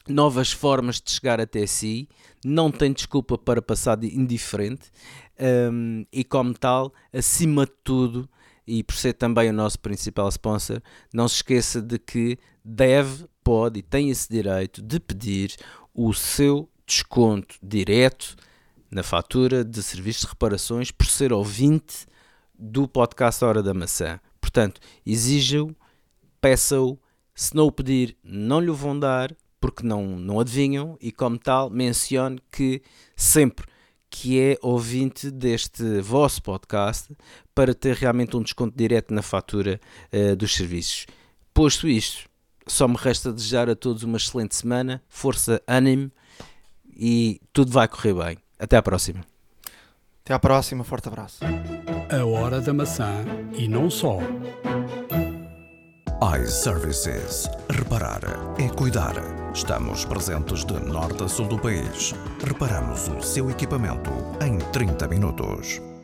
[0.08, 2.08] novas formas de chegar até si,
[2.44, 4.90] não tem desculpa para passar de indiferente
[5.72, 8.28] um, e, como tal, acima de tudo,
[8.66, 10.82] e por ser também o nosso principal sponsor,
[11.12, 15.54] não se esqueça de que deve, pode e tem esse direito de pedir
[15.94, 18.36] o seu desconto direto
[18.90, 22.06] na fatura de serviços de reparações por ser ouvinte
[22.58, 24.18] do podcast Hora da Maçã.
[24.40, 25.74] Portanto, exija-o,
[26.40, 26.98] peça-o,
[27.34, 31.68] se não o pedir, não lhe vão dar, porque não, não adivinham, e como tal,
[31.68, 32.82] mencione que
[33.14, 33.66] sempre
[34.10, 37.14] que é ouvinte deste vosso podcast
[37.54, 39.80] para ter realmente um desconto direto na fatura
[40.12, 41.06] uh, dos serviços.
[41.52, 42.28] Posto isto,
[42.66, 46.10] só me resta desejar a todos uma excelente semana, força, ânimo
[46.96, 48.38] e tudo vai correr bem.
[48.58, 49.24] Até à próxima.
[50.24, 51.40] Até à próxima, forte abraço.
[52.10, 53.24] A hora da maçã
[53.56, 54.18] e não só
[56.22, 57.48] iServices.
[57.68, 58.20] Reparar
[58.58, 59.14] é cuidar.
[59.54, 62.14] Estamos presentes de norte a sul do país.
[62.42, 64.10] Reparamos o seu equipamento
[64.40, 65.86] em 30 minutos.